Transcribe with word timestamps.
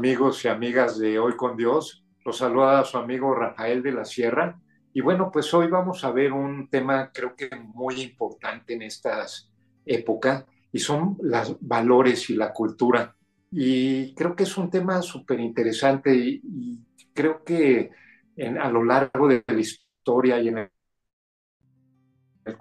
Amigos 0.00 0.42
y 0.46 0.48
amigas 0.48 0.98
de 0.98 1.18
Hoy 1.18 1.36
con 1.36 1.58
Dios, 1.58 2.02
los 2.24 2.38
saluda 2.38 2.82
su 2.86 2.96
amigo 2.96 3.34
Rafael 3.34 3.82
de 3.82 3.92
la 3.92 4.06
Sierra. 4.06 4.58
Y 4.94 5.02
bueno, 5.02 5.30
pues 5.30 5.52
hoy 5.52 5.66
vamos 5.66 6.04
a 6.04 6.10
ver 6.10 6.32
un 6.32 6.70
tema 6.70 7.10
creo 7.12 7.36
que 7.36 7.50
muy 7.54 8.00
importante 8.00 8.72
en 8.72 8.80
estas 8.80 9.52
épocas 9.84 10.46
y 10.72 10.78
son 10.78 11.18
los 11.20 11.54
valores 11.60 12.30
y 12.30 12.34
la 12.34 12.50
cultura. 12.50 13.14
Y 13.50 14.14
creo 14.14 14.34
que 14.34 14.44
es 14.44 14.56
un 14.56 14.70
tema 14.70 15.02
súper 15.02 15.38
interesante 15.38 16.16
y, 16.16 16.80
creo 17.12 17.44
que 17.44 17.90
a 18.58 18.70
lo 18.70 18.82
largo 18.82 19.28
de 19.28 19.44
la 19.46 19.60
historia 19.60 20.40
y 20.40 20.48
en 20.48 20.70
el, 22.46 22.56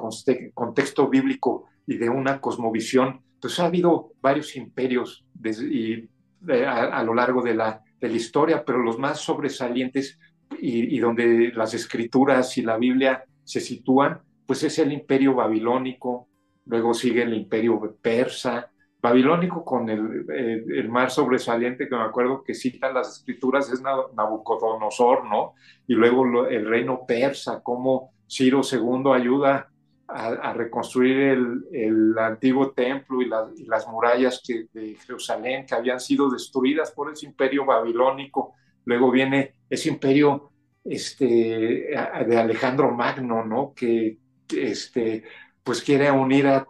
contexto 0.54 1.08
bíblico 1.08 1.68
y 1.88 1.96
de 1.96 2.10
una 2.10 2.42
cosmovisión, 2.42 3.22
pues 3.40 3.58
ha 3.62 3.68
habido 3.68 4.12
varios 4.20 4.58
imperios 4.58 5.26
y 5.42 6.10
a, 6.48 7.04
lo 7.04 7.14
largo 7.14 7.42
de 7.42 7.54
la, 7.54 7.82
de 8.00 8.10
la, 8.10 8.16
historia, 8.16 8.64
pero 8.66 8.80
los 8.80 8.98
más 8.98 9.20
sobresalientes 9.20 10.20
y, 10.60 10.98
donde 11.00 11.52
las 11.54 11.74
escrituras 11.74 12.58
y 12.58 12.62
la 12.62 12.78
Biblia 12.78 13.24
se 13.44 13.60
sitúan, 13.60 14.22
pues 14.46 14.64
es 14.64 14.80
el 14.80 14.92
imperio 14.92 15.36
babilónico, 15.36 16.28
luego 16.66 16.94
sigue 16.94 17.24
el 17.24 17.34
imperio 17.34 17.98
persa, 18.02 18.72
babilónico 19.02 19.64
con 19.64 19.90
el, 19.90 20.26
el, 20.30 20.90
más 20.90 21.14
sobresaliente 21.14 21.88
que 21.88 21.96
me 21.96 22.04
acuerdo 22.04 22.44
que 22.44 22.54
citan 22.54 22.94
las 22.94 23.20
escrituras 23.20 23.72
es 23.72 23.82
Nabucodonosor, 23.82 25.26
¿no? 25.26 25.54
Y 25.88 25.94
luego 25.94 26.48
el 26.48 26.66
reino 26.68 27.06
persa, 27.08 27.62
cómo 27.64 28.12
Ciro 28.28 28.62
II 28.70 29.12
ayuda 29.14 29.69
a, 30.12 30.54
reconstruir 30.54 31.18
el, 31.18 31.66
el, 31.72 32.18
antiguo 32.18 32.72
templo 32.72 33.22
y, 33.22 33.28
las 33.28 33.88
murallas 33.88 34.42
de 34.46 34.96
Jerusalén 34.96 35.66
que 35.66 35.76
habían 35.76 36.00
sido 36.00 36.30
destruidas 36.30 36.92
por 36.92 37.12
ese 37.12 37.26
imperio 37.26 37.66
babilónico. 37.66 38.54
Luego 38.86 39.12
viene 39.12 39.56
ese 39.70 39.90
imperio 39.90 40.52
este, 40.84 41.26
de 41.26 42.38
Alejandro 42.38 42.92
Magno, 42.92 43.46
¿no? 43.46 43.74
Que, 43.76 44.18
este, 44.50 45.24
pues 45.64 45.84
quiere 45.84 46.10
unir 46.12 46.48
a, 46.48 46.68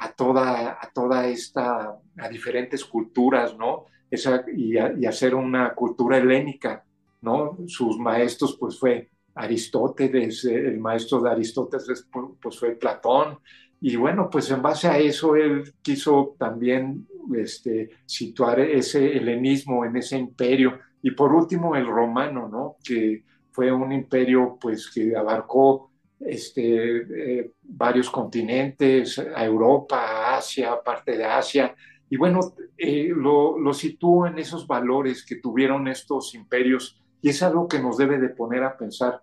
a, 0.00 0.12
toda, 0.12 0.78
a 0.80 0.90
toda 0.92 1.26
esta, 1.28 1.96
a 2.18 2.28
diferentes 2.28 2.84
culturas, 2.84 3.56
¿no? 3.56 3.86
Esa, 4.10 4.44
y, 4.54 4.74
y 4.74 5.06
hacer 5.06 5.34
una 5.34 5.74
cultura 5.74 6.18
helénica, 6.18 6.84
¿no? 7.22 7.56
Sus 7.66 7.98
maestros, 7.98 8.58
pues 8.60 8.78
fue 8.78 9.08
Aristóteles, 9.34 10.44
eh, 10.44 10.68
el 10.68 10.78
maestro 10.78 11.20
de 11.20 11.30
Aristóteles 11.30 12.08
pues 12.40 12.58
fue 12.58 12.72
Platón, 12.72 13.38
y 13.84 13.96
bueno, 13.96 14.30
pues 14.30 14.48
en 14.52 14.62
base 14.62 14.86
a 14.86 14.96
eso 14.96 15.34
él 15.34 15.74
quiso 15.82 16.36
también 16.38 17.04
este, 17.34 17.90
situar 18.06 18.60
ese 18.60 19.16
helenismo 19.16 19.84
en 19.84 19.96
ese 19.96 20.16
imperio. 20.16 20.78
Y 21.02 21.10
por 21.10 21.34
último 21.34 21.74
el 21.74 21.86
romano, 21.86 22.48
¿no? 22.48 22.76
Que 22.84 23.24
fue 23.50 23.72
un 23.72 23.90
imperio 23.90 24.56
pues 24.60 24.88
que 24.88 25.16
abarcó 25.16 25.90
este, 26.20 27.40
eh, 27.40 27.50
varios 27.60 28.08
continentes, 28.08 29.18
a 29.18 29.44
Europa, 29.44 29.98
a 29.98 30.36
Asia, 30.36 30.80
parte 30.80 31.18
de 31.18 31.24
Asia. 31.24 31.74
Y 32.08 32.16
bueno, 32.16 32.54
eh, 32.78 33.08
lo, 33.12 33.58
lo 33.58 33.74
sitúo 33.74 34.28
en 34.28 34.38
esos 34.38 34.64
valores 34.64 35.26
que 35.26 35.36
tuvieron 35.36 35.88
estos 35.88 36.36
imperios 36.36 37.01
y 37.22 37.30
es 37.30 37.42
algo 37.42 37.68
que 37.68 37.78
nos 37.78 37.96
debe 37.96 38.18
de 38.18 38.28
poner 38.28 38.64
a 38.64 38.76
pensar. 38.76 39.22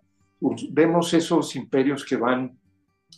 Vemos 0.71 1.13
esos 1.13 1.55
imperios 1.57 2.05
que 2.05 2.15
van 2.15 2.57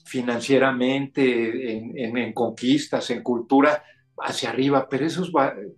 financieramente, 0.06 1.78
en, 2.04 2.34
conquistas, 2.34 3.12
en 3.12 3.22
cultura, 3.22 3.84
hacia 4.18 4.50
arriba, 4.50 4.88
pero 4.90 5.06
esos, 5.06 5.32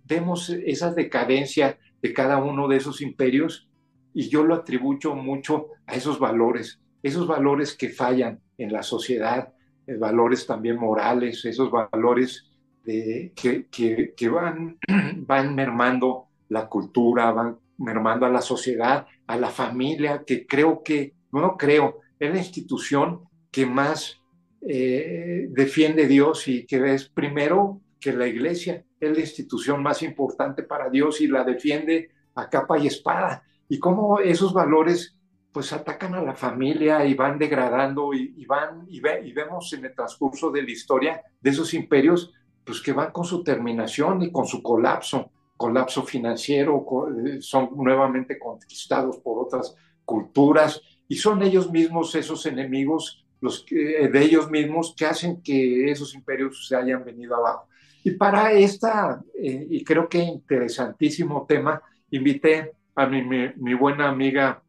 vemos 0.04 0.48
esa 0.50 0.92
decadencia 0.92 1.78
de 2.00 2.12
cada 2.12 2.38
uno 2.38 2.66
de 2.66 2.76
esos 2.76 3.00
imperios 3.02 3.68
y 4.14 4.28
yo 4.28 4.44
lo 4.44 4.54
atribuyo 4.54 5.14
mucho 5.14 5.68
a 5.86 5.94
esos 5.94 6.18
valores, 6.18 6.80
esos 7.02 7.26
valores 7.26 7.74
que 7.74 7.90
fallan 7.90 8.40
en 8.56 8.72
la 8.72 8.82
sociedad, 8.82 9.52
eh, 9.86 9.96
valores 9.96 10.46
también 10.46 10.78
morales, 10.78 11.44
esos 11.44 11.70
valores 11.70 12.50
que, 12.84 13.32
que, 13.70 14.14
que, 14.16 14.28
van, 14.28 14.78
van 15.26 15.54
mermando 15.54 16.28
la 16.48 16.68
cultura, 16.68 17.32
van 17.32 17.58
mermando 17.78 18.26
a 18.26 18.30
la 18.30 18.40
sociedad, 18.40 19.06
a 19.26 19.36
la 19.36 19.50
familia, 19.50 20.24
que 20.26 20.46
creo 20.46 20.82
que, 20.82 21.14
no 21.32 21.56
creo, 21.56 22.00
es 22.18 22.32
la 22.32 22.38
institución 22.38 23.22
que 23.50 23.66
más 23.66 24.20
eh, 24.60 25.46
defiende 25.50 26.06
Dios 26.06 26.48
y 26.48 26.66
que 26.66 26.94
es 26.94 27.08
primero 27.08 27.80
que 28.00 28.12
la 28.12 28.26
iglesia, 28.26 28.84
es 29.00 29.12
la 29.12 29.20
institución 29.20 29.82
más 29.82 30.02
importante 30.02 30.62
para 30.62 30.90
Dios 30.90 31.20
y 31.20 31.26
la 31.26 31.44
defiende 31.44 32.10
a 32.34 32.48
capa 32.48 32.78
y 32.78 32.86
espada. 32.86 33.42
Y 33.68 33.78
cómo 33.78 34.20
esos 34.20 34.52
valores 34.52 35.16
pues 35.52 35.72
atacan 35.72 36.14
a 36.14 36.22
la 36.22 36.34
familia 36.34 37.04
y 37.06 37.14
van 37.14 37.38
degradando 37.38 38.12
y, 38.12 38.44
van 38.44 38.86
y, 38.88 38.98
y 38.98 39.32
vemos 39.32 39.72
en 39.72 39.84
el 39.84 39.94
transcurso 39.94 40.50
de 40.50 40.62
la 40.62 40.70
historia 40.70 41.22
de 41.40 41.50
esos 41.50 41.72
imperios 41.74 42.32
pues 42.64 42.80
que 42.80 42.92
van 42.92 43.12
con 43.12 43.24
su 43.24 43.44
terminación 43.44 44.22
y 44.22 44.32
con 44.32 44.46
su 44.46 44.62
colapso 44.62 45.30
colapso 45.56 46.02
financiero, 46.02 46.84
eh, 47.26 47.40
son 47.40 47.70
nuevamente 47.76 48.38
conquistados 48.38 49.18
por 49.18 49.44
otras 49.44 49.74
culturas 50.04 50.80
y 51.08 51.16
son 51.16 51.42
ellos 51.42 51.70
mismos 51.70 52.14
esos 52.14 52.44
enemigos 52.46 53.24
los 53.40 53.62
que, 53.62 54.08
de 54.08 54.22
ellos 54.22 54.50
mismos 54.50 54.94
que 54.96 55.04
hacen 55.04 55.42
que 55.42 55.90
esos 55.90 56.14
imperios 56.14 56.66
se 56.66 56.76
hayan 56.76 57.04
venido 57.04 57.36
abajo. 57.36 57.68
Y 58.02 58.12
para 58.12 58.52
esta, 58.52 59.22
eh, 59.38 59.66
y 59.70 59.84
creo 59.84 60.08
que 60.08 60.18
interesantísimo 60.18 61.44
tema, 61.46 61.80
invité 62.10 62.72
a 62.94 63.06
mi, 63.06 63.22
mi, 63.22 63.74
buena 63.74 64.08
amiga 64.08 64.62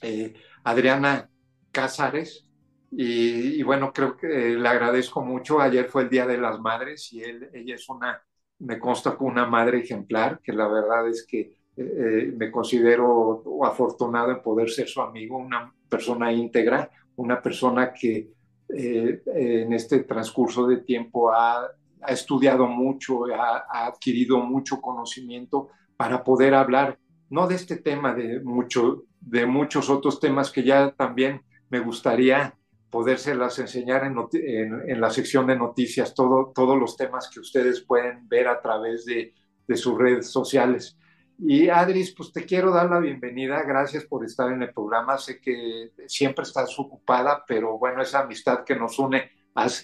eh, 0.00 0.34
Adriana 0.64 1.28
Cázares, 1.70 2.44
y, 2.90 3.60
y, 3.60 3.62
bueno, 3.62 3.92
creo 3.92 4.16
que 4.16 4.26
le 4.26 4.66
agradezco 4.66 5.22
mucho. 5.22 5.60
Ayer 5.60 5.86
fue 5.90 6.04
el 6.04 6.08
Día 6.08 6.26
de 6.26 6.38
las 6.38 6.58
Madres 6.58 7.12
y 7.12 7.22
él, 7.22 7.50
ella 7.52 7.74
es 7.74 7.86
una 7.90 8.22
me 8.60 8.78
consta 8.78 9.16
con 9.16 9.28
una 9.28 9.46
madre 9.46 9.78
ejemplar, 9.78 10.40
que 10.42 10.52
la 10.52 10.68
verdad 10.68 11.08
es 11.08 11.24
que 11.26 11.40
eh, 11.40 11.52
eh, 11.76 12.32
me 12.36 12.50
considero 12.50 13.44
afortunado 13.64 14.32
en 14.32 14.42
poder 14.42 14.68
ser 14.68 14.88
su 14.88 15.00
amigo, 15.00 15.38
una 15.38 15.72
persona 15.88 16.32
íntegra, 16.32 16.90
una 17.16 17.40
persona 17.40 17.92
que 17.92 18.30
eh, 18.68 19.22
en 19.26 19.72
este 19.72 20.00
transcurso 20.00 20.66
de 20.66 20.78
tiempo 20.78 21.30
ha, 21.32 21.68
ha 22.02 22.12
estudiado 22.12 22.66
mucho, 22.66 23.26
ha, 23.26 23.64
ha, 23.70 23.86
adquirido 23.86 24.38
mucho 24.38 24.80
conocimiento 24.80 25.68
para 25.96 26.24
poder 26.24 26.54
hablar, 26.54 26.98
no 27.30 27.46
de 27.46 27.54
este 27.54 27.76
tema, 27.76 28.14
de, 28.14 28.40
mucho, 28.40 29.04
de 29.20 29.46
muchos 29.46 29.88
otros 29.88 30.18
temas 30.18 30.50
que 30.50 30.64
ya 30.64 30.90
también 30.92 31.42
me 31.70 31.80
gustaría 31.80 32.57
podérselas 32.90 33.58
enseñar 33.58 34.04
en, 34.04 35.00
la 35.00 35.10
sección 35.10 35.46
de 35.46 35.56
noticias, 35.56 36.14
todo, 36.14 36.52
todos 36.54 36.78
los 36.78 36.96
temas 36.96 37.28
que 37.32 37.40
ustedes 37.40 37.80
pueden 37.80 38.28
ver 38.28 38.48
a 38.48 38.60
través 38.60 39.04
de, 39.04 39.34
sus 39.76 39.98
redes 39.98 40.30
sociales. 40.30 40.96
Y 41.38 41.68
Adris, 41.68 42.14
pues 42.16 42.32
te 42.32 42.46
quiero 42.46 42.70
dar 42.70 42.90
la 42.90 42.98
bienvenida, 42.98 43.62
gracias 43.62 44.04
por 44.04 44.24
estar 44.24 44.50
en 44.50 44.62
el 44.62 44.72
programa, 44.72 45.18
sé 45.18 45.40
que 45.40 45.92
siempre 46.06 46.44
estás 46.44 46.76
ocupada, 46.78 47.44
pero 47.46 47.78
bueno, 47.78 48.00
esa 48.00 48.20
amistad 48.20 48.64
que 48.64 48.74
nos 48.74 48.98
une 48.98 49.30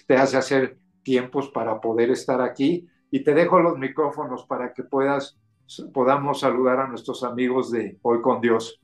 te 0.07 0.15
hace 0.15 0.37
hacer 0.37 0.77
tiempos 1.03 1.49
para 1.49 1.79
poder 1.79 2.09
estar 2.09 2.41
aquí 2.41 2.87
y 3.11 3.23
te 3.23 3.33
dejo 3.33 3.59
los 3.59 3.77
micrófonos 3.77 4.45
para 4.45 4.73
que 4.73 4.83
puedas, 4.83 5.37
podamos 5.93 6.39
saludar 6.39 6.79
a 6.79 6.87
nuestros 6.87 7.23
amigos 7.23 7.71
de 7.71 7.97
Hoy 8.01 8.21
con 8.21 8.41
Dios. 8.41 8.81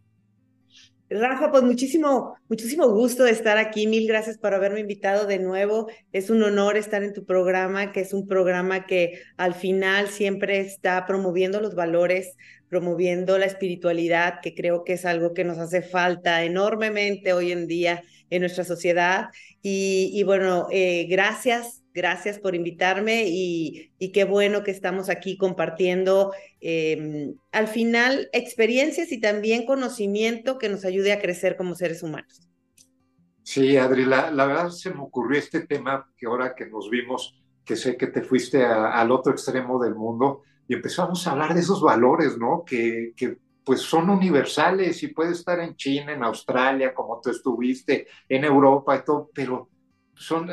Rafa, 1.19 1.51
pues 1.51 1.63
muchísimo, 1.63 2.37
muchísimo 2.47 2.87
gusto 2.89 3.25
de 3.25 3.31
estar 3.31 3.57
aquí. 3.57 3.85
Mil 3.85 4.07
gracias 4.07 4.37
por 4.37 4.53
haberme 4.53 4.79
invitado 4.79 5.27
de 5.27 5.39
nuevo. 5.39 5.89
Es 6.13 6.29
un 6.29 6.41
honor 6.41 6.77
estar 6.77 7.03
en 7.03 7.13
tu 7.13 7.25
programa, 7.25 7.91
que 7.91 7.99
es 7.99 8.13
un 8.13 8.27
programa 8.27 8.85
que 8.85 9.21
al 9.35 9.53
final 9.53 10.07
siempre 10.07 10.61
está 10.61 11.05
promoviendo 11.05 11.59
los 11.59 11.75
valores, 11.75 12.37
promoviendo 12.69 13.37
la 13.37 13.45
espiritualidad, 13.45 14.39
que 14.41 14.55
creo 14.55 14.85
que 14.85 14.93
es 14.93 15.05
algo 15.05 15.33
que 15.33 15.43
nos 15.43 15.57
hace 15.57 15.81
falta 15.81 16.45
enormemente 16.45 17.33
hoy 17.33 17.51
en 17.51 17.67
día 17.67 18.03
en 18.29 18.39
nuestra 18.39 18.63
sociedad. 18.63 19.25
Y, 19.61 20.23
bueno, 20.23 20.67
eh, 20.71 21.07
gracias 21.09 21.80
Gracias 21.93 22.39
por 22.39 22.55
invitarme 22.55 23.25
y, 23.27 23.91
qué 24.13 24.23
bueno 24.23 24.63
que 24.63 24.71
estamos 24.71 25.09
aquí 25.09 25.37
compartiendo 25.37 26.31
em, 26.61 27.35
al 27.51 27.67
final 27.67 28.29
experiencias 28.31 29.11
y 29.11 29.19
también 29.19 29.65
conocimiento 29.65 30.57
que 30.57 30.69
nos 30.69 30.85
ayude 30.85 31.11
a 31.11 31.19
crecer 31.19 31.57
como 31.57 31.75
seres 31.75 32.01
humanos. 32.01 32.47
Sí, 33.43 33.75
Adri, 33.75 34.05
la, 34.05 34.29
verdad 34.31 34.69
se 34.69 34.93
me 34.93 35.01
ocurrió 35.01 35.37
este 35.37 35.67
tema 35.67 36.09
que 36.15 36.27
ahora 36.27 36.55
que 36.55 36.65
nos 36.67 36.89
vimos, 36.89 37.37
que 37.65 37.75
sé 37.75 37.97
que 37.97 38.07
te 38.07 38.21
fuiste 38.21 38.63
al 38.63 39.11
otro 39.11 39.33
extremo 39.33 39.83
del 39.83 39.95
mundo 39.95 40.43
y 40.67 40.75
empezamos 40.75 41.27
a 41.27 41.31
hablar 41.31 41.53
de 41.53 41.59
esos 41.59 41.81
valores, 41.81 42.37
¿no? 42.37 42.63
Que, 42.65 43.11
que 43.17 43.37
pues 43.65 43.81
son 43.81 44.09
universales 44.09 45.03
y 45.03 45.09
puede 45.09 45.31
estar 45.33 45.59
en 45.59 45.75
China, 45.75 46.13
en 46.13 46.23
Australia, 46.23 46.93
como 46.93 47.19
tú 47.19 47.31
estuviste, 47.31 48.07
en 48.29 48.45
Europa 48.45 48.95
y 48.95 49.03
todo, 49.03 49.29
pero 49.33 49.70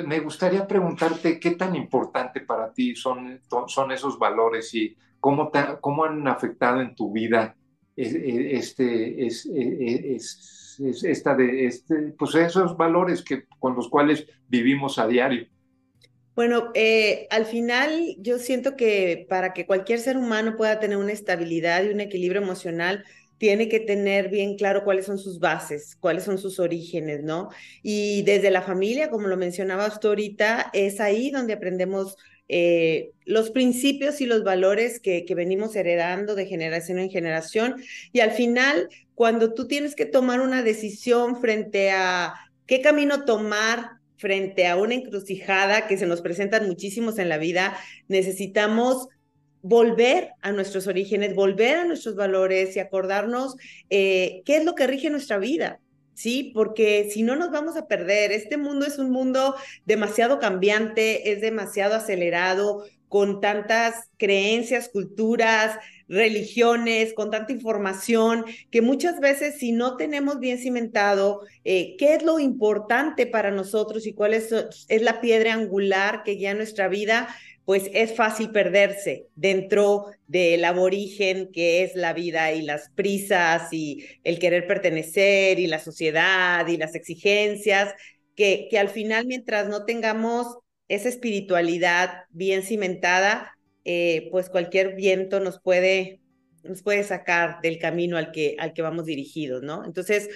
me 0.07 0.21
gustaría 0.21 0.67
preguntarte 0.67 1.39
qué 1.39 1.53
tan 1.53 1.75
importante 1.77 2.41
para 2.41 2.73
ti 2.73 2.95
son, 2.95 3.41
son 3.67 3.93
esos 3.93 4.19
valores 4.19 4.75
y 4.75 4.97
cómo, 5.21 5.51
cómo 5.81 6.05
han 6.05 6.27
afectado 6.27 6.81
en 6.81 6.95
tu 6.95 7.13
vida 7.13 7.55
este, 7.97 9.27
es, 9.27 9.47
es, 9.47 10.81
esta 11.03 11.35
de, 11.35 11.67
este, 11.67 12.15
pues 12.17 12.35
esos 12.37 12.77
valores 12.77 13.23
que, 13.23 13.45
con 13.59 13.75
los 13.75 13.89
cuales 13.89 14.27
vivimos 14.49 14.99
a 14.99 15.09
diario. 15.09 15.49
Bueno, 16.37 16.71
eh, 16.75 17.27
al 17.31 17.47
final 17.47 18.15
yo 18.19 18.39
siento 18.39 18.77
que 18.77 19.27
para 19.29 19.53
que 19.53 19.67
cualquier 19.67 19.99
ser 19.99 20.17
humano 20.17 20.57
pueda 20.57 20.79
tener 20.79 20.97
una 20.97 21.11
estabilidad 21.11 21.83
y 21.83 21.89
un 21.89 22.01
equilibrio 22.01 22.41
emocional, 22.41 23.05
tiene 23.39 23.69
que 23.69 23.81
tener 23.81 24.29
bien 24.29 24.57
claro 24.57 24.85
cuáles 24.85 25.07
son 25.07 25.19
sus 25.19 25.39
bases, 25.39 25.97
cuáles 26.01 26.25
son 26.25 26.39
sus 26.39 26.59
orígenes, 26.59 27.23
¿no? 27.23 27.51
Y 27.83 28.23
desde 28.23 28.51
la 28.51 28.63
familia, 28.63 29.11
como 29.11 29.29
lo 29.29 29.37
mencionabas 29.37 30.01
tú 30.01 30.09
ahorita, 30.09 30.71
es 30.73 31.01
ahí 31.01 31.31
donde 31.31 31.53
aprendemos 31.53 32.17
eh, 32.49 33.13
los 33.25 33.51
principios 33.51 34.21
y 34.21 34.27
los 34.27 34.43
valores 34.43 35.01
que, 35.01 35.25
que 35.25 35.35
venimos 35.35 35.77
heredando 35.77 36.35
de 36.35 36.47
generación 36.47 36.99
en 36.99 37.11
generación. 37.11 37.77
Y 38.13 38.21
al 38.21 38.33
final, 38.33 38.89
cuando 39.15 39.55
tú 39.55 39.69
tienes 39.69 39.95
que 39.95 40.07
tomar 40.07 40.41
una 40.41 40.63
decisión 40.63 41.41
frente 41.41 41.91
a 41.93 42.35
qué 42.67 42.81
camino 42.81 43.25
tomar 43.25 43.99
frente 44.17 44.67
a 44.67 44.77
una 44.77 44.95
encrucijada 44.95 45.87
que 45.87 45.97
se 45.97 46.07
nos 46.07 46.23
presentan 46.23 46.67
muchísimos 46.67 47.19
en 47.19 47.29
la 47.29 47.39
vida, 47.39 47.77
necesitamos 48.09 49.09
volver 49.63 50.31
a 50.43 50.53
nuestros 50.53 50.87
orígenes, 50.87 51.35
volver 51.35 51.79
a 51.79 51.85
nuestros 51.85 52.15
valores 52.15 52.77
y 52.77 52.81
acordarnos 52.81 53.57
eh, 53.91 54.43
qué 54.45 54.59
es 54.59 54.65
lo 54.65 54.75
que 54.75 54.87
rige 54.87 55.11
nuestra 55.11 55.39
vida. 55.39 55.81
Sí, 56.15 56.51
porque 56.53 57.09
si 57.13 57.23
no 57.23 57.37
nos 57.37 57.53
vamos 57.53 57.77
a 57.77 57.87
perder, 57.87 58.33
este 58.33 58.57
mundo 58.57 58.85
es 58.85 58.99
un 58.99 59.11
mundo 59.11 59.55
demasiado 59.85 60.41
cambiante, 60.41 61.31
es 61.31 61.41
demasiado 61.41 61.95
acelerado, 61.95 62.85
con 63.09 63.41
tantas 63.41 64.11
creencias, 64.19 64.89
culturas, 64.89 65.79
religiones, 66.09 67.13
con 67.15 67.31
tanta 67.31 67.53
información, 67.53 68.45
que 68.71 68.83
muchas 68.83 69.21
veces 69.21 69.59
si 69.59 69.73
no 69.73 69.97
tenemos 69.97 70.41
bien 70.41 70.59
cimentado 70.59 71.43
eh, 71.65 71.97
qué 71.99 72.15
es 72.15 72.23
lo 72.23 72.39
importante 72.39 73.27
para 73.27 73.51
nosotros 73.51 74.07
y 74.07 74.13
cuál 74.13 74.35
es, 74.35 74.53
es 74.89 75.03
la 75.03 75.21
piedra 75.21 75.55
angular 75.55 76.23
que 76.23 76.33
guía 76.33 76.55
nuestra 76.55 76.89
vida, 76.89 77.29
pues 77.69 77.91
es 77.93 78.17
fácil 78.17 78.51
perderse 78.51 79.27
dentro 79.35 80.07
del 80.27 80.65
aborigen 80.65 81.53
que 81.53 81.83
es 81.83 81.95
la 81.97 82.15
vida 82.15 82.51
y 82.53 82.63
las 82.63 82.89
prisas 82.95 83.71
y 83.75 84.07
el 84.25 84.39
querer 84.39 84.67
pertenecer 84.67 85.61
y 85.61 85.67
la 85.67 85.79
sociedad 85.79 86.67
y 86.67 86.79
las 86.79 86.95
exigencias, 86.95 87.93
que, 88.35 88.69
que 88.71 88.79
al 88.79 88.89
final 88.89 89.27
mientras 89.27 89.69
no 89.69 89.85
tengamos 89.85 90.47
esa 90.89 91.11
espiritualidad 91.11 92.23
bien 92.31 92.63
cimentada, 92.63 93.55
eh, 93.85 94.29
pues 94.31 94.49
cualquier 94.49 94.95
viento 94.95 95.39
nos 95.39 95.61
puede, 95.61 96.23
nos 96.63 96.83
puede 96.83 97.05
sacar 97.05 97.61
del 97.61 97.79
camino 97.79 98.17
al 98.17 98.33
que, 98.33 98.57
al 98.59 98.73
que 98.73 98.81
vamos 98.81 99.05
dirigidos, 99.05 99.63
¿no? 99.63 99.85
Entonces, 99.85 100.31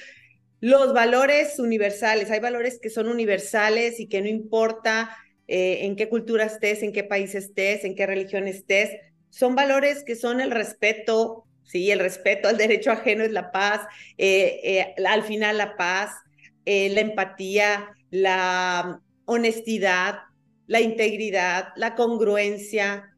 los 0.61 0.93
valores 0.93 1.58
universales, 1.58 2.31
hay 2.31 2.40
valores 2.40 2.78
que 2.78 2.90
son 2.90 3.08
universales 3.08 4.00
y 4.00 4.08
que 4.11 4.20
no 4.20 4.28
importa 4.28 5.17
eh, 5.54 5.84
en 5.84 5.96
qué 5.96 6.08
cultura 6.08 6.44
estés, 6.46 6.82
en 6.82 6.94
qué 6.94 7.04
país 7.04 7.34
estés, 7.34 7.84
en 7.84 7.94
qué 7.94 8.06
religión 8.06 8.49
estés. 8.49 8.88
Son 9.28 9.54
valores 9.54 10.02
que 10.02 10.16
son 10.16 10.40
el 10.40 10.50
respeto, 10.50 11.44
sí, 11.62 11.90
el 11.90 11.99
respeto 11.99 12.49
al 12.49 12.56
derecho 12.56 12.90
ajeno 12.90 13.22
es 13.22 13.32
la 13.32 13.52
paz, 13.52 13.82
eh, 14.16 14.60
eh, 14.64 15.04
al 15.04 15.25
final 15.25 15.58
la 15.58 15.76
paz, 15.76 16.10
la 16.64 17.00
empatía, 17.02 17.90
la 18.08 19.02
honestidad, 19.26 20.20
la 20.66 20.81
integridad, 20.81 21.69
la 21.76 21.96
congruencia. 21.96 23.14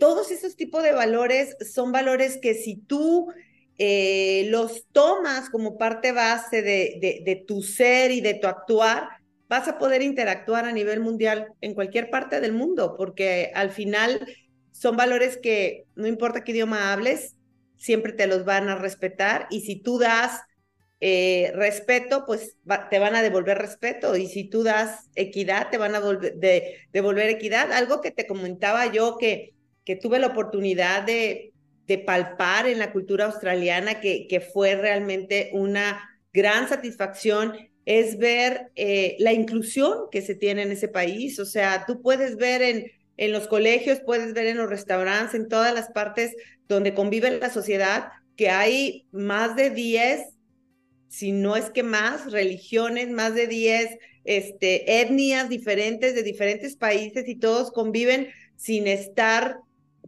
todos 0.00 0.30
esos 0.30 0.56
tipos 0.56 0.82
de 0.82 0.92
valores 0.92 1.54
son 1.70 1.92
valores 1.92 2.38
que 2.40 2.54
si 2.54 2.76
tú 2.76 3.28
los 3.76 4.86
tomas 4.90 5.50
como 5.50 5.76
parte 5.76 6.12
base 6.12 6.62
de, 6.62 7.20
de 7.26 7.44
tu 7.46 7.60
ser 7.60 8.10
y 8.10 8.22
de 8.22 8.32
tu 8.32 8.46
actuar, 8.46 9.08
vas 9.48 9.68
a 9.68 9.78
poder 9.78 10.02
interactuar 10.02 10.64
a 10.64 10.72
nivel 10.72 11.00
mundial 11.00 11.48
en 11.60 11.74
cualquier 11.74 12.10
parte 12.10 12.40
del 12.40 12.52
mundo, 12.52 12.94
porque 12.96 13.50
al 13.54 13.70
final 13.70 14.26
son 14.72 14.96
valores 14.96 15.38
que 15.38 15.84
no 15.94 16.06
importa 16.06 16.44
qué 16.44 16.52
idioma 16.52 16.92
hables, 16.92 17.36
siempre 17.76 18.12
te 18.12 18.26
los 18.26 18.44
van 18.44 18.68
a 18.68 18.76
respetar 18.76 19.46
y 19.50 19.60
si 19.60 19.76
tú 19.76 19.98
das 19.98 20.40
eh, 21.00 21.52
respeto, 21.54 22.24
pues 22.24 22.56
te 22.90 22.98
van 22.98 23.14
a 23.14 23.22
devolver 23.22 23.58
respeto 23.58 24.16
y 24.16 24.26
si 24.26 24.44
tú 24.44 24.62
das 24.62 25.10
equidad, 25.14 25.68
te 25.70 25.76
van 25.76 25.94
a 25.94 26.00
devolver 26.00 27.28
equidad. 27.28 27.72
Algo 27.72 28.00
que 28.00 28.10
te 28.10 28.26
comentaba 28.26 28.90
yo 28.90 29.18
que, 29.18 29.54
que 29.84 29.96
tuve 29.96 30.18
la 30.18 30.28
oportunidad 30.28 31.02
de, 31.02 31.52
de 31.86 31.98
palpar 31.98 32.66
en 32.66 32.78
la 32.78 32.92
cultura 32.92 33.26
australiana, 33.26 34.00
que, 34.00 34.26
que 34.28 34.40
fue 34.40 34.76
realmente 34.76 35.50
una 35.52 36.08
gran 36.32 36.68
satisfacción 36.68 37.54
es 37.86 38.18
ver 38.18 38.70
eh, 38.76 39.16
la 39.18 39.32
inclusión 39.32 40.04
que 40.10 40.22
se 40.22 40.34
tiene 40.34 40.62
en 40.62 40.72
ese 40.72 40.88
país. 40.88 41.38
O 41.38 41.44
sea, 41.44 41.84
tú 41.86 42.00
puedes 42.00 42.36
ver 42.36 42.62
en, 42.62 42.90
en 43.16 43.32
los 43.32 43.46
colegios, 43.46 44.00
puedes 44.04 44.32
ver 44.34 44.46
en 44.46 44.58
los 44.58 44.68
restaurantes, 44.68 45.34
en 45.34 45.48
todas 45.48 45.74
las 45.74 45.90
partes 45.90 46.34
donde 46.68 46.94
convive 46.94 47.38
la 47.38 47.50
sociedad, 47.50 48.08
que 48.36 48.50
hay 48.50 49.06
más 49.12 49.54
de 49.56 49.70
10, 49.70 50.22
si 51.08 51.32
no 51.32 51.56
es 51.56 51.70
que 51.70 51.82
más, 51.82 52.32
religiones, 52.32 53.10
más 53.10 53.34
de 53.34 53.46
10 53.46 53.98
este, 54.24 55.02
etnias 55.02 55.48
diferentes 55.48 56.14
de 56.14 56.22
diferentes 56.22 56.76
países 56.76 57.28
y 57.28 57.36
todos 57.36 57.70
conviven 57.70 58.28
sin 58.56 58.86
estar 58.86 59.58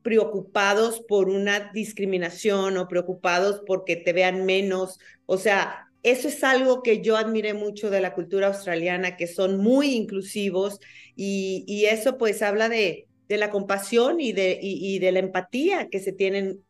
preocupados 0.03 1.01
por 1.01 1.29
una 1.29 1.71
discriminación 1.73 2.77
o 2.77 2.89
preocupados 2.89 3.63
porque 3.67 3.97
te 3.97 4.13
vean 4.13 4.47
menos. 4.47 4.99
O 5.27 5.37
sea, 5.37 5.91
eso 6.03 6.29
es 6.29 6.45
algo 6.45 6.83
que 6.83 7.03
yo 7.03 7.17
admiré 7.17 7.55
mucho 7.55 7.91
de 7.91 8.01
la 8.01 8.15
cultura 8.15 8.49
australiana, 8.49 9.17
que 9.17 9.27
son 9.27 9.59
muy 9.59 9.95
inclusivos 9.95 10.79
y, 11.15 11.85
eso 11.87 12.19
pues 12.19 12.43
habla 12.43 12.69
de, 12.69 13.07
de 13.29 13.37
la 13.39 13.51
compasión 13.51 14.21
y 14.21 14.33
de, 14.33 14.59
y, 14.61 14.99
de 14.99 15.13
la 15.13 15.19
empatía 15.19 15.89
que 15.91 16.01
se 16.01 16.13
tienen 16.13 16.61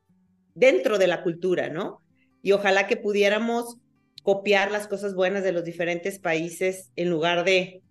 dentro 0.55 0.99
de 0.99 1.07
la 1.07 1.23
cultura, 1.23 1.69
¿no? 1.69 2.03
Y 2.43 2.53
ojalá 2.53 2.87
que 2.87 2.97
pudiéramos 2.97 3.77
copiar 4.23 4.71
las 4.71 4.89
cosas 4.89 5.15
buenas 5.15 5.45
de 5.45 5.53
los 5.53 5.65
diferentes 5.65 6.19
países 6.19 6.91
en 6.97 7.11
lugar 7.11 7.45
de, 7.45 7.83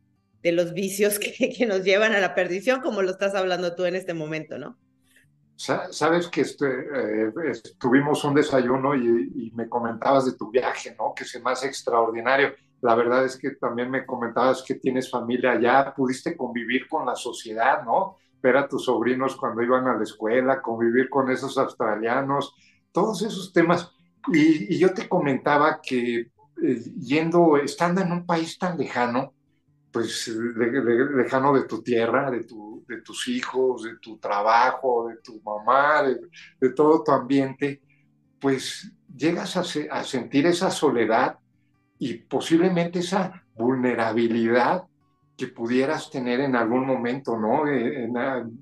de 0.41 0.51
los 0.51 0.73
vicios 0.73 1.19
que, 1.19 1.49
que 1.49 1.65
nos 1.65 1.83
llevan 1.83 2.13
a 2.13 2.19
la 2.19 2.33
perdición, 2.33 2.81
como 2.81 3.01
lo 3.01 3.11
estás 3.11 3.35
hablando 3.35 3.75
tú 3.75 3.85
en 3.85 3.95
este 3.95 4.13
momento, 4.13 4.57
¿no? 4.57 4.77
Sabes 5.57 6.27
que 6.27 6.41
este, 6.41 6.65
eh, 6.67 7.31
tuvimos 7.79 8.25
un 8.25 8.33
desayuno 8.33 8.93
y, 8.95 9.51
me 9.55 9.69
comentabas 9.69 10.25
de 10.25 10.33
tu 10.33 10.51
viaje, 10.51 10.95
¿no? 10.99 11.13
Que 11.15 11.23
es 11.23 11.41
más 11.41 11.63
extraordinario. 11.63 12.53
La 12.81 12.93
verdad 12.93 13.23
es 13.23 13.37
que 13.37 13.51
también 13.51 13.89
me 13.89 14.05
comentabas 14.05 14.63
que 14.63 14.75
tienes 14.75 15.09
familia 15.09 15.51
allá, 15.51 15.93
pudiste 15.95 16.35
convivir 16.35 16.89
con 16.89 17.05
la 17.05 17.15
sociedad, 17.15 17.83
¿no? 17.85 18.17
Ver 18.41 18.57
a 18.57 18.67
tus 18.67 18.83
sobrinos 18.83 19.37
cuando 19.37 19.61
iban 19.61 19.87
a 19.87 19.95
la 19.95 20.03
escuela, 20.03 20.61
convivir 20.61 21.09
con 21.09 21.31
esos 21.31 21.57
australianos, 21.57 22.53
todos 22.91 23.21
esos 23.21 23.53
temas. 23.53 23.89
Y, 24.33 24.77
yo 24.77 24.93
te 24.93 25.07
comentaba 25.07 25.79
que 25.81 26.31
eh, 26.61 26.83
yendo, 26.99 27.55
estando 27.57 28.01
en 28.01 28.11
un 28.11 28.25
país 28.25 28.59
tan 28.59 28.77
lejano, 28.77 29.34
pues 29.95 30.27
lejano 30.27 31.53
de 31.53 31.63
tu 31.63 31.81
tierra, 31.81 32.29
de, 32.29 32.43
tu, 32.43 32.83
de 32.85 32.99
tus 32.99 33.29
hijos, 33.29 33.83
de 33.83 33.95
tu 33.95 34.17
trabajo, 34.17 35.07
de 35.07 35.15
tu 35.23 35.41
mamá, 35.41 36.03
de, 36.03 36.69
todo 36.71 37.01
tu 37.01 37.13
ambiente, 37.13 37.81
pues 38.37 38.91
llegas 39.15 39.55
a, 39.55 40.03
sentir 40.03 40.47
esa 40.47 40.69
soledad 40.69 41.39
y 41.97 42.15
posiblemente 42.15 42.99
esa 42.99 43.41
vulnerabilidad 43.53 44.83
que 45.37 45.47
pudieras 45.47 46.11
tener 46.11 46.41
en 46.41 46.57
algún 46.57 46.85
momento, 46.85 47.37
¿no? 47.37 47.65
Eh, 47.65 48.09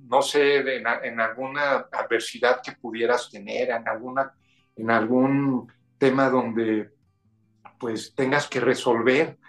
no 0.08 0.22
sé, 0.22 0.58
en, 0.58 0.84
en, 1.04 1.20
alguna 1.20 1.88
adversidad 1.92 2.62
que 2.64 2.74
pudieras 2.74 3.32
tener, 3.32 3.72
en, 3.72 3.88
alguna, 3.88 4.32
en 4.76 4.92
algún 4.92 5.68
tema 5.98 6.30
donde 6.30 6.92
pues 7.80 8.14
tengas 8.14 8.48
que 8.48 8.60
resolver 8.60 9.40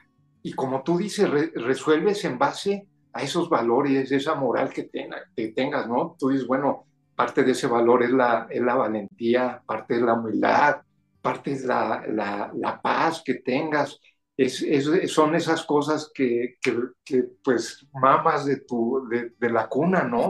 y 0.46 0.52
como 0.52 0.82
tú 0.82 0.98
dices, 0.98 1.28
resuelves 1.54 2.22
en 2.26 2.38
base 2.38 2.86
a 3.14 3.22
esos 3.22 3.48
valores, 3.48 4.12
esa 4.12 4.34
moral 4.34 4.68
que, 4.68 4.90
que, 4.90 5.48
tengas, 5.48 5.88
¿no? 5.88 6.16
Tú 6.18 6.28
dices, 6.28 6.46
bueno, 6.46 6.84
parte 7.16 7.42
de 7.42 7.52
ese 7.52 7.66
valor 7.66 8.02
es 8.02 8.10
la, 8.10 8.46
es 8.50 8.60
la 8.60 8.74
valentía, 8.74 9.62
parte 9.64 9.94
es 9.94 10.02
la 10.02 10.12
humildad, 10.12 10.82
parte 11.22 11.52
es 11.52 11.64
la, 11.64 12.04
la, 12.08 12.52
la 12.54 12.82
paz 12.82 13.22
que 13.24 13.36
tengas. 13.36 13.98
Es, 14.36 14.62
son 15.06 15.34
esas 15.34 15.64
cosas 15.64 16.10
que, 16.14 16.56
que, 16.60 17.24
pues 17.42 17.86
mamas 17.94 18.44
de 18.44 18.60
tu 18.60 19.08
de, 19.08 19.32
de 19.38 19.50
la 19.50 19.66
cuna, 19.66 20.02
¿no? 20.02 20.28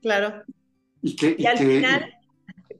Claro. 0.00 0.44
Y 1.00 1.16
que 1.16 1.34
y, 1.36 1.46
al 1.46 1.58
final, 1.58 2.14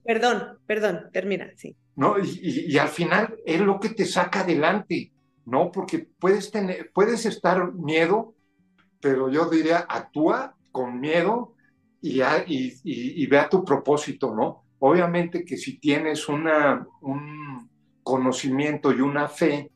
perdón, 0.05 0.59
perdón, 0.65 1.11
termina, 1.13 1.51
sí. 1.57 1.75
No, 1.97 2.21
y, 2.21 2.73
y, 2.73 2.79
al 2.79 2.89
final 2.89 3.35
es 3.45 3.61
lo 3.61 3.81
que 3.81 3.89
te 3.89 4.05
saca 4.05 4.43
adelante. 4.43 5.12
¿No? 5.45 5.71
Porque 5.73 6.09
puedes, 6.19 6.51
tener, 6.51 6.91
puedes 6.93 7.27
estar 7.27 7.73
miedo 7.75 8.35
pero 9.03 9.29
yo 9.29 9.51
diría, 9.51 9.79
actúa 9.89 10.55
con 10.71 11.01
miedo 11.01 11.55
y, 12.01 12.23
y, 12.23 12.73
y, 12.85 13.27
vea 13.27 13.49
tu 13.49 13.65
propósito, 13.65 14.33
¿no? 14.33 14.65
Obviamente 14.79 15.45
que 15.45 15.57
si 15.57 15.79
tienes 15.79 16.29
una, 16.29 16.87
un 17.01 17.69
conocimiento 18.03 18.93
y 18.93 19.01
una 19.01 19.29
fe 19.29 19.71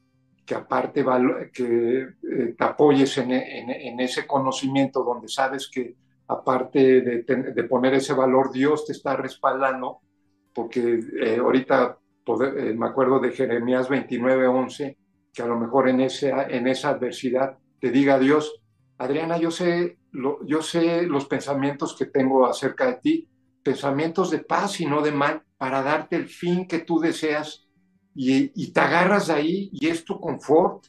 que 0.46 0.54
aparte 0.54 1.04
que 1.52 2.02
eh, 2.02 2.54
te 2.56 2.64
apoyes 2.64 3.18
en, 3.18 3.32
en, 3.32 3.99
ese 3.99 4.26
conocimiento 4.28 5.02
donde 5.02 5.28
sabes 5.28 5.68
que 5.68 5.96
aparte 6.28 7.00
de, 7.00 7.23
de, 7.25 7.64
poner 7.64 7.94
ese 7.94 8.14
valor, 8.14 8.52
Dios 8.52 8.87
te 8.87 8.92
está 8.92 9.16
respaldando, 9.16 9.99
porque 10.54 11.00
eh, 11.20 11.38
ahorita 11.38 11.99
eh, 12.58 12.75
me 12.76 12.87
acuerdo 12.87 13.18
de 13.18 13.32
Jeremías 13.32 13.88
29, 13.88 14.46
11, 14.46 14.96
que 15.36 15.42
a 15.42 15.46
lo 15.46 15.60
mejor 15.60 15.90
en, 15.90 16.00
ese, 16.00 16.30
en 16.30 16.66
esa 16.66 16.88
adversidad 16.88 17.58
te 17.78 17.90
diga 17.90 18.18
Dios, 18.18 18.58
Adriana, 18.96 19.36
yo 19.36 19.50
sé, 19.50 19.98
lo, 20.10 20.44
yo 20.46 20.62
sé 20.62 21.02
los 21.02 21.26
pensamientos 21.26 21.94
que 21.94 22.06
tengo 22.06 22.46
acerca 22.46 22.86
de 22.86 22.94
ti, 22.94 23.28
pensamientos 23.62 24.30
de 24.30 24.38
paz 24.38 24.80
y 24.80 24.86
no 24.86 25.02
de 25.02 25.12
mal, 25.12 25.42
para 25.58 25.82
darte 25.82 26.16
el 26.16 26.26
fin 26.26 26.66
que 26.66 26.78
tú 26.78 27.00
deseas 27.00 27.68
y, 28.14 28.50
y 28.54 28.72
te 28.72 28.80
agarras 28.80 29.28
ahí 29.28 29.68
y 29.72 29.88
es 29.88 30.06
tu 30.06 30.18
confort 30.18 30.86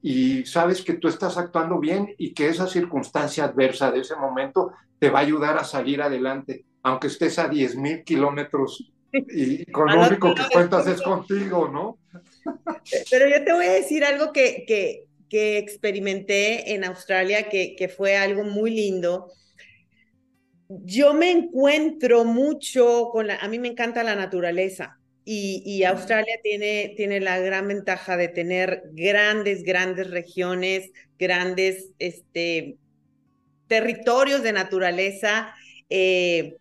y 0.00 0.46
sabes 0.46 0.80
que 0.82 0.94
tú 0.94 1.08
estás 1.08 1.36
actuando 1.36 1.78
bien 1.78 2.14
y 2.16 2.32
que 2.32 2.48
esa 2.48 2.66
circunstancia 2.66 3.44
adversa 3.44 3.90
de 3.90 4.00
ese 4.00 4.16
momento 4.16 4.72
te 4.98 5.10
va 5.10 5.18
a 5.18 5.22
ayudar 5.22 5.58
a 5.58 5.64
salir 5.64 6.00
adelante, 6.00 6.64
aunque 6.82 7.08
estés 7.08 7.38
a 7.38 7.46
10 7.46 7.76
mil 7.76 8.04
kilómetros 8.04 8.90
y 9.12 9.70
con 9.70 9.92
lo 9.92 10.00
único 10.06 10.34
que 10.34 10.44
cuentas 10.50 10.86
es 10.86 11.02
contigo, 11.02 11.68
¿no? 11.68 11.98
Pero 13.10 13.28
yo 13.28 13.44
te 13.44 13.52
voy 13.52 13.66
a 13.66 13.72
decir 13.72 14.04
algo 14.04 14.32
que, 14.32 14.64
que, 14.66 15.04
que 15.28 15.58
experimenté 15.58 16.74
en 16.74 16.84
Australia, 16.84 17.48
que, 17.48 17.74
que 17.76 17.88
fue 17.88 18.16
algo 18.16 18.44
muy 18.44 18.70
lindo. 18.70 19.32
Yo 20.68 21.14
me 21.14 21.30
encuentro 21.30 22.24
mucho 22.24 23.10
con 23.12 23.26
la, 23.26 23.36
a 23.36 23.48
mí 23.48 23.58
me 23.58 23.68
encanta 23.68 24.02
la 24.02 24.14
naturaleza. 24.14 24.98
Y, 25.24 25.84
Australia 25.84 26.34
tiene, 26.42 26.94
tiene 26.96 27.20
la 27.20 27.38
gran 27.38 27.68
ventaja 27.68 28.16
de 28.16 28.26
tener 28.26 28.82
grandes, 28.92 29.62
grandes 29.62 30.10
regiones, 30.10 30.90
grandes 31.16 31.90
este, 32.00 32.76
territorios 33.68 34.42
de 34.42 34.52
naturaleza. 34.52 35.54
Eh, 35.88 36.56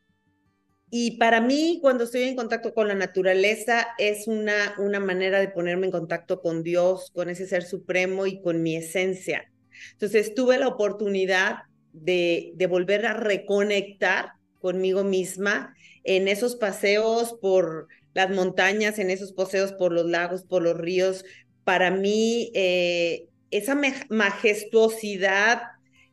y 0.92 1.18
para 1.18 1.40
mí, 1.40 1.80
cuando 1.82 2.04
estoy 2.04 2.24
en 2.24 2.36
contacto 2.36 2.74
con 2.74 2.90
la 2.90 2.96
naturaleza, 2.96 3.88
es 3.98 4.28
una, 4.28 4.76
una 4.78 5.00
manera 5.00 5.40
de 5.40 5.48
ponerme 5.48 5.86
en 5.86 5.92
contacto 5.92 6.42
con 6.42 6.64
Dios, 6.64 7.10
con 7.14 7.30
ese 7.30 7.48
ser 7.48 7.64
supremo 7.64 8.28
y 8.28 8.42
con 8.42 8.62
mi 8.62 8.76
esencia. 8.76 9.50
Entonces, 9.94 10.36
tuve 10.36 10.60
la 10.60 10.68
oportunidad 10.68 11.60
de, 11.94 12.52
de 12.56 12.68
volver 12.68 13.06
a 13.06 13.14
reconectar 13.14 14.34
conmigo 14.60 15.04
misma 15.06 15.74
en 16.04 16.28
esos 16.28 16.58
paseos 16.58 17.38
por 17.42 17.88
las 18.14 18.30
montañas, 18.30 19.00
en 19.00 19.10
esos 19.10 19.32
paseos 19.32 19.72
por 19.72 19.94
los 19.94 20.06
lagos, 20.06 20.44
por 20.44 20.62
los 20.62 20.78
ríos, 20.78 21.24
para 21.64 21.92
mí 21.92 22.52
eh, 22.54 23.28
esa 23.50 23.80
majestuosidad 24.10 25.62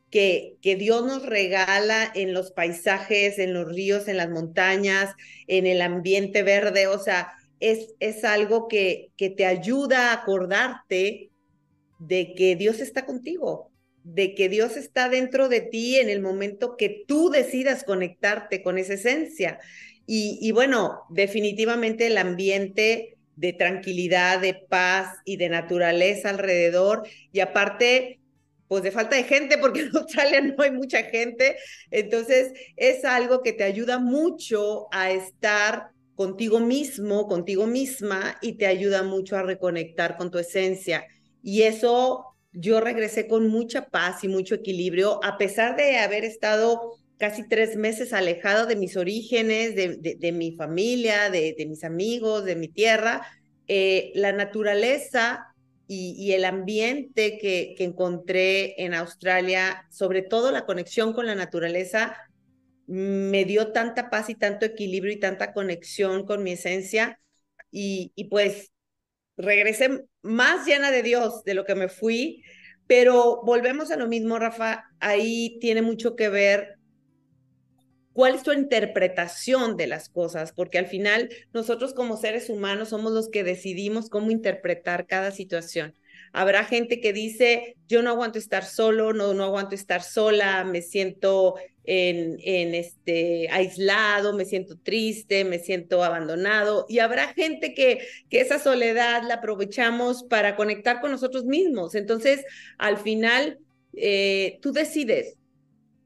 que, 0.09 0.57
Dios 0.61 1.05
nos 1.05 1.25
regala 1.25 2.11
en 2.15 2.33
los 2.33 2.51
paisajes, 2.51 3.39
en 3.39 3.53
los 3.53 3.67
ríos, 3.67 4.07
en 4.07 4.17
las 4.17 4.29
montañas, 4.29 5.13
en 5.47 5.67
el 5.67 5.81
ambiente 5.81 6.43
verde, 6.43 6.87
o 6.87 6.99
sea, 6.99 7.31
es, 7.59 7.93
es 7.99 8.23
algo 8.23 8.67
que, 8.67 9.11
que 9.17 9.29
te 9.29 9.45
ayuda 9.45 10.09
a 10.09 10.13
acordarte 10.13 11.29
de 11.99 12.33
que 12.33 12.55
Dios 12.55 12.79
está 12.79 13.05
contigo, 13.05 13.71
de 14.03 14.33
que 14.33 14.49
Dios 14.49 14.77
está 14.77 15.09
dentro 15.09 15.49
de 15.49 15.61
ti 15.61 15.97
en 15.97 16.09
el 16.09 16.21
momento 16.21 16.77
que 16.77 17.03
tú 17.07 17.29
decidas 17.29 17.83
conectarte 17.83 18.63
con 18.63 18.77
esa 18.77 18.93
esencia. 18.93 19.59
Y, 20.11 20.51
bueno, 20.53 21.03
definitivamente 21.11 22.07
el 22.07 22.17
ambiente 22.17 23.19
de 23.35 23.53
tranquilidad, 23.53 24.39
de 24.39 24.55
paz 24.55 25.15
y 25.23 25.37
de 25.37 25.49
naturaleza 25.49 26.31
alrededor. 26.31 27.07
Y 27.31 27.41
aparte, 27.41 28.19
pues 28.69 28.83
de 28.83 28.91
falta 28.91 29.15
de 29.15 29.23
gente, 29.23 29.57
porque 29.57 29.81
en 29.81 29.97
Australia 29.97 30.41
no 30.41 30.63
hay 30.63 30.71
mucha 30.71 31.03
gente. 31.03 31.57
Entonces, 31.89 32.53
es 32.77 33.03
algo 33.03 33.41
que 33.41 33.51
te 33.51 33.63
ayuda 33.63 33.97
mucho 33.97 34.87
a 34.91 35.11
estar 35.11 35.87
contigo 36.13 36.59
mismo, 36.59 37.27
contigo 37.27 37.65
misma, 37.65 38.37
y 38.41 38.53
te 38.53 38.67
ayuda 38.67 39.01
mucho 39.01 39.35
a 39.35 39.41
reconectar 39.41 40.17
con 40.17 40.29
tu 40.29 40.37
esencia. 40.37 41.03
Y 41.41 41.63
eso 41.63 42.25
yo 42.51 42.79
regresé 42.79 43.27
con 43.27 43.47
mucha 43.47 43.87
paz 43.87 44.23
y 44.23 44.27
mucho 44.27 44.55
equilibrio, 44.55 45.19
a 45.23 45.37
pesar 45.37 45.75
de 45.75 45.97
haber 45.97 46.23
estado 46.23 46.93
casi 47.17 47.47
tres 47.47 47.75
meses 47.75 48.13
alejado 48.13 48.67
de 48.67 48.75
mis 48.75 48.97
orígenes, 48.97 49.75
de, 49.75 50.31
mi 50.31 50.51
familia, 50.55 51.31
de, 51.31 51.55
mis 51.67 51.83
amigos, 51.83 52.45
de 52.45 52.55
mi 52.55 52.67
tierra, 52.67 53.27
eh, 53.67 54.11
la 54.13 54.31
naturaleza 54.31 55.48
y, 55.91 56.33
el 56.33 56.45
ambiente 56.45 57.39
que, 57.39 57.73
que, 57.75 57.83
encontré 57.83 58.79
en 58.83 58.93
Australia, 58.93 59.87
sobre 59.89 60.21
todo 60.21 60.51
la 60.51 60.67
conexión 60.67 61.13
con 61.13 61.25
la 61.25 61.33
naturaleza, 61.33 62.15
me 62.85 63.43
dio 63.45 63.71
tanta 63.71 64.11
paz 64.11 64.29
y 64.29 64.35
tanto 64.35 64.67
equilibrio 64.67 65.13
y 65.13 65.19
tanta 65.19 65.51
conexión 65.51 66.27
con 66.27 66.43
mi 66.43 66.51
esencia. 66.51 67.19
Y, 67.71 68.11
y 68.15 68.25
pues 68.25 68.71
regresé 69.35 70.05
más 70.21 70.67
llena 70.67 70.91
de 70.91 71.01
Dios 71.01 71.43
de 71.43 71.55
lo 71.55 71.65
que 71.65 71.73
me 71.73 71.89
fui, 71.89 72.43
pero 72.85 73.41
volvemos 73.43 73.89
a 73.89 73.97
lo 73.97 74.07
mismo, 74.07 74.37
Rafa, 74.37 74.85
ahí 74.99 75.57
tiene 75.59 75.81
mucho 75.81 76.15
que 76.15 76.29
ver 76.29 76.78
cuál 78.19 78.35
es 78.35 78.43
tu 78.43 78.51
interpretación 78.51 79.77
de 79.77 79.87
las 79.87 80.09
cosas, 80.09 80.51
porque 80.51 80.77
al 80.77 80.87
final 80.87 81.29
nosotros 81.53 81.93
como 81.93 82.17
seres 82.17 82.49
humanos 82.49 82.89
somos 82.89 83.13
los 83.13 83.29
que 83.29 83.45
decidimos 83.45 84.09
cómo 84.09 84.29
interpretar 84.29 85.07
cada 85.07 85.31
situación. 85.31 85.95
Habrá 86.33 86.65
gente 86.65 86.99
que 86.99 87.13
dice, 87.13 87.77
yo 87.87 88.01
no 88.01 88.09
aguanto 88.09 88.37
estar 88.37 88.65
solo, 88.65 89.13
no, 89.13 89.33
no 89.33 89.45
aguanto 89.45 89.73
estar 89.73 90.03
sola, 90.03 90.65
me 90.65 90.81
siento 90.81 91.55
en, 91.85 92.35
en 92.43 92.75
este, 92.75 93.47
aislado, 93.51 94.33
me 94.33 94.43
siento 94.43 94.77
triste, 94.77 95.45
me 95.45 95.59
siento 95.59 96.03
abandonado. 96.03 96.87
Y 96.89 96.99
habrá 96.99 97.33
gente 97.33 97.73
que, 97.73 97.99
que 98.29 98.41
esa 98.41 98.59
soledad 98.59 99.23
la 99.23 99.35
aprovechamos 99.35 100.23
para 100.23 100.57
conectar 100.57 100.99
con 100.99 101.11
nosotros 101.11 101.45
mismos. 101.45 101.95
Entonces, 101.95 102.43
al 102.77 102.97
final, 102.97 103.59
eh, 103.93 104.59
tú 104.61 104.73
decides 104.73 105.38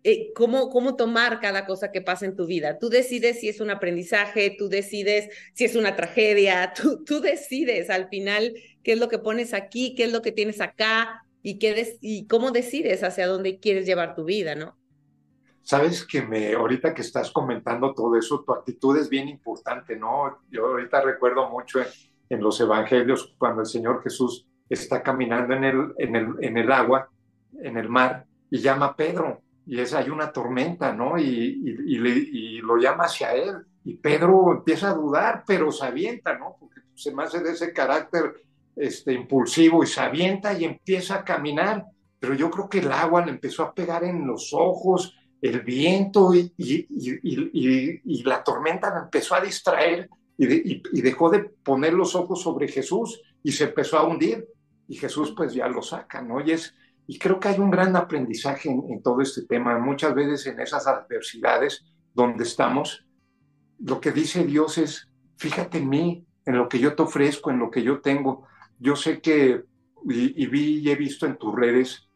eh, 0.06 0.34
cómo, 0.36 0.70
cómo 0.70 0.98
tomar 0.98 1.40
cada 1.40 1.66
cosa 1.66 1.92
que 1.92 2.02
pasa 2.02 2.26
en 2.26 2.36
tu 2.36 2.46
vida. 2.46 2.78
Tú 2.78 2.90
decides 2.90 3.40
si 3.40 3.48
es 3.48 3.62
un 3.62 3.70
aprendizaje, 3.70 4.54
tú 4.58 4.68
decides 4.68 5.30
si 5.54 5.64
es 5.64 5.78
una 5.78 5.96
tragedia, 5.96 6.74
tú, 6.82 7.04
tú 7.06 7.22
decides 7.22 7.90
al 7.90 8.10
final 8.10 8.54
qué 8.84 8.94
es 8.94 9.00
lo 9.00 9.08
que 9.08 9.20
pones 9.20 9.54
aquí, 9.54 9.96
qué 9.96 10.06
es 10.06 10.12
lo 10.12 10.22
que 10.22 10.34
tienes 10.34 10.60
acá 10.60 11.26
y, 11.42 11.58
qué 11.58 11.98
y 12.02 12.28
cómo 12.28 12.52
decides 12.52 13.02
hacia 13.04 13.28
dónde 13.28 13.60
quieres 13.60 13.86
llevar 13.86 14.14
tu 14.14 14.26
vida, 14.26 14.56
¿no? 14.56 14.78
Sabes 15.62 16.06
que 16.06 16.22
me, 16.22 16.52
ahorita 16.52 16.94
que 16.94 17.02
estás 17.02 17.32
comentando 17.32 17.94
todo 17.94 18.18
eso, 18.18 18.44
tu 18.46 18.52
actitud 18.52 18.98
es 18.98 19.08
bien 19.08 19.30
importante, 19.30 19.96
¿no? 19.96 20.40
Yo 20.52 20.66
ahorita 20.66 21.00
recuerdo 21.00 21.50
mucho 21.50 21.80
en, 21.80 21.88
en 22.28 22.42
los 22.42 22.60
evangelios 22.60 23.34
cuando 23.38 23.62
el 23.62 23.68
Señor 23.68 24.04
Jesús 24.04 24.46
está 24.68 25.02
caminando 25.02 25.54
en 25.54 25.64
el, 25.64 25.94
en 25.98 26.16
el, 26.18 26.28
en 26.42 26.58
el 26.58 26.70
agua, 26.70 27.10
en 27.62 27.78
el 27.78 27.88
mar, 27.88 28.26
y 28.50 28.60
llama 28.60 28.88
a 28.88 28.96
Pedro 28.98 29.42
y 29.66 29.80
es, 29.80 29.94
hay 29.94 30.10
una 30.10 30.32
tormenta, 30.32 30.94
¿no? 30.94 31.18
Y, 31.18 31.24
y, 31.26 32.58
lo 32.60 32.78
llama 32.78 33.06
hacia 33.06 33.34
él. 33.34 33.56
Y 33.84 33.96
Pedro 33.96 34.52
empieza 34.52 34.90
a 34.90 34.94
dudar, 34.94 35.44
pero 35.46 35.72
se 35.72 35.86
avienta, 35.86 36.38
¿no? 36.38 36.56
Porque 36.60 36.82
se 36.96 37.14
me 37.14 37.24
hace 37.24 37.40
de 37.40 37.52
ese 37.52 37.74
carácter 37.74 38.34
este, 38.76 39.14
impulsivo 39.14 39.84
y 39.84 39.88
se 39.88 40.02
avienta 40.02 40.54
y 40.58 40.66
empieza 40.66 41.16
a 41.16 41.24
caminar. 41.24 41.86
Pero 42.20 42.34
yo 42.34 42.50
creo 42.50 42.70
que 42.70 42.80
el 42.80 42.92
agua 42.92 43.26
le 43.26 43.32
empezó 43.32 43.64
a 43.64 43.74
pegar 43.74 44.04
en 44.04 44.26
los 44.26 44.54
ojos, 44.54 45.18
el 45.42 45.62
viento 45.62 46.34
y, 46.34 46.54
y 46.58 48.24
la 48.24 48.44
tormenta 48.44 48.94
le 48.94 49.02
empezó 49.04 49.36
a 49.36 49.42
distraer 49.42 50.10
y, 50.38 51.02
dejó 51.02 51.30
de 51.30 51.40
poner 51.40 51.94
los 51.94 52.16
ojos 52.16 52.42
sobre 52.42 52.68
Jesús 52.68 53.22
y 53.44 53.52
se 53.52 53.66
empezó 53.66 53.98
a 53.98 54.04
hundir. 54.04 54.48
Y 54.88 54.96
Jesús 54.96 55.34
pues 55.36 55.54
ya 55.54 55.68
lo 55.68 55.82
saca, 55.82 56.22
¿no? 56.22 56.42
Y 56.42 56.52
es, 56.52 56.76
y 57.08 57.20
creo 57.20 57.40
que 57.40 57.50
hay 57.50 57.60
un 57.60 57.70
gran 57.70 57.96
aprendizaje 57.96 58.70
en, 58.70 59.02
todo 59.02 59.22
este 59.22 59.46
tema. 59.46 59.78
Muchas 59.78 60.16
veces 60.16 60.46
en 60.48 60.60
esas 60.60 60.88
adversidades 60.88 61.84
donde 62.14 62.44
estamos, 62.44 63.06
lo 63.80 64.00
que 64.00 64.12
dice 64.12 64.46
Dios 64.46 64.78
es, 64.78 65.10
fíjate 65.38 65.80
en 65.80 65.90
mí, 65.90 66.26
en 66.46 66.58
lo 66.58 66.70
que 66.70 66.80
yo 66.80 66.96
te 66.96 67.04
ofrezco, 67.04 67.52
en 67.52 67.60
lo 67.60 67.70
que 67.70 67.84
yo 67.84 68.02
tengo. 68.02 68.48
Yo 68.80 68.96
sé 68.96 69.20
que, 69.20 69.64
y, 70.06 70.48
vi 70.48 70.80
y 70.80 70.90
he 70.90 70.96
visto 70.96 71.26
en 71.26 71.38
tus 71.38 71.54
redes, 71.54 72.10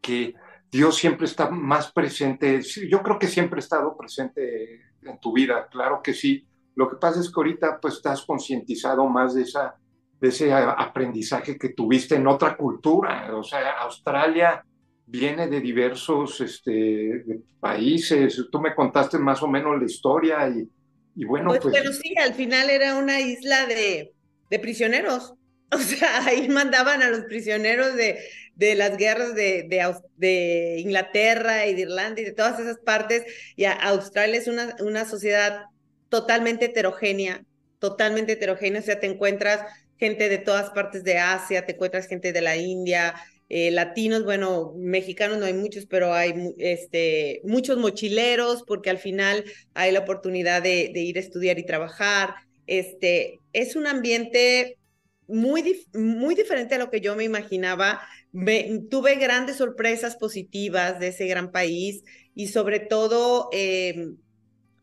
que 0.00 0.34
Dios 0.70 0.96
siempre 0.96 1.26
está 1.26 1.50
más 1.50 1.90
presente. 1.90 2.62
Yo 2.88 3.02
creo 3.02 3.18
que 3.18 3.26
siempre 3.26 3.58
ha 3.58 3.60
estado 3.60 3.96
presente 3.96 4.82
en 5.02 5.18
tu 5.20 5.32
vida, 5.32 5.68
claro 5.70 6.00
que 6.02 6.14
sí. 6.14 6.46
Lo 6.76 6.88
que 6.88 6.96
pasa 6.96 7.20
es 7.20 7.28
que 7.28 7.34
ahorita 7.36 7.78
pues 7.80 7.94
estás 7.94 8.24
concientizado 8.24 9.08
más 9.08 9.34
de 9.34 9.42
esa 9.42 9.76
de 10.24 10.30
ese 10.30 10.50
aprendizaje 10.54 11.58
que 11.58 11.68
tuviste 11.68 12.14
en 12.14 12.26
otra 12.26 12.56
cultura. 12.56 13.28
O 13.36 13.42
sea, 13.42 13.72
Australia 13.80 14.64
viene 15.04 15.48
de 15.48 15.60
diversos 15.60 16.40
este, 16.40 17.42
países. 17.60 18.42
Tú 18.50 18.58
me 18.58 18.74
contaste 18.74 19.18
más 19.18 19.42
o 19.42 19.48
menos 19.48 19.78
la 19.78 19.84
historia 19.84 20.48
y, 20.48 20.66
y 21.14 21.26
bueno, 21.26 21.50
pues, 21.50 21.60
pues... 21.60 21.74
Pero 21.74 21.92
sí, 21.92 22.14
al 22.16 22.32
final 22.32 22.70
era 22.70 22.96
una 22.96 23.20
isla 23.20 23.66
de, 23.66 24.14
de 24.50 24.58
prisioneros. 24.58 25.34
O 25.72 25.78
sea, 25.78 26.24
ahí 26.24 26.48
mandaban 26.48 27.02
a 27.02 27.10
los 27.10 27.22
prisioneros 27.22 27.96
de, 27.96 28.20
de 28.54 28.76
las 28.76 28.96
guerras 28.96 29.34
de, 29.34 29.66
de, 30.16 30.76
Inglaterra 30.78 31.66
y 31.66 31.74
de 31.74 31.80
Irlanda 31.80 32.20
y 32.20 32.24
de 32.24 32.32
todas 32.32 32.60
esas 32.60 32.78
partes. 32.78 33.24
Y 33.56 33.64
Australia 33.64 34.38
es 34.38 34.46
una, 34.46 34.76
una 34.80 35.04
sociedad 35.04 35.64
totalmente 36.10 36.66
heterogénea, 36.66 37.44
totalmente 37.80 38.34
heterogénea. 38.34 38.82
O 38.82 38.84
sea, 38.84 39.00
te 39.00 39.08
encuentras 39.08 39.62
gente 40.04 40.28
de 40.28 40.36
todas 40.36 40.68
partes 40.70 41.02
de 41.02 41.16
Asia, 41.16 41.64
te 41.64 41.72
encuentras 41.72 42.06
gente 42.06 42.34
de 42.34 42.42
la 42.42 42.56
India, 42.58 43.14
eh, 43.48 43.70
latinos, 43.70 44.22
bueno, 44.22 44.74
mexicanos 44.76 45.38
no 45.38 45.46
hay 45.46 45.54
muchos, 45.54 45.86
pero 45.86 46.12
hay 46.12 46.54
este, 46.58 47.40
muchos 47.44 47.78
mochileros 47.78 48.64
porque 48.66 48.90
al 48.90 48.98
final 48.98 49.44
hay 49.72 49.92
la 49.92 50.00
oportunidad 50.00 50.62
de, 50.62 50.92
ir 50.94 51.16
a 51.16 51.20
estudiar 51.20 51.58
y 51.58 51.64
trabajar. 51.64 52.34
Este, 52.66 53.40
es 53.54 53.76
un 53.76 53.86
ambiente 53.86 54.76
muy, 55.26 55.86
muy 55.94 56.34
diferente 56.34 56.74
a 56.74 56.78
lo 56.78 56.90
que 56.90 57.00
yo 57.00 57.16
me 57.16 57.24
imaginaba. 57.24 58.02
tuve 58.90 59.14
grandes 59.16 59.56
sorpresas 59.56 60.16
positivas 60.16 61.00
de 61.00 61.08
ese 61.08 61.26
gran 61.26 61.50
país 61.50 62.02
y 62.34 62.48
sobre 62.48 62.80
todo 62.80 63.48
em, 63.52 64.16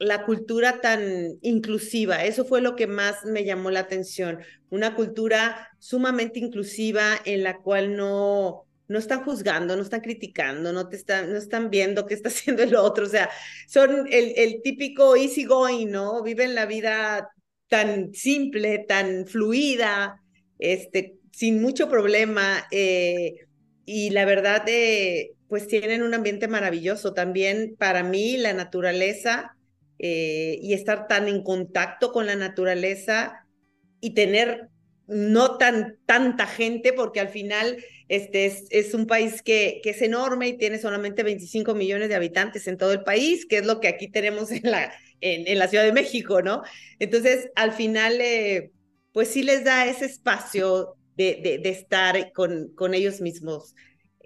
la 0.01 0.25
cultura 0.25 0.81
tan 0.81 1.37
inclusiva. 1.41 2.25
Eso 2.25 2.43
fue 2.43 2.59
lo 2.59 2.75
que 2.75 2.87
más 2.87 3.23
me 3.23 3.45
llamó 3.45 3.69
la 3.69 3.81
atención. 3.81 4.39
Una 4.71 4.95
cultura 4.95 5.69
sumamente 5.77 6.39
inclusiva 6.39 7.21
en 7.23 7.43
la 7.43 7.59
cual 7.59 7.95
no, 7.95 8.65
no 8.87 8.97
están 8.97 9.23
juzgando, 9.23 9.75
no 9.75 9.83
están 9.83 10.01
criticando, 10.01 10.73
no, 10.73 10.89
te 10.89 10.95
están, 10.95 11.31
no 11.31 11.37
están 11.37 11.69
viendo 11.69 12.07
qué 12.07 12.15
está 12.15 12.29
haciendo 12.29 12.63
el 12.63 12.75
otro. 12.75 13.05
O 13.05 13.09
sea, 13.09 13.29
son 13.67 14.07
el, 14.09 14.33
el 14.37 14.63
típico 14.63 15.15
easy 15.15 15.45
¿no? 15.85 16.23
Viven 16.23 16.55
la 16.55 16.65
vida 16.65 17.29
tan 17.67 18.11
simple, 18.15 18.79
tan 18.79 19.27
fluida, 19.27 20.19
este, 20.57 21.19
sin 21.31 21.61
mucho 21.61 21.89
problema. 21.89 22.65
Eh, 22.71 23.35
y 23.85 24.09
la 24.09 24.25
verdad, 24.25 24.63
eh, 24.67 25.33
pues 25.47 25.67
tienen 25.67 26.01
un 26.01 26.15
ambiente 26.15 26.47
maravilloso. 26.47 27.13
También 27.13 27.75
para 27.77 28.01
mí 28.01 28.37
la 28.37 28.53
naturaleza 28.53 29.55
eh, 30.03 30.57
y 30.63 30.73
estar 30.73 31.07
tan 31.07 31.27
en 31.27 31.43
contacto 31.43 32.11
con 32.11 32.25
la 32.25 32.35
naturaleza 32.35 33.45
y 33.99 34.15
tener 34.15 34.69
no 35.05 35.59
tan 35.59 35.99
tanta 36.07 36.47
gente, 36.47 36.91
porque 36.91 37.19
al 37.19 37.29
final 37.29 37.77
este 38.07 38.47
es, 38.47 38.65
es 38.71 38.95
un 38.95 39.05
país 39.05 39.43
que, 39.43 39.79
que, 39.83 39.91
es 39.91 40.01
enorme 40.01 40.47
y 40.47 40.57
tiene 40.57 40.79
solamente 40.79 41.21
25 41.21 41.75
millones 41.75 42.09
de 42.09 42.15
habitantes 42.15 42.67
en 42.67 42.79
todo 42.79 42.93
el 42.93 43.03
país, 43.03 43.45
que 43.45 43.57
es 43.59 43.65
lo 43.67 43.79
que 43.79 43.89
aquí 43.89 44.09
tenemos 44.09 44.49
en 44.51 44.71
la, 44.71 44.91
en, 45.19 45.47
en 45.47 45.59
la 45.59 45.67
Ciudad 45.67 45.83
de 45.83 45.93
México, 45.93 46.41
¿no? 46.41 46.63
Entonces, 46.97 47.51
al 47.53 47.71
final, 47.71 48.19
eh, 48.21 48.71
pues 49.11 49.27
sí 49.27 49.43
les 49.43 49.63
da 49.63 49.85
ese 49.85 50.05
espacio 50.05 50.95
de, 51.15 51.41
de, 51.43 51.59
de 51.59 51.69
estar 51.69 52.31
con, 52.33 52.73
con 52.73 52.95
ellos 52.95 53.21
mismos. 53.21 53.75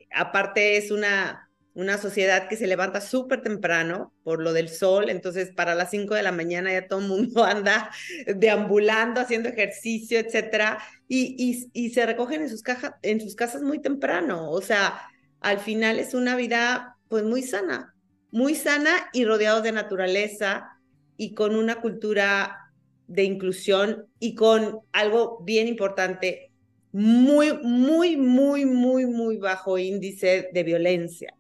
Aparte, 0.10 0.78
es 0.78 0.90
una, 0.90 1.45
una 1.76 1.98
sociedad 1.98 2.48
que 2.48 2.56
se 2.56 2.68
levanta 2.68 3.02
súper 3.02 3.42
temprano 3.42 4.14
por 4.24 4.42
lo 4.42 4.54
del 4.54 4.70
sol, 4.70 5.10
entonces 5.10 5.52
para 5.52 5.76
las 5.76 5.92
5 5.92 6.16
de 6.16 6.24
la 6.24 6.32
mañana 6.32 6.72
ya 6.72 6.88
todo 6.88 7.00
el 7.02 7.08
mundo 7.08 7.44
anda 7.46 7.92
deambulando, 8.34 9.20
haciendo 9.20 9.50
ejercicio, 9.50 10.18
etcétera, 10.18 10.80
y, 11.08 11.70
y, 11.74 11.90
se 11.90 12.06
recogen 12.06 12.42
en 12.42 12.50
sus, 12.50 12.64
cajas, 12.64 12.94
en 13.04 13.22
sus 13.22 13.36
casas 13.36 13.62
muy 13.62 13.80
temprano, 13.80 14.50
o 14.50 14.62
sea, 14.62 15.00
al 15.42 15.60
final 15.60 16.00
es 16.00 16.14
una 16.14 16.36
vida 16.36 16.98
pues 17.10 17.24
muy 17.24 17.44
sana, 17.44 17.94
muy 18.32 18.56
sana 18.56 19.10
y 19.14 19.26
rodeado 19.26 19.62
de 19.62 19.74
naturaleza 19.74 20.80
y 21.18 21.36
con 21.36 21.56
una 21.56 21.82
cultura 21.82 22.72
de 23.08 23.24
inclusión 23.24 24.08
y 24.18 24.34
con 24.34 24.80
algo 24.94 25.40
bien 25.44 25.68
importante, 25.68 26.52
muy, 26.94 27.52
muy, 27.62 28.16
muy, 28.16 28.66
muy, 28.66 29.06
muy 29.06 29.38
bajo 29.38 29.78
índice 29.78 30.50
de 30.54 30.64
violencia. 30.64 31.36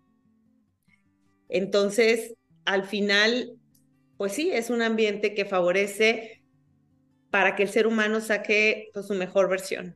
Entonces, 1.55 2.35
al 2.65 2.83
final, 2.83 3.53
pues 4.17 4.33
sí, 4.33 4.51
es 4.51 4.69
un 4.69 4.81
ambiente 4.81 5.33
que 5.33 5.45
favorece 5.45 6.43
para 7.31 7.55
que 7.55 7.63
el 7.63 7.69
ser 7.69 7.87
humano 7.87 8.19
saque 8.19 8.89
pues, 8.93 9.07
su 9.07 9.13
mejor 9.13 9.47
versión. 9.47 9.95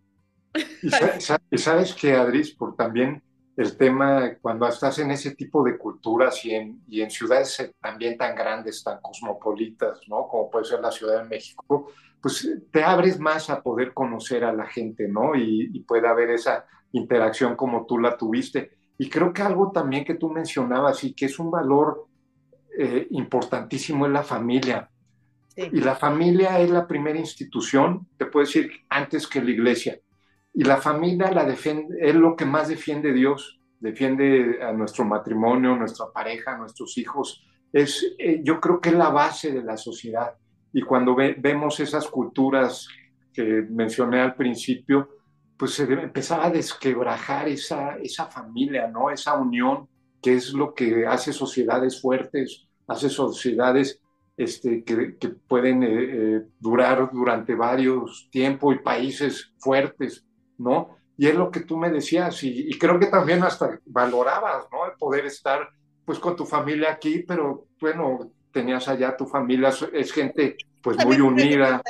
Y 1.51 1.57
sabes, 1.57 1.93
que, 1.93 2.13
Adris, 2.13 2.51
por 2.55 2.77
también 2.77 3.21
el 3.57 3.75
tema, 3.75 4.37
cuando 4.41 4.65
estás 4.69 4.99
en 4.99 5.11
ese 5.11 5.35
tipo 5.35 5.61
de 5.61 5.77
culturas 5.77 6.45
y 6.45 6.55
en, 6.55 7.11
ciudades 7.11 7.73
también 7.81 8.17
tan 8.17 8.35
grandes, 8.35 8.81
tan 8.81 9.01
cosmopolitas, 9.01 9.99
¿no? 10.07 10.29
Como 10.29 10.49
puede 10.49 10.63
ser 10.63 10.79
la 10.79 10.91
Ciudad 10.91 11.23
de 11.23 11.27
México, 11.27 11.91
pues 12.21 12.49
te 12.71 12.83
abres 12.85 13.19
más 13.19 13.49
a 13.49 13.61
poder 13.61 13.93
conocer 13.93 14.45
a 14.45 14.53
la 14.53 14.65
gente, 14.65 15.09
¿no? 15.09 15.35
Y, 15.35 15.71
y 15.73 15.81
puede 15.81 16.07
haber 16.07 16.29
esa 16.29 16.65
interacción 16.93 17.57
como 17.57 17.85
tú 17.85 17.99
la 17.99 18.17
tuviste. 18.17 18.78
Y 19.01 19.09
creo 19.09 19.31
que 19.31 19.41
algo 19.41 19.71
también 19.71 20.03
que 20.03 20.15
tú 20.15 20.29
mencionabas 20.29 21.05
y 21.05 21.13
que 21.13 21.25
es 21.25 21.39
un 21.39 21.49
valor 21.49 22.07
eh, 22.77 23.07
importantísimo 23.11 24.05
es 24.05 24.11
la 24.11 24.23
familia. 24.23 24.89
Y 25.55 25.79
la 25.79 25.95
familia 25.95 26.59
es 26.59 26.69
la 26.69 26.85
primera 26.85 27.17
institución, 27.17 28.07
te 28.17 28.25
puedo 28.25 28.45
decir, 28.45 28.69
antes 28.89 29.25
que 29.25 29.41
la 29.41 29.51
iglesia. 29.51 29.99
Y 30.53 30.65
la 30.65 30.77
familia 30.77 31.31
la 31.31 31.45
defiende, 31.45 31.97
es 32.01 32.13
lo 32.13 32.35
que 32.35 32.45
más 32.45 32.67
defiende 32.67 33.13
Dios, 33.13 33.61
defiende 33.79 34.59
a 34.61 34.73
nuestro 34.73 35.05
matrimonio, 35.05 35.77
nuestra 35.77 36.07
pareja, 36.13 36.57
nuestros 36.57 36.97
hijos. 36.97 37.41
Es, 37.71 38.05
eh, 38.17 38.41
yo 38.43 38.59
creo 38.59 38.81
que 38.81 38.89
es 38.89 38.95
la 38.95 39.09
base 39.09 39.51
de 39.51 39.63
la 39.63 39.77
sociedad. 39.77 40.33
Y 40.73 40.81
cuando 40.81 41.15
vemos 41.15 41.79
esas 41.79 42.07
culturas 42.07 42.87
que 43.33 43.65
mencioné 43.69 44.19
al 44.19 44.35
principio, 44.35 45.18
pues 45.59 45.73
se 45.73 45.83
empezaba 45.83 46.45
a 46.45 46.51
desquebrajar 46.51 47.49
esa, 47.49 47.97
esa 47.97 48.27
familia, 48.27 48.87
¿no? 48.87 49.11
Esa 49.11 49.37
unión 49.37 49.89
que 50.21 50.35
es 50.35 50.53
lo 50.53 50.73
que 50.73 51.05
hace 51.05 51.33
sociedades 51.33 52.01
fuertes, 52.01 52.65
hace 52.87 53.09
sociedades 53.09 54.01
este, 54.37 54.85
que, 54.85 55.17
que 55.17 55.27
pueden 55.27 55.83
eh, 55.83 55.89
eh, 55.91 56.41
durar 56.59 57.09
durante 57.11 57.55
varios 57.55 58.29
tiempos 58.31 58.73
y 58.73 58.79
países 58.79 59.53
fuertes, 59.57 60.25
¿no? 60.57 60.95
Y 61.17 61.27
es 61.27 61.35
lo 61.35 61.51
que 61.51 61.59
tú 61.59 61.75
me 61.75 61.89
decías 61.89 62.41
y, 62.43 62.69
y, 62.69 62.77
creo 62.77 62.97
que 62.97 63.07
también 63.07 63.43
hasta 63.43 63.81
valorabas, 63.85 64.65
¿no? 64.71 64.85
El 64.85 64.97
poder 64.97 65.25
estar 65.25 65.67
pues 66.05 66.19
con 66.19 66.37
tu 66.37 66.45
familia 66.45 66.93
aquí, 66.93 67.25
pero 67.27 67.67
bueno, 67.81 68.31
tenías 68.51 68.87
allá 68.87 69.15
tu 69.15 69.25
familia, 69.25 69.71
es 69.93 70.11
gente 70.11 70.57
pues 70.81 70.97
muy 71.05 71.19
unida. 71.19 71.81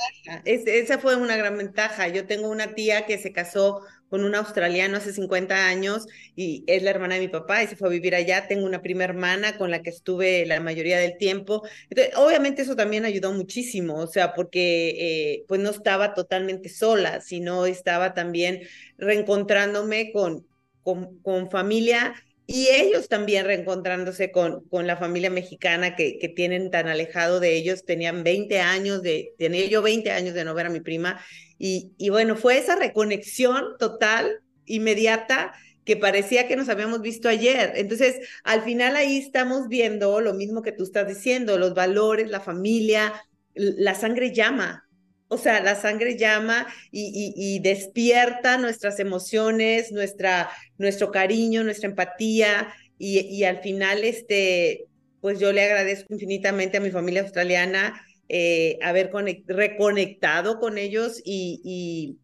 esa 0.45 0.97
fue 0.97 1.15
una 1.15 1.37
gran 1.37 1.57
ventaja. 1.57 2.07
Yo 2.07 2.25
tengo 2.25 2.49
una 2.49 2.73
tía 2.73 3.05
que 3.05 3.17
se 3.17 3.31
casó 3.31 3.81
con 4.09 4.23
un 4.23 4.33
australiano 4.33 4.97
hace 4.97 5.13
50 5.13 5.67
años 5.67 6.07
y 6.35 6.63
es 6.65 6.81
la 6.81 6.89
hermana 6.89 7.15
de 7.15 7.21
mi 7.21 7.27
papá 7.27 7.61
y 7.61 7.67
se 7.67 7.75
fue 7.75 7.89
a 7.89 7.91
vivir 7.91 8.15
allá. 8.15 8.47
Tengo 8.47 8.65
una 8.65 8.81
prima 8.81 9.03
hermana 9.03 9.57
con 9.57 9.69
la 9.69 9.81
que 9.83 9.91
estuve 9.91 10.45
la 10.45 10.59
mayoría 10.59 10.97
del 10.97 11.17
tiempo. 11.17 11.61
Entonces, 11.89 12.15
obviamente 12.17 12.63
eso 12.63 12.75
también 12.75 13.05
ayudó 13.05 13.31
muchísimo, 13.31 13.95
o 13.97 14.07
sea, 14.07 14.33
porque 14.33 14.95
eh, 14.97 15.45
pues 15.47 15.61
no 15.61 15.69
estaba 15.69 16.13
totalmente 16.15 16.69
sola, 16.69 17.21
sino 17.21 17.65
estaba 17.67 18.15
también 18.15 18.61
reencontrándome 18.97 20.11
con, 20.11 20.47
con, 20.81 21.19
con 21.19 21.51
familia 21.51 22.15
y 22.51 22.69
ellos 22.69 23.07
también 23.07 23.45
reencontrándose 23.45 24.31
con, 24.31 24.67
con 24.69 24.87
la 24.87 24.97
familia 24.97 25.29
mexicana 25.29 25.95
que, 25.95 26.17
que, 26.17 26.29
tienen 26.29 26.71
tan 26.71 26.87
alejado 26.87 27.39
de 27.39 27.55
ellos, 27.55 27.85
tenían 27.85 28.23
20 28.23 28.59
años 28.59 29.03
de, 29.03 29.35
tenía 29.37 29.67
yo 29.67 29.83
20 29.83 30.09
años 30.09 30.33
de 30.33 30.43
no 30.43 30.55
ver 30.55 30.65
a 30.65 30.71
mi 30.71 30.79
prima, 30.79 31.23
y, 31.59 31.91
y 31.99 32.09
bueno, 32.09 32.35
fue 32.35 32.57
esa 32.57 32.75
reconexión 32.75 33.77
total, 33.77 34.39
inmediata, 34.65 35.53
que 35.85 35.95
parecía 35.95 36.47
que 36.47 36.55
nos 36.55 36.69
habíamos 36.69 37.01
visto 37.01 37.29
ayer. 37.29 37.73
Entonces, 37.75 38.27
al 38.43 38.63
final 38.63 38.95
ahí 38.95 39.17
estamos 39.17 39.67
viendo 39.67 40.19
lo 40.19 40.33
mismo 40.33 40.63
que 40.63 40.71
tú 40.71 40.85
estás 40.85 41.07
diciendo, 41.07 41.59
los 41.59 41.75
valores, 41.75 42.31
la 42.31 42.39
familia, 42.39 43.13
la 43.53 43.93
sangre 43.93 44.33
llama, 44.33 44.88
o 45.29 45.37
sea, 45.37 45.61
la 45.61 45.75
sangre 45.75 46.17
llama 46.17 46.67
y, 46.91 47.59
despierta 47.59 48.57
nuestras 48.57 48.99
emociones, 48.99 49.91
nuestra, 49.91 50.49
nuestro 50.77 51.11
cariño, 51.11 51.63
nuestra 51.63 51.87
empatía 51.87 52.73
y, 52.97 53.43
al 53.43 53.59
final, 53.59 54.03
este, 54.03 54.87
pues 55.21 55.39
yo 55.39 55.53
le 55.53 55.63
agradezco 55.63 56.13
infinitamente 56.13 56.77
a 56.77 56.81
mi 56.81 56.89
familia 56.89 57.21
australiana 57.21 58.01
eh, 58.27 58.79
haber 58.81 59.11
reconectado 59.45 60.59
con 60.59 60.77
ellos 60.79 61.21
y, 61.23 62.17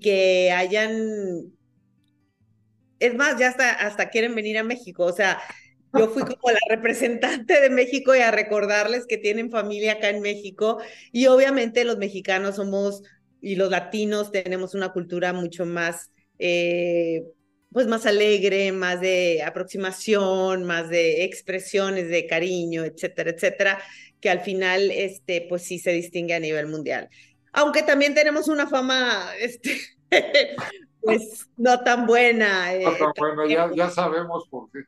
que 0.00 0.52
hayan, 0.52 1.52
es 3.00 3.14
más, 3.16 3.40
ya 3.40 3.48
hasta, 3.48 3.72
hasta 3.72 4.08
quieren 4.08 4.36
venir 4.36 4.56
a 4.56 4.62
México, 4.62 5.04
o 5.04 5.12
sea, 5.12 5.40
yo 5.98 6.08
fui 6.08 6.22
como 6.22 6.50
la 6.50 6.60
representante 6.68 7.60
de 7.60 7.70
México 7.70 8.14
y 8.14 8.20
a 8.20 8.30
recordarles 8.30 9.06
que 9.06 9.18
tienen 9.18 9.50
familia 9.50 9.92
acá 9.92 10.08
en 10.08 10.22
México 10.22 10.78
y 11.12 11.26
obviamente 11.26 11.84
los 11.84 11.98
mexicanos 11.98 12.56
somos 12.56 13.02
y 13.40 13.56
los 13.56 13.70
latinos 13.70 14.30
tenemos 14.30 14.74
una 14.74 14.92
cultura 14.92 15.32
mucho 15.32 15.66
más, 15.66 16.12
eh, 16.38 17.24
pues 17.70 17.86
más 17.88 18.06
alegre, 18.06 18.70
más 18.72 19.00
de 19.00 19.42
aproximación, 19.44 20.64
más 20.64 20.88
de 20.88 21.24
expresiones 21.24 22.08
de 22.08 22.26
cariño, 22.26 22.84
etcétera, 22.84 23.30
etcétera, 23.30 23.78
que 24.20 24.30
al 24.30 24.40
final, 24.40 24.90
este, 24.92 25.44
pues 25.48 25.62
sí 25.62 25.78
se 25.78 25.90
distingue 25.90 26.34
a 26.34 26.40
nivel 26.40 26.68
mundial. 26.68 27.08
Aunque 27.52 27.82
también 27.82 28.14
tenemos 28.14 28.48
una 28.48 28.68
fama, 28.68 29.26
este, 29.40 29.76
pues 31.00 31.48
no 31.56 31.80
tan 31.80 32.06
buena. 32.06 32.74
Eh, 32.74 32.84
bueno, 33.18 33.46
ya, 33.48 33.70
ya 33.74 33.90
sabemos 33.90 34.46
por 34.48 34.70
qué. 34.70 34.80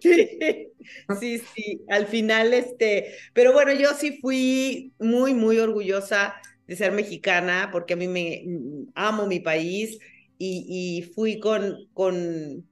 Sí, 1.20 1.38
sí, 1.38 1.82
al 1.88 2.06
final, 2.06 2.54
este, 2.54 3.14
pero 3.32 3.52
bueno, 3.52 3.72
yo 3.72 3.94
sí 3.94 4.18
fui 4.20 4.92
muy, 4.98 5.34
muy 5.34 5.58
orgullosa 5.58 6.34
de 6.66 6.76
ser 6.76 6.92
mexicana 6.92 7.68
porque 7.72 7.94
a 7.94 7.96
mí 7.96 8.08
me 8.08 8.44
amo 8.94 9.26
mi 9.26 9.40
país 9.40 9.98
y, 10.38 11.10
fui 11.14 11.38
con, 11.38 11.76
con, 11.92 12.66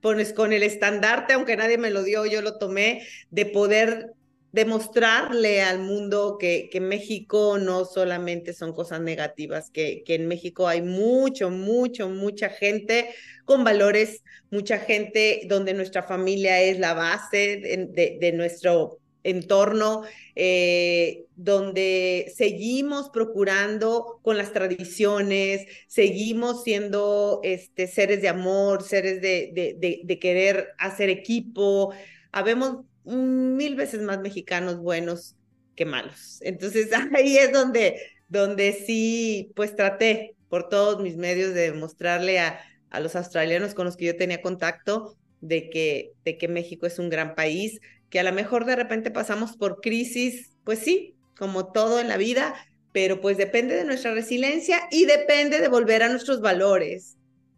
pones 0.00 0.32
con 0.32 0.52
el 0.52 0.64
estandarte, 0.64 1.34
aunque 1.34 1.56
nadie 1.56 1.78
me 1.78 1.90
lo 1.90 2.02
dio, 2.02 2.26
yo 2.26 2.42
lo 2.42 2.58
tomé, 2.58 3.06
de 3.30 3.46
poder 3.46 4.12
demostrarle 4.52 5.62
al 5.62 5.80
mundo 5.80 6.36
que, 6.38 6.68
que 6.70 6.80
México 6.80 7.58
no 7.58 7.84
solamente 7.84 8.52
son 8.52 8.72
cosas 8.72 9.00
negativas, 9.00 9.70
que, 9.70 10.02
que 10.04 10.14
en 10.14 10.28
México 10.28 10.68
hay 10.68 10.82
mucho, 10.82 11.50
mucho, 11.50 12.08
mucha 12.08 12.50
gente 12.50 13.14
con 13.44 13.64
valores, 13.64 14.22
mucha 14.50 14.78
gente 14.78 15.42
donde 15.48 15.74
nuestra 15.74 16.02
familia 16.02 16.60
es 16.60 16.78
la 16.78 16.94
base 16.94 17.88
de, 17.92 18.18
de 18.20 18.32
nuestro 18.32 19.00
entorno 19.24 20.02
eh, 20.34 21.26
donde 21.36 22.32
seguimos 22.34 23.10
procurando 23.10 24.20
con 24.22 24.36
las 24.36 24.52
tradiciones, 24.52 25.66
seguimos 25.86 26.62
siendo 26.62 27.40
este, 27.42 27.86
seres 27.86 28.22
de 28.22 28.28
amor, 28.28 28.82
seres 28.82 29.20
de, 29.20 29.50
de, 29.76 30.18
querer 30.18 30.68
hacer 30.78 31.10
equipo. 31.10 31.92
Habemos 32.32 32.84
mil 33.04 33.74
veces 33.74 34.02
más 34.02 34.20
mexicanos 34.20 34.78
buenos 34.78 35.36
que 35.74 35.84
malos. 35.84 36.38
Entonces 36.42 36.90
ahí 37.14 37.36
es 37.36 37.52
donde, 37.52 38.00
donde 38.28 38.72
sí, 38.72 39.52
pues 39.54 39.74
traté 39.74 40.36
por 40.48 40.68
todos 40.68 41.02
mis 41.02 41.16
medios 41.16 41.54
de 41.54 41.72
demostrarle 41.72 42.38
a, 42.40 42.60
a 42.90 43.00
los 43.00 43.16
australianos 43.16 43.74
con 43.74 43.86
los 43.86 43.96
que 43.96 44.04
yo 44.06 44.16
tenía 44.16 44.42
contacto 44.42 45.16
de 45.40 45.70
que, 45.70 46.12
de 46.24 46.36
que 46.36 46.48
México 46.48 46.86
es 46.86 46.98
un 46.98 47.08
gran 47.08 47.34
país, 47.34 47.80
que 48.10 48.20
a 48.20 48.22
lo 48.22 48.32
mejor 48.32 48.66
de 48.66 48.76
repente 48.76 49.10
pasamos 49.10 49.56
por 49.56 49.80
crisis, 49.80 50.56
pues 50.64 50.78
sí, 50.78 51.16
como 51.36 51.72
todo 51.72 51.98
en 51.98 52.08
la 52.08 52.18
vida, 52.18 52.54
pero 52.92 53.20
pues 53.22 53.38
depende 53.38 53.74
de 53.74 53.84
nuestra 53.84 54.12
resiliencia 54.12 54.82
y 54.90 55.06
depende 55.06 55.58
de 55.60 55.68
volver 55.68 56.02
a 56.02 56.10
nuestros 56.10 56.42
valores 56.42 57.16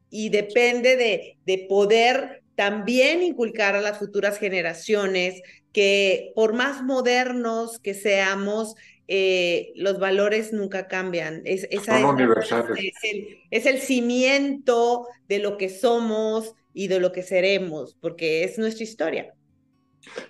y 0.09 0.29
depende 0.29 0.97
de, 0.97 1.37
de 1.45 1.67
poder 1.69 2.44
también 2.57 3.23
inculcar 3.23 3.75
a 3.75 3.81
las 3.81 3.99
futuras 3.99 4.39
generaciones 4.39 5.43
que 5.73 6.33
por 6.35 6.55
más 6.55 6.83
modernos 6.83 7.79
que 7.81 7.95
seamos, 7.95 8.77
eh, 9.07 9.73
los 9.77 9.99
valores 9.99 10.53
nunca 10.53 10.87
cambian. 10.89 11.43
Es, 11.45 11.67
esa 11.71 11.99
es, 11.99 12.95
el, 13.03 13.39
es 13.51 13.67
el 13.67 13.79
cimiento 13.81 15.07
de 15.29 15.41
lo 15.41 15.59
que 15.59 15.69
somos 15.69 16.55
y 16.73 16.89
de 16.89 17.01
lo 17.01 17.13
que 17.13 17.23
seremos, 17.23 17.97
porque 18.01 18.45
es 18.45 18.59
nuestra 18.59 18.85
historia. 18.85 19.35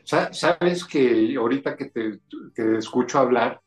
Sabes 0.04 0.84
que 0.84 1.34
ahorita 1.36 1.76
que 1.76 1.86
te, 1.86 2.78
escucho 2.78 3.18
hablar, 3.18 3.60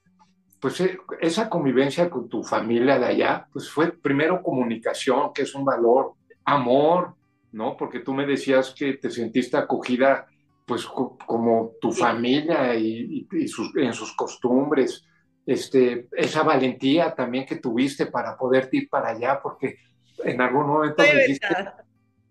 pues 0.59 0.79
eh, 0.81 0.97
esa 1.21 1.49
convivencia 1.49 2.09
con 2.09 2.29
tu 2.29 2.43
familia 2.43 2.97
de 2.99 3.05
allá, 3.05 3.47
pues 3.51 3.69
fue 3.69 3.91
primero 3.91 4.41
comunicación, 4.41 5.31
que 5.33 5.43
es 5.43 5.53
un 5.53 5.65
valor, 5.65 6.13
amor, 6.45 7.15
¿no? 7.51 7.77
Porque 7.77 7.99
tú 7.99 8.13
me 8.13 8.25
decías 8.25 8.73
que 8.77 8.93
te 8.93 9.09
sentiste 9.09 9.57
acogida, 9.57 10.27
pues 10.65 10.85
como 10.85 11.73
tu 11.79 11.91
familia 11.91 12.75
y, 12.75 13.27
en 13.31 13.93
sus 13.93 14.15
costumbres, 14.15 15.03
este, 15.45 16.09
esa 16.11 16.43
valentía 16.43 17.15
también 17.15 17.45
que 17.45 17.55
tuviste 17.55 18.07
para 18.07 18.37
poder 18.37 18.67
ir 18.73 18.89
para 18.89 19.09
allá, 19.09 19.39
porque 19.41 19.77
en 20.23 20.41
algún 20.41 20.67
momento 20.67 21.03
me 21.03 21.21
dijiste, 21.21 21.47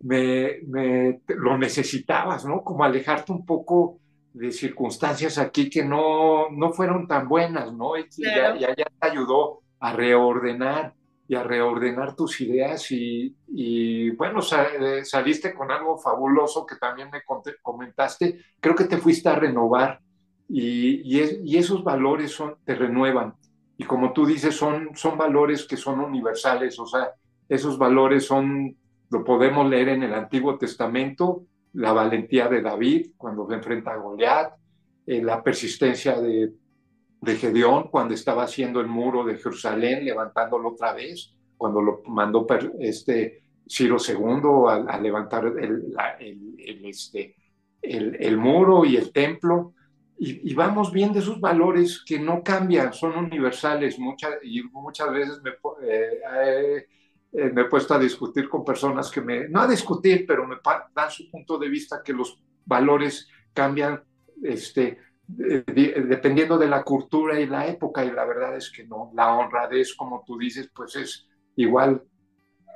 me, 0.00 0.58
me, 0.66 1.20
lo 1.28 1.56
necesitabas, 1.56 2.44
¿no? 2.44 2.62
Como 2.62 2.84
alejarte 2.84 3.32
un 3.32 3.46
poco 3.46 3.98
de 4.36 4.52
circunstancias 4.52 5.38
aquí 5.38 5.70
que 5.70 5.82
no, 5.82 6.50
no 6.50 6.72
fueron 6.72 7.08
tan 7.08 7.26
buenas, 7.26 7.72
¿no? 7.72 7.96
Y, 7.96 8.06
ya, 8.18 8.54
te 8.54 8.84
ayudó 9.00 9.62
a 9.80 9.94
reordenar 9.94 10.94
y 11.28 11.34
a 11.34 11.42
reordenar 11.42 12.14
tus 12.14 12.40
ideas 12.40 12.90
y, 12.90 13.34
y 13.48 14.10
bueno, 14.10 14.40
eh, 14.40 15.04
saliste 15.04 15.54
con 15.54 15.70
algo 15.70 15.98
fabuloso 15.98 16.64
que 16.64 16.76
también 16.76 17.10
me 17.10 17.22
comentaste, 17.62 18.40
creo 18.60 18.74
que 18.74 18.84
te 18.84 18.98
fuiste 18.98 19.28
a 19.28 19.34
renovar 19.34 20.00
y, 20.48 21.56
esos 21.56 21.82
valores 21.82 22.32
son, 22.32 22.56
te 22.64 22.74
renuevan. 22.74 23.34
Y 23.76 23.84
como 23.84 24.12
tú 24.12 24.24
dices, 24.24 24.54
son, 24.54 24.90
son 24.94 25.18
valores 25.18 25.64
que 25.64 25.76
son 25.76 26.00
universales, 26.00 26.78
o 26.78 26.86
sea, 26.86 27.10
esos 27.48 27.76
valores 27.76 28.24
son 28.24 28.76
lo 29.10 29.22
podemos 29.24 29.68
leer 29.68 29.90
en 29.90 30.02
el 30.02 30.14
Antiguo 30.14 30.58
Testamento, 30.58 31.44
la 31.74 31.92
valentía 31.92 32.48
de 32.48 32.60
David 32.60 33.12
cuando 33.16 33.46
se 33.46 33.54
enfrenta 33.54 33.92
a 33.92 33.96
Goliat, 33.96 34.54
eh, 35.06 35.22
la 35.22 35.42
persistencia 35.42 36.20
de, 36.20 36.52
de 37.20 37.36
Gedeón 37.36 37.88
cuando 37.90 38.14
estaba 38.14 38.44
haciendo 38.44 38.80
el 38.80 38.86
muro 38.86 39.24
de 39.24 39.36
Jerusalén, 39.36 40.04
levantándolo 40.04 40.70
otra 40.70 40.92
vez, 40.92 41.34
cuando 41.56 41.80
lo 41.80 42.02
mandó 42.06 42.46
este 42.80 43.42
Ciro 43.68 43.96
II 44.06 44.86
a, 44.88 45.00
levantar 45.00 45.46
el, 45.46 45.94
este, 46.84 47.34
el, 47.82 48.36
muro 48.38 48.84
y 48.84 48.96
el 48.96 49.12
templo. 49.12 49.74
Y, 50.18 50.54
vamos 50.54 50.92
viendo 50.92 51.18
esos 51.18 51.40
valores 51.40 52.02
que 52.06 52.18
no 52.18 52.42
cambian, 52.42 52.92
son 52.92 53.16
universales. 53.16 53.98
Muchas, 53.98 54.36
y 54.42 54.62
muchas 54.62 55.10
veces 55.12 55.42
me, 55.42 55.50
eh, 55.82 56.86
eh, 57.32 57.50
me 57.52 57.62
he 57.62 57.64
puesto 57.64 57.94
a 57.94 57.98
discutir 57.98 58.48
con 58.48 58.64
personas 58.64 59.10
que 59.10 59.20
me, 59.20 59.48
no 59.48 59.60
a 59.60 59.66
discutir, 59.68 60.24
pero 60.26 60.46
me 60.46 60.56
dan 60.94 61.10
su 61.10 61.30
punto 61.30 61.58
de 61.58 61.68
vista 61.68 62.02
que 62.04 62.12
los 62.12 62.42
valores 62.64 63.28
cambian 63.52 64.02
este, 64.42 64.98
dependiendo 65.26 66.56
de 66.56 66.68
la 66.68 66.82
cultura 66.82 67.38
y 67.40 67.46
la 67.46 67.66
época, 67.66 68.04
y 68.04 68.10
la 68.10 68.24
verdad 68.24 68.56
es 68.56 68.70
que 68.70 68.84
no, 68.84 69.10
la 69.14 69.36
honradez, 69.36 69.94
como 69.94 70.22
tú 70.26 70.38
dices, 70.38 70.70
pues 70.74 70.96
es 70.96 71.26
igual 71.56 72.02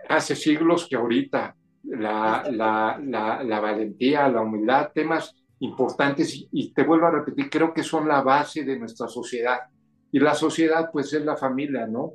hace 0.08 0.34
siglos 0.34 0.86
que 0.88 0.96
ahorita, 0.96 1.54
la, 1.84 2.44
la, 2.50 3.00
la, 3.02 3.42
la 3.42 3.60
valentía, 3.60 4.28
la 4.28 4.42
humildad, 4.42 4.90
temas 4.92 5.34
importantes, 5.60 6.34
y, 6.34 6.48
y 6.52 6.72
te 6.72 6.82
vuelvo 6.82 7.06
a 7.06 7.10
repetir, 7.12 7.48
creo 7.48 7.72
que 7.72 7.82
son 7.82 8.08
la 8.08 8.22
base 8.22 8.64
de 8.64 8.78
nuestra 8.78 9.08
sociedad. 9.08 9.60
Y 10.12 10.18
la 10.18 10.34
sociedad, 10.34 10.90
pues 10.92 11.12
es 11.12 11.24
la 11.24 11.36
familia, 11.36 11.86
¿no? 11.86 12.14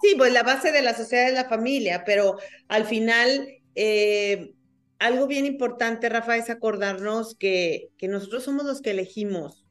Sí, 0.00 0.14
pues 0.16 0.32
la 0.32 0.42
base 0.42 0.72
de 0.72 0.80
la 0.80 0.94
sociedad 0.94 1.28
es 1.28 1.34
la 1.34 1.48
familia, 1.48 2.02
pero 2.06 2.36
al 2.68 2.84
final 2.84 3.48
eh, 3.74 4.54
algo 4.98 5.26
bien 5.26 5.46
importante, 5.46 6.08
Rafa, 6.08 6.36
es 6.36 6.50
acordarnos 6.50 7.36
que, 7.36 7.90
nosotros 8.02 8.44
somos 8.44 8.64
los 8.64 8.80
que 8.80 8.90
elegimos. 8.90 9.64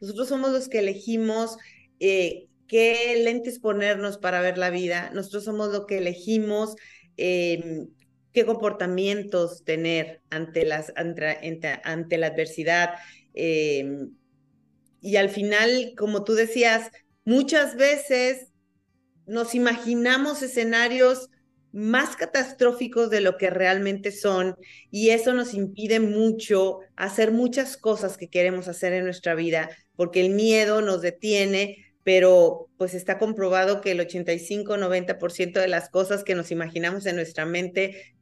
Nosotros 0.00 0.28
somos 0.28 0.50
los 0.52 0.68
que 0.68 0.78
elegimos 0.78 1.58
eh, 2.00 2.48
qué 2.66 3.20
lentes 3.22 3.58
ponernos 3.58 4.18
para 4.18 4.40
ver 4.40 4.58
la 4.58 4.70
vida. 4.70 5.10
Nosotros 5.14 5.44
somos 5.44 5.72
los 5.72 5.86
que 5.86 5.98
elegimos 5.98 6.74
em, 7.16 7.88
qué 8.32 8.46
comportamientos 8.46 9.62
tener 9.64 10.22
ante 10.30 10.64
la 10.64 12.26
adversidad. 12.26 12.94
Em, 13.34 14.14
y 15.02 15.16
al 15.16 15.28
final, 15.28 15.94
como 15.96 16.24
tú 16.24 16.34
decías, 16.34 16.90
muchas 17.24 17.76
veces 17.76 18.48
nos 19.26 19.54
imaginamos 19.54 20.42
escenarios 20.42 21.28
más 21.72 22.16
catastróficos 22.16 23.10
de 23.10 23.20
lo 23.20 23.36
que 23.36 23.50
realmente 23.50 24.12
son 24.12 24.56
y 24.90 25.10
eso 25.10 25.32
nos 25.32 25.54
impide 25.54 26.00
mucho 26.00 26.80
hacer 26.96 27.32
muchas 27.32 27.76
cosas 27.76 28.16
que 28.16 28.28
queremos 28.28 28.68
hacer 28.68 28.92
en 28.92 29.04
nuestra 29.04 29.34
vida 29.34 29.70
porque 29.96 30.20
el 30.20 30.30
miedo 30.30 30.82
nos 30.82 31.00
detiene, 31.00 31.94
pero 32.04 32.68
pues 32.76 32.94
está 32.94 33.18
comprobado 33.18 33.80
que 33.80 33.92
el 33.92 34.00
85-90% 34.00 35.60
de 35.60 35.68
las 35.68 35.88
cosas 35.88 36.24
que 36.24 36.34
nos 36.34 36.50
imaginamos 36.50 37.06
en 37.06 37.16
nuestra 37.16 37.46
mente 37.46 38.14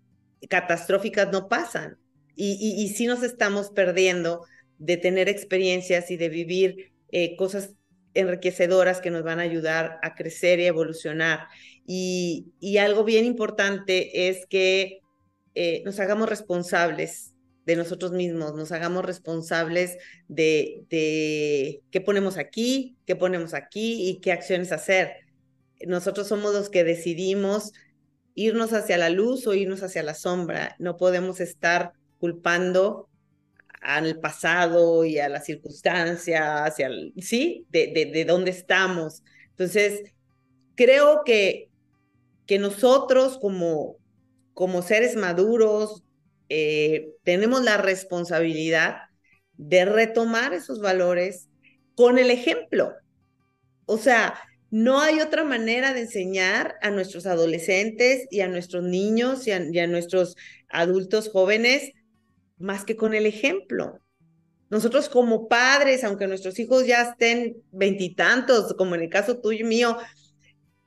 catastróficas 0.48 1.30
no 1.32 1.48
pasan 1.48 1.98
y, 2.36 2.54
y, 2.82 2.88
sí 2.88 3.06
nos 3.06 3.22
estamos 3.22 3.70
perdiendo 3.70 4.46
de 4.78 4.96
tener 4.96 5.28
experiencias 5.28 6.10
y 6.10 6.16
de 6.16 6.30
vivir 6.30 6.92
eh, 7.12 7.36
cosas 7.36 7.74
enriquecedoras 8.14 9.00
que 9.00 9.10
nos 9.10 9.22
van 9.22 9.38
a 9.38 9.42
ayudar 9.42 9.98
a 10.02 10.14
crecer 10.14 10.60
y 10.60 10.66
evolucionar. 10.66 11.46
Y, 11.86 12.52
algo 12.78 13.04
bien 13.04 13.24
importante 13.24 14.28
es 14.28 14.46
que 14.46 15.00
eh, 15.54 15.82
nos 15.84 15.98
hagamos 16.00 16.28
responsables 16.28 17.34
de 17.66 17.76
nosotros 17.76 18.12
mismos, 18.12 18.54
nos 18.54 18.72
hagamos 18.72 19.04
responsables 19.04 19.96
de, 20.28 20.84
de 20.88 21.82
qué 21.90 22.00
ponemos 22.00 22.38
aquí, 22.38 22.96
qué 23.06 23.16
ponemos 23.16 23.54
aquí 23.54 24.08
y 24.08 24.20
qué 24.20 24.32
acciones 24.32 24.72
hacer. 24.72 25.12
Nosotros 25.86 26.28
somos 26.28 26.54
los 26.54 26.70
que 26.70 26.84
decidimos 26.84 27.72
irnos 28.34 28.72
hacia 28.72 28.96
la 28.96 29.10
luz 29.10 29.46
o 29.46 29.54
irnos 29.54 29.82
hacia 29.82 30.02
la 30.02 30.14
sombra. 30.14 30.76
No 30.78 30.96
podemos 30.96 31.40
estar 31.40 31.92
culpando 32.18 33.09
al 33.80 34.20
pasado 34.20 35.04
y 35.04 35.18
a 35.18 35.28
la 35.28 35.40
circunstancia, 35.40 36.64
hacia 36.64 36.86
el, 36.88 37.14
¿sí? 37.18 37.66
De, 37.70 37.92
de, 37.94 38.06
de 38.06 38.24
dónde 38.24 38.50
estamos. 38.50 39.22
Entonces, 39.50 40.12
creo 40.74 41.22
que, 41.24 41.68
que 42.46 42.58
nosotros 42.58 43.38
como, 43.38 43.96
como 44.54 44.82
seres 44.82 45.16
maduros 45.16 46.02
eh, 46.48 47.12
tenemos 47.22 47.62
la 47.62 47.76
responsabilidad 47.76 49.02
de 49.56 49.84
retomar 49.84 50.52
esos 50.52 50.80
valores 50.80 51.48
con 51.94 52.18
el 52.18 52.30
ejemplo. 52.30 52.94
O 53.86 53.98
sea, 53.98 54.34
no 54.70 55.00
hay 55.00 55.20
otra 55.20 55.44
manera 55.44 55.92
de 55.92 56.00
enseñar 56.00 56.76
a 56.80 56.90
nuestros 56.90 57.26
adolescentes 57.26 58.26
y 58.30 58.40
a 58.40 58.48
nuestros 58.48 58.84
niños 58.84 59.46
y 59.46 59.52
a, 59.52 59.86
nuestros 59.86 60.36
adultos 60.68 61.28
jóvenes 61.30 61.92
más 62.60 62.84
que 62.84 62.94
con 62.94 63.14
el 63.14 63.26
ejemplo. 63.26 63.98
Nosotros 64.68 65.08
como 65.08 65.48
padres, 65.48 66.04
aunque 66.04 66.28
nuestros 66.28 66.58
hijos 66.60 66.86
ya 66.86 67.02
estén 67.02 67.56
veintitantos, 67.72 68.74
como 68.74 68.94
en 68.94 69.02
el 69.02 69.08
caso 69.08 69.40
tuyo 69.40 69.64
y 69.64 69.68
mío, 69.68 69.96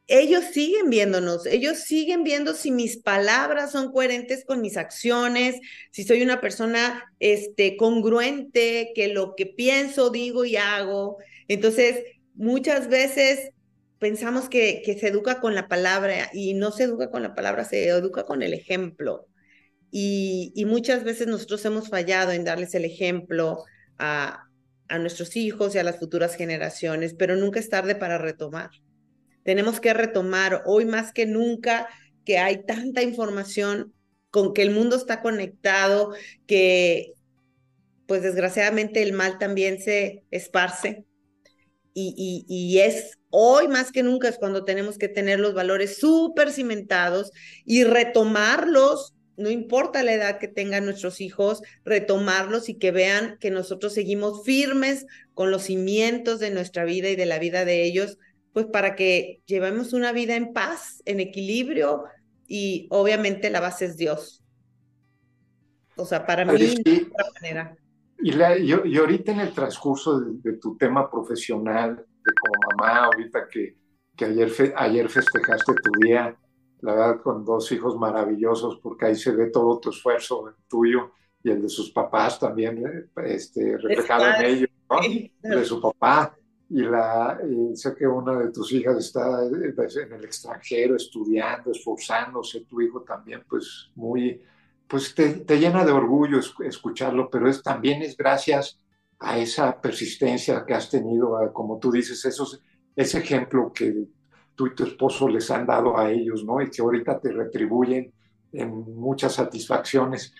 ellos 0.07 0.43
siguen 0.53 0.89
viéndonos, 0.89 1.45
ellos 1.45 1.79
siguen 1.79 2.23
viendo 2.23 2.53
si 2.53 2.71
mis 2.71 2.97
palabras 2.97 3.71
son 3.71 3.91
coherentes 3.91 4.45
con 4.45 4.61
mis 4.61 4.77
acciones, 4.77 5.59
si 5.91 6.03
soy 6.03 6.21
una 6.21 6.39
persona 6.39 7.03
este, 7.19 7.75
congruente, 7.75 8.91
que 8.95 9.07
lo 9.07 9.35
que 9.35 9.45
pienso, 9.45 10.09
digo 10.09 10.45
y 10.45 10.55
hago. 10.55 11.17
Entonces, 11.47 12.03
muchas 12.35 12.89
veces 12.89 13.51
pensamos 13.97 14.49
que, 14.49 14.81
que 14.85 14.97
se 14.97 15.07
educa 15.07 15.39
con 15.39 15.55
la 15.55 15.67
palabra 15.67 16.29
y 16.33 16.53
no 16.53 16.71
se 16.71 16.83
educa 16.83 17.09
con 17.09 17.23
la 17.23 17.33
palabra, 17.33 17.65
se 17.65 17.87
educa 17.87 18.25
con 18.25 18.43
el 18.43 18.53
ejemplo. 18.53 19.27
Y, 19.95 20.51
y 20.55 20.65
muchas 20.65 21.03
veces 21.03 21.27
nosotros 21.27 21.63
hemos 21.65 21.87
fallado 21.87 22.31
en 22.31 22.43
darles 22.43 22.73
el 22.73 22.83
ejemplo 22.83 23.63
a, 23.99 24.47
a 24.87 24.97
nuestros 24.97 25.35
hijos 25.35 25.75
y 25.75 25.77
a 25.77 25.83
las 25.83 25.99
futuras 25.99 26.35
generaciones, 26.35 27.13
pero 27.13 27.35
nunca 27.35 27.59
es 27.59 27.69
tarde 27.69 27.93
para 27.93 28.17
retomar. 28.17 28.71
Tenemos 29.43 29.79
que 29.79 29.93
retomar 29.93 30.63
hoy 30.65 30.85
más 30.85 31.13
que 31.13 31.27
nunca 31.27 31.87
que 32.25 32.39
hay 32.39 32.65
tanta 32.65 33.03
información 33.03 33.93
con 34.31 34.55
que 34.55 34.63
el 34.63 34.71
mundo 34.71 34.95
está 34.95 35.21
conectado, 35.21 36.13
que 36.47 37.13
pues 38.07 38.23
desgraciadamente 38.23 39.03
el 39.03 39.13
mal 39.13 39.37
también 39.37 39.79
se 39.79 40.23
esparce. 40.31 41.05
Y, 41.95 42.43
y, 42.47 42.79
es 42.79 43.19
hoy 43.29 43.67
más 43.67 43.91
que 43.91 44.01
nunca 44.01 44.27
es 44.27 44.39
cuando 44.39 44.65
tenemos 44.65 44.97
que 44.97 45.07
tener 45.07 45.39
los 45.39 45.53
valores 45.53 45.99
súper 45.99 46.51
cimentados 46.51 47.31
y 47.65 47.83
retomarlos, 47.83 49.12
no 49.37 49.49
importa 49.49 50.03
la 50.03 50.13
edad 50.13 50.39
que 50.39 50.47
tengan 50.47 50.85
nuestros 50.85 51.21
hijos, 51.21 51.61
retomarlos 51.83 52.69
y 52.69 52.75
que 52.75 52.91
vean 52.91 53.37
que 53.39 53.51
nosotros 53.51 53.93
seguimos 53.93 54.43
firmes 54.43 55.05
con 55.33 55.51
los 55.51 55.63
cimientos 55.63 56.39
de 56.39 56.51
nuestra 56.51 56.85
vida 56.85 57.09
y 57.09 57.15
de 57.15 57.25
la 57.25 57.39
vida 57.39 57.65
de 57.65 57.83
ellos, 57.83 58.17
pues 58.53 58.67
para 58.67 58.95
que 58.95 59.41
llevemos 59.45 59.93
una 59.93 60.11
vida 60.11 60.35
en 60.35 60.53
paz, 60.53 61.01
en 61.05 61.19
equilibrio 61.19 62.03
y 62.47 62.87
obviamente 62.91 63.49
la 63.49 63.59
base 63.59 63.85
es 63.85 63.97
Dios. 63.97 64.43
O 65.95 66.05
sea, 66.05 66.25
para 66.25 66.45
mí, 66.45 66.75
de 66.83 67.07
otra 67.11 67.25
manera. 67.41 67.77
Y, 68.19 68.31
la, 68.31 68.57
y, 68.57 68.71
ahorita 68.71 69.31
en 69.31 69.39
el 69.41 69.53
transcurso 69.53 70.19
de, 70.19 70.53
tu 70.53 70.77
tema 70.77 71.09
profesional, 71.09 71.95
de 71.95 72.31
como 72.41 72.77
mamá, 72.77 73.05
ahorita 73.05 73.47
que, 73.51 73.75
que 74.15 74.25
ayer, 74.25 74.73
ayer 74.75 75.09
festejaste 75.09 75.73
tu 75.73 75.91
día, 76.01 76.35
la 76.83 76.93
verdad, 76.93 77.21
con 77.21 77.45
dos 77.45 77.71
hijos 77.71 77.97
maravillosos, 77.97 78.77
porque 78.83 79.05
ahí 79.05 79.15
se 79.15 79.31
ve 79.31 79.49
todo 79.49 79.79
tu 79.79 79.89
esfuerzo 79.89 80.53
tuyo 80.67 81.13
y 81.41 81.49
el 81.49 81.61
de 81.61 81.69
sus 81.69 81.91
papás 81.91 82.37
también, 82.37 83.09
este, 83.23 83.77
reflejado 83.77 84.25
en 84.25 84.45
ellos, 84.45 84.69
¿no? 84.89 84.99
De 85.55 85.63
su 85.63 85.81
papá. 85.81 86.37
Y, 86.69 86.81
la, 86.81 87.39
sé 87.75 87.95
que 87.95 88.05
una 88.05 88.37
de 88.37 88.51
tus 88.51 88.73
hijas 88.73 88.97
está 88.97 89.39
pues, 89.75 89.95
en 89.95 90.11
el 90.11 90.25
extranjero 90.25 90.97
estudiando, 90.97 91.71
esforzándose, 91.71 92.65
tu 92.65 92.81
hijo 92.81 93.01
también, 93.01 93.43
pues 93.47 93.89
muy, 93.95 94.41
pues 94.85 95.15
te, 95.15 95.45
llena 95.57 95.85
de 95.85 95.91
orgullo 95.93 96.39
escucharlo, 96.65 97.29
pero 97.29 97.49
es, 97.49 97.63
también 97.63 98.01
es 98.01 98.17
gracias 98.17 98.77
a 99.19 99.37
esa 99.37 99.79
persistencia 99.79 100.65
que 100.65 100.73
has 100.73 100.89
tenido, 100.89 101.37
como 101.53 101.79
tú 101.79 101.91
dices, 101.91 102.25
esos, 102.25 102.61
ese 102.93 103.19
ejemplo 103.19 103.71
que 103.73 104.05
tú 104.55 104.67
y 104.67 104.75
tu 104.75 104.83
esposo 104.83 105.27
les 105.27 105.49
han 105.51 105.65
dado 105.65 105.97
a 105.97 106.11
ellos, 106.11 106.43
¿no? 106.45 106.61
Y 106.61 106.69
que 106.69 106.81
ahorita 106.81 107.19
te 107.19 107.31
retribuyen 107.31 108.11
en 108.51 108.69
muchas 108.95 109.33
satisfacciones. 109.33 110.33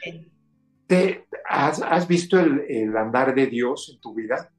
¿Te, 0.87 1.27
has, 1.49 1.81
has, 1.81 2.07
visto 2.07 2.39
el, 2.39 2.61
el 2.69 2.95
andar 2.95 3.33
de 3.33 3.47
Dios 3.47 3.91
en 3.93 3.99
tu 3.99 4.13
vida? 4.13 4.49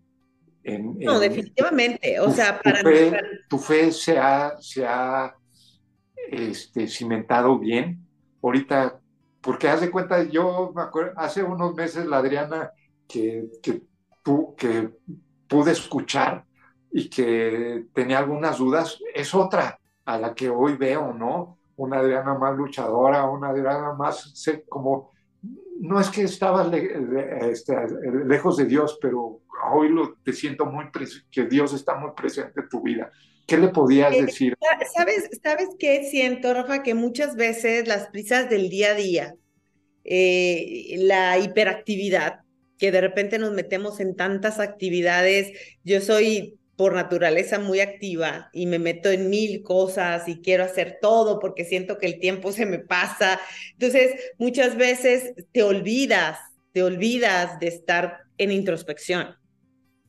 no, 0.64 1.18
definitivamente. 1.18 2.18
O 2.20 2.30
sea, 2.30 2.60
para 2.60 2.82
tu 2.82 2.88
fe, 2.88 3.20
tu 3.48 3.58
fe 3.58 3.92
se 3.92 4.18
ha, 4.18 4.54
se 4.58 4.86
ha 4.86 5.34
este, 6.30 6.86
cimentado 6.88 7.58
bien. 7.58 8.00
Ahorita, 8.42 8.98
porque 9.40 9.68
haz 9.68 9.80
de 9.82 9.90
cuenta, 9.90 10.22
yo 10.24 10.72
me 10.74 10.82
acuerdo, 10.82 11.12
hace 11.16 11.42
unos 11.42 11.74
meses 11.74 12.06
la 12.06 12.18
Adriana 12.18 12.70
que, 13.06 13.46
que, 13.62 13.82
que 14.56 14.90
pude 15.48 15.72
escuchar 15.72 16.44
y 16.96 17.08
que 17.08 17.86
tenía 17.92 18.18
algunas 18.18 18.56
dudas, 18.56 19.00
es 19.12 19.34
otra 19.34 19.80
a 20.04 20.16
la 20.16 20.32
que 20.32 20.48
hoy 20.48 20.76
veo, 20.76 21.12
¿no? 21.12 21.58
Una 21.74 21.98
Adriana 21.98 22.34
más 22.34 22.56
luchadora, 22.56 23.28
una 23.28 23.48
Adriana 23.48 23.94
más 23.94 24.32
como 24.68 25.10
no 25.80 25.98
es 26.00 26.08
que 26.08 26.22
estabas 26.22 26.72
este, 27.50 27.74
lejos 28.24 28.58
de 28.58 28.66
Dios, 28.66 28.96
pero 29.02 29.40
hoy 29.72 29.88
lo, 29.88 30.14
te 30.22 30.32
siento 30.32 30.66
muy 30.66 30.84
que 31.32 31.46
Dios 31.46 31.74
está 31.74 31.96
muy 31.96 32.12
presente 32.16 32.60
en 32.60 32.68
tu 32.68 32.80
vida. 32.80 33.10
¿Qué 33.44 33.58
le 33.58 33.68
podías 33.68 34.14
eh, 34.14 34.26
decir? 34.26 34.54
¿Sabes, 34.94 35.28
¿Sabes 35.42 35.70
qué 35.76 36.08
siento, 36.08 36.54
Rafa? 36.54 36.84
Que 36.84 36.94
muchas 36.94 37.34
veces 37.34 37.88
las 37.88 38.06
prisas 38.06 38.48
del 38.48 38.68
día 38.70 38.92
a 38.92 38.94
día, 38.94 39.34
eh, 40.04 40.94
la 40.98 41.38
hiperactividad, 41.38 42.42
que 42.78 42.92
de 42.92 43.00
repente 43.00 43.40
nos 43.40 43.50
metemos 43.50 43.98
en 43.98 44.14
tantas 44.14 44.60
actividades. 44.60 45.58
Yo 45.82 46.00
soy 46.00 46.56
por 46.76 46.94
naturaleza 46.94 47.58
muy 47.58 47.80
activa 47.80 48.50
y 48.52 48.66
me 48.66 48.78
meto 48.78 49.10
en 49.10 49.30
mil 49.30 49.62
cosas 49.62 50.28
y 50.28 50.40
quiero 50.40 50.64
hacer 50.64 50.98
todo 51.00 51.38
porque 51.38 51.64
siento 51.64 51.98
que 51.98 52.06
el 52.06 52.18
tiempo 52.18 52.52
se 52.52 52.66
me 52.66 52.78
pasa. 52.78 53.40
Entonces, 53.72 54.12
muchas 54.38 54.76
veces 54.76 55.34
te 55.52 55.62
olvidas, 55.62 56.38
te 56.72 56.82
olvidas 56.82 57.60
de 57.60 57.68
estar 57.68 58.18
en 58.38 58.50
introspección. 58.50 59.36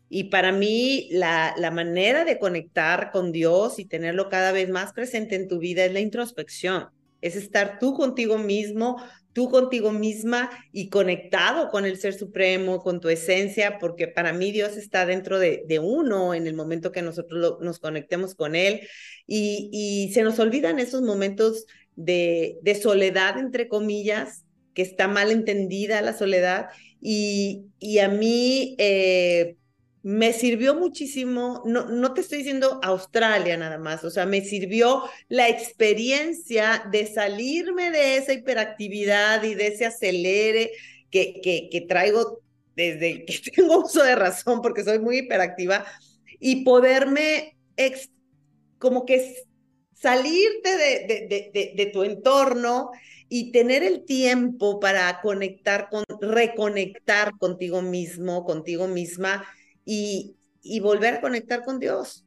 Y 0.09 0.25
para 0.25 0.51
mí, 0.51 1.07
la, 1.11 1.53
la 1.57 1.71
manera 1.71 2.25
de 2.25 2.39
conectar 2.39 3.11
con 3.11 3.31
Dios 3.31 3.79
y 3.79 3.85
tenerlo 3.85 4.29
cada 4.29 4.51
vez 4.51 4.69
más 4.69 4.93
presente 4.93 5.35
en 5.35 5.47
tu 5.47 5.59
vida 5.59 5.85
es 5.85 5.93
la 5.93 5.99
introspección. 5.99 6.89
Es 7.21 7.35
estar 7.35 7.79
tú 7.79 7.93
contigo 7.93 8.37
mismo, 8.37 8.97
tú 9.35 9.49
contigo 9.49 9.91
misma 9.91 10.49
y 10.71 10.89
conectado 10.89 11.69
con 11.69 11.85
el 11.85 11.97
Ser 11.97 12.13
Supremo, 12.13 12.79
con 12.79 13.01
tu 13.01 13.09
esencia, 13.09 13.79
porque 13.79 14.07
para 14.07 14.31
mí 14.31 14.53
Dios 14.53 14.77
está 14.77 15.05
dentro 15.05 15.37
de, 15.39 15.65
uno 15.83 16.33
en 16.33 16.47
el 16.47 16.53
momento 16.53 16.93
que 16.93 17.01
nosotros 17.01 17.57
nos 17.59 17.79
conectemos 17.79 18.33
con 18.33 18.55
Él. 18.55 18.87
Y, 19.27 20.09
se 20.13 20.23
nos 20.23 20.39
olvidan 20.39 20.79
esos 20.79 21.01
momentos 21.01 21.65
de, 21.97 22.79
soledad, 22.81 23.37
entre 23.37 23.67
comillas, 23.67 24.45
que 24.73 24.83
está 24.83 25.09
mal 25.09 25.31
entendida 25.31 26.01
la 26.01 26.17
soledad. 26.17 26.69
Y, 27.01 27.65
y 27.77 27.99
a 27.99 28.07
mí... 28.07 28.75
Eh, 28.79 29.57
me 30.05 30.33
sirvió 30.33 30.75
muchísimo, 30.75 31.63
no, 31.65 31.87
no 31.87 32.13
te 32.13 32.21
estoy 32.21 32.37
diciendo 32.37 32.79
Australia 32.83 33.57
nada 33.57 33.79
más, 33.79 34.03
o 34.03 34.11
sea, 34.11 34.27
me 34.27 34.41
sirvió 34.41 35.01
la 35.29 35.49
experiencia 35.49 36.87
de 36.91 37.07
salirme 37.07 37.89
de 37.89 38.17
esa 38.17 38.33
hiperactividad 38.33 39.41
y 39.41 39.55
de 39.55 39.65
ese 39.65 39.87
acelere 39.87 40.73
que, 41.09 41.41
que, 41.41 41.69
que 41.71 41.81
traigo 41.81 42.39
desde 42.75 43.25
que 43.25 43.39
tengo 43.55 43.79
uso 43.79 44.03
de 44.03 44.13
razón, 44.13 44.61
porque 44.61 44.83
soy 44.83 44.99
muy 44.99 45.17
hiperactiva, 45.17 45.83
y 46.39 46.63
poderme 46.63 47.57
como 48.77 49.07
que 49.07 49.35
salirte 49.91 50.77
de, 50.77 51.07
de, 51.07 51.51
de, 51.51 51.73
de, 51.75 51.85
tu 51.87 52.03
entorno 52.03 52.91
y 53.27 53.51
tener 53.51 53.81
el 53.81 54.05
tiempo 54.05 54.79
para 54.79 55.19
conectar 55.21 55.89
con, 55.89 56.03
reconectar 56.21 57.31
contigo 57.39 57.81
mismo, 57.81 58.45
contigo 58.45 58.87
misma 58.87 59.43
y, 59.85 60.35
y 60.61 60.79
volver 60.79 61.15
a 61.15 61.21
conectar 61.21 61.63
con 61.63 61.79
Dios, 61.79 62.25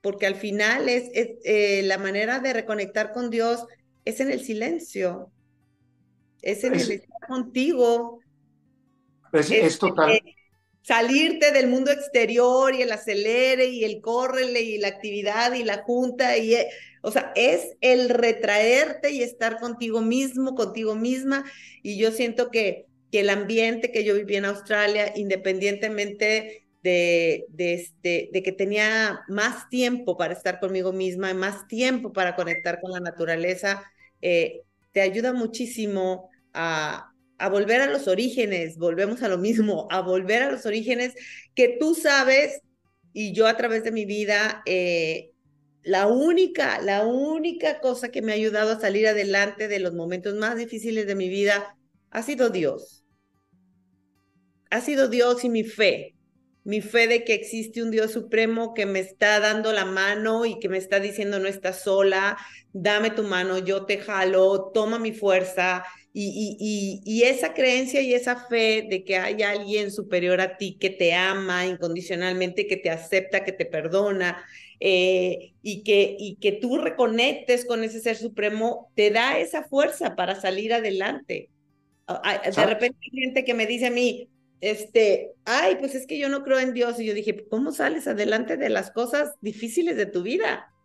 porque 0.00 0.26
al 0.26 0.36
final 0.36 0.88
es, 0.88 1.10
eh, 1.14 1.82
la 1.84 1.98
manera 1.98 2.38
de 2.38 2.52
reconectar 2.52 3.12
con 3.12 3.28
Dios 3.28 3.66
es 4.04 4.20
en 4.20 4.30
el 4.30 4.44
silencio, 4.44 5.30
es 6.40 6.64
en 6.64 6.74
el 6.74 6.90
estar 6.90 7.28
contigo. 7.28 8.20
Es, 9.32 9.78
total. 9.78 10.20
salirte 10.82 11.52
del 11.52 11.68
mundo 11.68 11.90
exterior 11.90 12.74
y 12.74 12.82
el 12.82 12.92
acelere 12.92 13.66
y 13.66 13.84
el 13.84 14.00
córrele 14.00 14.60
y 14.60 14.78
la 14.78 14.88
actividad 14.88 15.54
y 15.54 15.64
la 15.64 15.82
junta 15.84 16.36
y 16.36 16.54
eh, 16.54 16.68
o 17.00 17.10
sea, 17.10 17.32
es 17.34 17.76
el 17.80 18.10
retraerte 18.10 19.10
y 19.10 19.22
estar 19.22 19.58
contigo 19.58 20.02
mismo, 20.02 20.54
contigo 20.54 20.94
misma 20.94 21.44
y 21.82 21.96
yo 21.96 22.12
siento 22.12 22.50
que 22.50 22.86
que 23.12 23.20
el 23.20 23.28
ambiente 23.28 23.92
que 23.92 24.04
yo 24.04 24.14
viví 24.14 24.36
en 24.36 24.46
Australia, 24.46 25.12
independientemente 25.14 26.61
de, 26.82 27.46
este, 27.58 28.30
de 28.32 28.42
que 28.42 28.52
tenía 28.52 29.22
más 29.28 29.68
tiempo 29.68 30.16
para 30.16 30.34
estar 30.34 30.60
conmigo 30.60 30.92
misma, 30.92 31.32
más 31.34 31.68
tiempo 31.68 32.12
para 32.12 32.36
conectar 32.36 32.80
con 32.80 32.92
la 32.92 33.00
naturaleza, 33.00 33.84
eh, 34.20 34.62
te 34.92 35.00
ayuda 35.00 35.32
muchísimo 35.32 36.30
a, 36.52 37.12
a 37.38 37.48
volver 37.48 37.80
a 37.80 37.86
los 37.86 38.08
orígenes, 38.08 38.76
volvemos 38.78 39.22
a 39.22 39.28
lo 39.28 39.38
mismo, 39.38 39.88
a 39.90 40.00
volver 40.00 40.42
a 40.42 40.50
los 40.50 40.66
orígenes 40.66 41.14
que 41.54 41.76
tú 41.80 41.94
sabes 41.94 42.60
y 43.12 43.32
yo 43.32 43.46
a 43.46 43.56
través 43.56 43.84
de 43.84 43.92
mi 43.92 44.04
vida, 44.04 44.62
eh, 44.66 45.30
la 45.82 46.06
única, 46.06 46.80
la 46.80 47.04
única 47.04 47.80
cosa 47.80 48.10
que 48.10 48.22
me 48.22 48.32
ha 48.32 48.36
ayudado 48.36 48.72
a 48.72 48.80
salir 48.80 49.06
adelante 49.08 49.68
de 49.68 49.80
los 49.80 49.94
momentos 49.94 50.34
más 50.34 50.56
difíciles 50.56 51.06
de 51.06 51.14
mi 51.14 51.28
vida 51.28 51.76
ha 52.10 52.22
sido 52.22 52.50
Dios. 52.50 53.04
Ha 54.70 54.80
sido 54.80 55.08
Dios 55.08 55.44
y 55.44 55.50
mi 55.50 55.64
fe, 55.64 56.11
mi 56.64 56.80
fe 56.80 57.08
de 57.08 57.24
que 57.24 57.34
existe 57.34 57.82
un 57.82 57.90
Dios 57.90 58.12
supremo 58.12 58.74
que 58.74 58.86
me 58.86 59.00
está 59.00 59.40
dando 59.40 59.72
la 59.72 59.84
mano 59.84 60.44
y 60.44 60.58
que 60.60 60.68
me 60.68 60.78
está 60.78 61.00
diciendo 61.00 61.38
no 61.38 61.48
estás 61.48 61.82
sola, 61.82 62.36
dame 62.72 63.10
tu 63.10 63.24
mano, 63.24 63.58
yo 63.58 63.84
te 63.84 63.98
jalo, 63.98 64.70
toma 64.72 64.98
mi 64.98 65.12
fuerza. 65.12 65.84
Y, 66.14 66.58
y, 66.60 67.10
y, 67.10 67.22
esa 67.22 67.54
creencia 67.54 68.02
y 68.02 68.12
esa 68.12 68.36
fe 68.46 68.86
de 68.88 69.02
que 69.02 69.16
hay 69.16 69.42
alguien 69.42 69.90
superior 69.90 70.42
a 70.42 70.58
ti 70.58 70.76
que 70.78 70.90
te 70.90 71.14
ama 71.14 71.64
incondicionalmente, 71.64 72.66
que 72.66 72.76
te 72.76 72.90
acepta, 72.90 73.44
que 73.44 73.52
te 73.52 73.64
perdona, 73.64 74.44
eh, 74.78 75.54
y, 75.62 75.84
que, 75.84 76.14
y 76.18 76.36
que 76.36 76.52
tú 76.52 76.76
reconectes 76.76 77.64
con 77.64 77.82
ese 77.82 78.00
ser 78.00 78.16
supremo, 78.16 78.90
te 78.94 79.10
da 79.10 79.38
esa 79.38 79.64
fuerza 79.64 80.14
para 80.14 80.38
salir 80.38 80.74
adelante. 80.74 81.48
De 82.06 82.66
repente 82.66 82.98
hay 83.00 83.20
gente 83.20 83.44
que 83.44 83.54
me 83.54 83.66
dice 83.66 83.86
a 83.86 83.90
mí, 83.90 84.28
este, 84.62 85.32
ay, 85.44 85.76
pues 85.80 85.96
es 85.96 86.06
que 86.06 86.18
yo 86.18 86.28
no 86.28 86.44
creo 86.44 86.60
en 86.60 86.72
Dios. 86.72 86.98
Y 86.98 87.04
yo 87.04 87.14
dije, 87.14 87.46
¿cómo 87.50 87.72
sales 87.72 88.06
adelante 88.06 88.56
de 88.56 88.70
las 88.70 88.92
cosas 88.92 89.34
difíciles 89.42 89.96
de 89.96 90.06
tu 90.06 90.22
vida? 90.22 90.68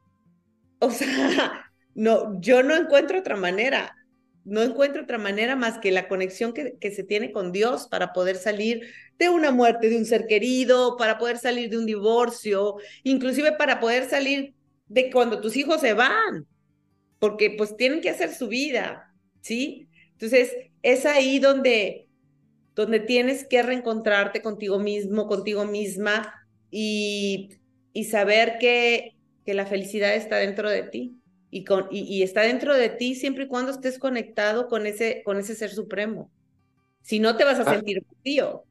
O 0.80 0.92
sea, 0.92 1.72
no, 1.96 2.40
yo 2.40 2.62
no 2.62 2.76
encuentro 2.76 3.18
otra 3.18 3.36
manera. 3.36 3.96
No 4.44 4.62
encuentro 4.62 5.02
otra 5.02 5.18
manera 5.18 5.56
más 5.56 5.80
que 5.80 5.90
la 5.90 6.08
conexión 6.08 6.54
que, 6.54 6.92
se 6.92 7.04
tiene 7.04 7.32
con 7.32 7.52
Dios 7.52 7.88
para 7.88 8.14
poder 8.14 8.36
salir 8.36 8.82
de 9.18 9.30
una 9.30 9.50
muerte 9.50 9.90
de 9.90 9.98
un 9.98 10.06
ser 10.06 10.28
querido, 10.28 10.96
para 10.96 11.18
poder 11.18 11.40
salir 11.40 11.72
de 11.72 11.80
un 11.80 11.88
divorcio, 11.88 12.76
inclusive 13.02 13.54
para 13.54 13.80
poder 13.80 14.08
salir 14.08 14.54
de 14.88 15.10
cuando 15.10 15.42
tus 15.42 15.58
hijos 15.58 15.82
se 15.82 15.94
van, 15.94 16.46
porque 17.18 17.56
pues 17.58 17.76
tienen 17.76 18.02
que 18.02 18.12
hacer 18.12 18.32
su 18.32 18.48
vida, 18.48 19.12
¿sí? 19.42 19.90
Entonces, 20.12 20.56
es 20.84 21.08
ahí 21.08 21.40
donde 21.40 22.07
donde 22.78 23.00
tienes 23.00 23.46
que 23.46 23.64
reencontrarte 23.64 24.44
contigo 24.44 24.78
mismo, 24.78 25.28
contigo 25.28 25.66
misma 25.66 26.32
y, 26.70 27.50
y 27.92 28.04
saber 28.06 28.60
que, 28.60 29.18
que 29.44 29.56
la 29.56 29.66
felicidad 29.66 30.16
está 30.16 30.38
dentro 30.38 30.70
de 30.70 30.84
ti. 30.84 31.20
Y, 31.50 31.64
con, 31.64 31.88
y, 31.90 32.22
está 32.22 32.42
dentro 32.42 32.76
de 32.76 32.90
ti 32.90 33.16
siempre 33.16 33.46
y 33.46 33.48
cuando 33.48 33.72
estés 33.72 33.98
conectado 33.98 34.68
con 34.68 34.86
ese, 34.86 35.24
con 35.26 35.38
ese 35.38 35.56
ser 35.56 35.72
supremo. 35.72 36.30
Si 37.02 37.20
no, 37.20 37.36
te 37.36 37.46
vas 37.46 37.58
a 37.60 37.64
ah. 37.64 37.74
sentir 37.74 38.04
vacío. 38.06 38.64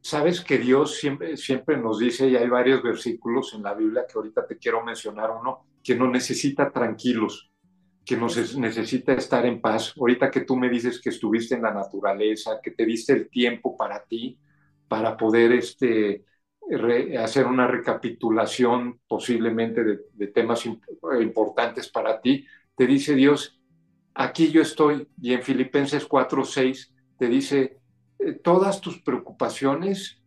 Sabes 0.00 0.42
que 0.42 0.58
Dios 0.58 0.96
siempre, 0.96 1.36
siempre 1.38 1.78
nos 1.78 2.00
dice, 2.00 2.28
y 2.28 2.36
hay 2.36 2.48
varios 2.48 2.82
versículos 2.82 3.54
en 3.54 3.62
la 3.62 3.72
Biblia 3.72 4.04
que 4.06 4.18
ahorita 4.18 4.46
te 4.46 4.58
quiero 4.58 4.84
mencionar 4.84 5.30
uno, 5.30 5.64
que 5.82 5.94
nos 5.94 6.10
necesita 6.10 6.70
tranquilos 6.70 7.50
que 8.04 8.16
nos 8.16 8.56
necesita 8.56 9.14
estar 9.14 9.46
en 9.46 9.60
paz. 9.60 9.94
Ahorita 9.98 10.30
que 10.30 10.42
tú 10.42 10.56
me 10.56 10.68
dices 10.68 11.00
que 11.00 11.10
estuviste 11.10 11.54
en 11.54 11.62
la 11.62 11.72
naturaleza, 11.72 12.60
que 12.62 12.72
te 12.72 12.84
diste 12.84 13.12
el 13.12 13.28
tiempo 13.28 13.76
para 13.76 14.04
ti, 14.04 14.38
para 14.88 15.16
poder 15.16 15.52
este, 15.52 16.24
hacer 17.18 17.46
una 17.46 17.66
recapitulación 17.66 19.00
posiblemente 19.08 19.82
de, 20.12 20.26
temas 20.28 20.66
importantes 20.66 21.88
para 21.88 22.20
ti, 22.20 22.46
te 22.76 22.86
dice 22.86 23.14
Dios, 23.14 23.58
aquí 24.14 24.50
yo 24.50 24.60
estoy. 24.60 25.08
Y 25.20 25.32
en 25.32 25.42
Filipenses 25.42 26.06
4:6 26.06 26.92
te 27.18 27.28
dice, 27.28 27.78
eh, 28.18 28.32
todas 28.34 28.80
tus 28.80 29.00
preocupaciones 29.00 30.20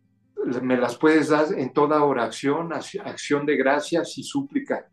me 0.62 0.76
las 0.76 0.96
puedes 0.96 1.28
dar 1.28 1.46
en 1.56 1.72
toda 1.72 2.02
oración, 2.04 2.72
acción 2.72 3.44
de 3.44 3.56
gracias 3.56 4.16
y 4.18 4.22
súplica, 4.22 4.88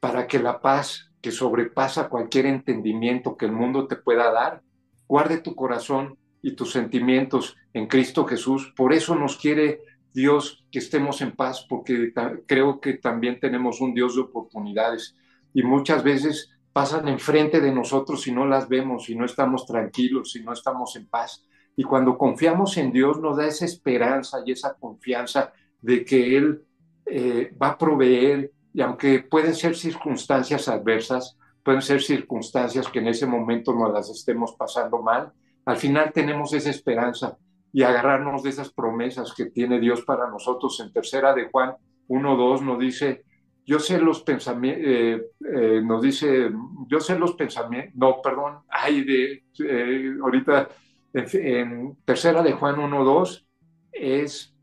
para 0.00 0.26
que 0.26 0.38
la 0.38 0.60
paz 0.60 1.10
que 1.20 1.30
sobrepasa 1.30 2.08
cualquier 2.08 2.46
entendimiento 2.46 3.36
que 3.36 3.46
el 3.46 3.52
mundo 3.52 3.86
te 3.86 3.96
pueda 3.96 4.32
dar, 4.32 4.62
guarde 5.06 5.38
tu 5.38 5.54
corazón 5.54 6.18
y 6.42 6.52
tus 6.52 6.72
sentimientos 6.72 7.56
en 7.74 7.86
Cristo 7.86 8.24
Jesús. 8.24 8.72
Por 8.74 8.92
eso 8.92 9.14
nos 9.14 9.36
quiere 9.36 9.80
Dios 10.12 10.64
que 10.72 10.78
estemos 10.78 11.20
en 11.20 11.32
paz, 11.32 11.66
porque 11.68 12.12
creo 12.46 12.80
que 12.80 12.94
también 12.94 13.38
tenemos 13.38 13.80
un 13.80 13.94
Dios 13.94 14.16
de 14.16 14.22
oportunidades 14.22 15.16
y 15.52 15.62
muchas 15.62 16.02
veces 16.02 16.50
pasan 16.72 17.08
enfrente 17.08 17.60
de 17.60 17.72
nosotros 17.72 18.26
y 18.26 18.32
no 18.32 18.46
las 18.46 18.68
vemos 18.68 19.10
y 19.10 19.14
no 19.14 19.24
estamos 19.24 19.66
tranquilos 19.66 20.34
y 20.36 20.42
no 20.42 20.52
estamos 20.52 20.96
en 20.96 21.06
paz. 21.06 21.44
Y 21.76 21.82
cuando 21.84 22.16
confiamos 22.16 22.76
en 22.76 22.92
Dios 22.92 23.20
nos 23.20 23.36
da 23.36 23.46
esa 23.46 23.64
esperanza 23.64 24.38
y 24.44 24.52
esa 24.52 24.74
confianza 24.74 25.52
de 25.80 26.04
que 26.04 26.36
Él 26.36 26.64
eh, 27.06 27.54
va 27.60 27.68
a 27.68 27.78
proveer 27.78 28.52
y 28.72 28.80
aunque 28.80 29.20
pueden 29.20 29.54
ser 29.54 29.76
circunstancias 29.76 30.68
adversas, 30.68 31.36
pueden 31.62 31.82
ser 31.82 32.00
circunstancias 32.02 32.88
que 32.88 33.00
en 33.00 33.08
ese 33.08 33.26
momento 33.26 33.74
nos 33.74 33.92
las 33.92 34.08
estemos 34.10 34.54
pasando 34.56 35.02
mal, 35.02 35.32
al 35.64 35.76
final 35.76 36.12
tenemos 36.12 36.52
esa 36.52 36.70
esperanza 36.70 37.36
y 37.72 37.82
agarrarnos 37.82 38.42
de 38.42 38.50
esas 38.50 38.72
promesas 38.72 39.32
que 39.34 39.46
tiene 39.46 39.78
Dios 39.78 40.02
para 40.02 40.28
nosotros. 40.28 40.80
En 40.80 40.92
tercera 40.92 41.34
de 41.34 41.48
Juan 41.48 41.74
1.2 42.08 42.62
nos 42.62 42.78
dice, 42.78 43.24
yo 43.66 43.78
sé 43.78 44.00
los 44.00 44.22
pensamientos, 44.22 44.84
eh, 44.84 45.22
eh, 45.54 45.80
nos 45.84 46.02
dice, 46.02 46.50
yo 46.88 47.00
sé 47.00 47.18
los 47.18 47.34
pensamientos, 47.34 47.94
no, 47.94 48.20
perdón, 48.22 48.60
ay, 48.68 49.04
de, 49.04 49.44
eh, 49.64 50.16
ahorita 50.20 50.68
en, 51.12 51.96
tercera 52.04 52.42
de 52.42 52.52
Juan 52.52 52.76
1.2 52.76 53.46
es, 53.92 54.54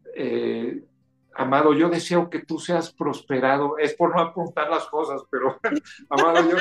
Amado, 1.38 1.72
yo 1.74 1.88
deseo 1.88 2.32
que 2.32 2.40
tú 2.40 2.58
seas 2.58 2.92
prosperado. 2.92 3.78
Es 3.78 3.94
por 3.94 4.16
no 4.16 4.22
apuntar 4.22 4.72
las 4.72 4.88
cosas, 4.88 5.22
pero, 5.30 5.60
amado, 6.10 6.50
yo, 6.50 6.58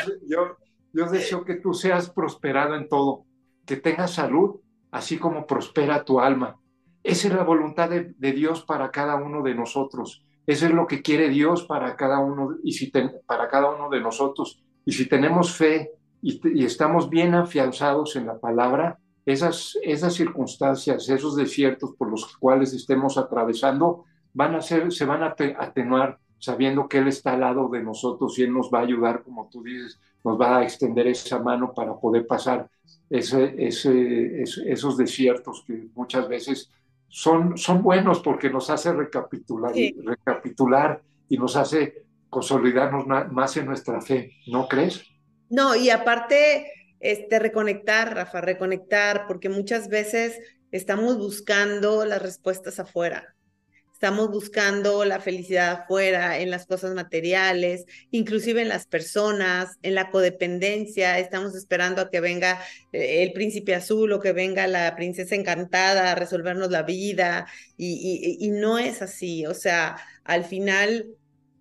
yo, 0.92 1.06
deseo 1.10 1.46
que 1.46 1.54
tú 1.54 1.72
seas 1.72 2.10
prosperado 2.10 2.74
en 2.76 2.86
todo, 2.86 3.24
que 3.64 3.76
tengas 3.76 4.12
salud, 4.12 4.60
así 4.90 5.16
como 5.16 5.46
prospera 5.46 6.04
tu 6.04 6.20
alma. 6.20 6.60
Esa 7.02 7.28
es 7.28 7.34
la 7.34 7.42
voluntad 7.42 7.88
de, 7.88 8.32
Dios 8.32 8.64
para 8.64 8.90
cada 8.90 9.16
uno 9.16 9.42
de 9.42 9.54
nosotros. 9.54 10.22
Eso 10.46 10.66
es 10.66 10.72
lo 10.72 10.86
que 10.86 11.00
quiere 11.00 11.30
Dios 11.30 11.64
para 11.64 11.96
cada 11.96 12.18
uno, 12.18 12.56
y 12.62 12.72
si 12.72 12.92
para 13.26 13.48
cada 13.48 13.70
uno 13.70 13.88
de 13.88 14.00
nosotros. 14.02 14.62
Y 14.84 14.92
si 14.92 15.08
tenemos 15.08 15.56
fe 15.56 15.92
y, 16.20 16.38
y, 16.60 16.66
estamos 16.66 17.08
bien 17.08 17.34
afianzados 17.34 18.14
en 18.16 18.26
la 18.26 18.38
palabra, 18.38 18.98
esas, 19.24 19.78
esas 19.82 20.12
circunstancias, 20.12 21.08
esos 21.08 21.34
desiertos 21.34 21.94
por 21.96 22.10
los 22.10 22.36
cuales 22.36 22.74
estemos 22.74 23.16
atravesando, 23.16 24.04
van 24.36 24.54
a 24.54 24.60
ser, 24.60 24.92
se 24.92 25.06
van 25.06 25.22
a 25.22 25.34
atenuar 25.58 26.18
sabiendo 26.38 26.86
que 26.86 26.98
Él 26.98 27.08
está 27.08 27.32
al 27.32 27.40
lado 27.40 27.70
de 27.70 27.82
nosotros 27.82 28.38
y 28.38 28.42
Él 28.42 28.52
nos 28.52 28.70
va 28.70 28.80
a 28.80 28.82
ayudar, 28.82 29.22
como 29.22 29.48
tú 29.50 29.62
dices, 29.62 29.98
nos 30.22 30.38
va 30.38 30.58
a 30.58 30.62
extender 30.62 31.06
esa 31.06 31.38
mano 31.38 31.72
para 31.72 31.94
poder 31.94 32.26
pasar 32.26 32.68
ese, 33.08 33.54
ese, 33.56 34.42
esos 34.42 34.98
desiertos 34.98 35.64
que 35.66 35.88
muchas 35.94 36.28
veces 36.28 36.70
son, 37.08 37.56
son 37.56 37.82
buenos 37.82 38.20
porque 38.20 38.50
nos 38.50 38.68
hace 38.68 38.92
recapitular, 38.92 39.72
recapitular 40.04 41.00
y 41.30 41.38
nos 41.38 41.56
hace 41.56 42.04
consolidarnos 42.28 43.06
más 43.06 43.56
en 43.56 43.64
nuestra 43.64 44.02
fe, 44.02 44.34
¿no 44.48 44.68
crees? 44.68 45.02
No, 45.48 45.74
y 45.74 45.88
aparte, 45.88 46.70
este, 47.00 47.38
reconectar, 47.38 48.14
Rafa, 48.14 48.42
reconectar, 48.42 49.26
porque 49.26 49.48
muchas 49.48 49.88
veces 49.88 50.38
estamos 50.72 51.16
buscando 51.16 52.04
las 52.04 52.20
respuestas 52.20 52.78
afuera 52.78 53.35
Estamos 53.96 54.30
buscando 54.30 55.06
la 55.06 55.20
felicidad 55.20 55.72
afuera, 55.72 56.38
en 56.38 56.50
las 56.50 56.66
cosas 56.66 56.94
materiales, 56.94 57.86
inclusive 58.10 58.60
en 58.60 58.68
las 58.68 58.86
personas, 58.86 59.78
en 59.80 59.94
la 59.94 60.10
codependencia. 60.10 61.18
Estamos 61.18 61.54
esperando 61.56 62.02
a 62.02 62.10
que 62.10 62.20
venga 62.20 62.60
eh, 62.92 63.22
el 63.22 63.32
príncipe 63.32 63.74
azul 63.74 64.12
o 64.12 64.20
que 64.20 64.34
venga 64.34 64.66
la 64.66 64.94
princesa 64.96 65.34
encantada 65.34 66.12
a 66.12 66.14
resolvernos 66.14 66.70
la 66.70 66.82
vida. 66.82 67.46
Y, 67.78 68.50
no 68.50 68.78
es 68.78 69.00
así. 69.00 69.46
O 69.46 69.54
sea, 69.54 69.96
al 70.24 70.44
final, 70.44 71.06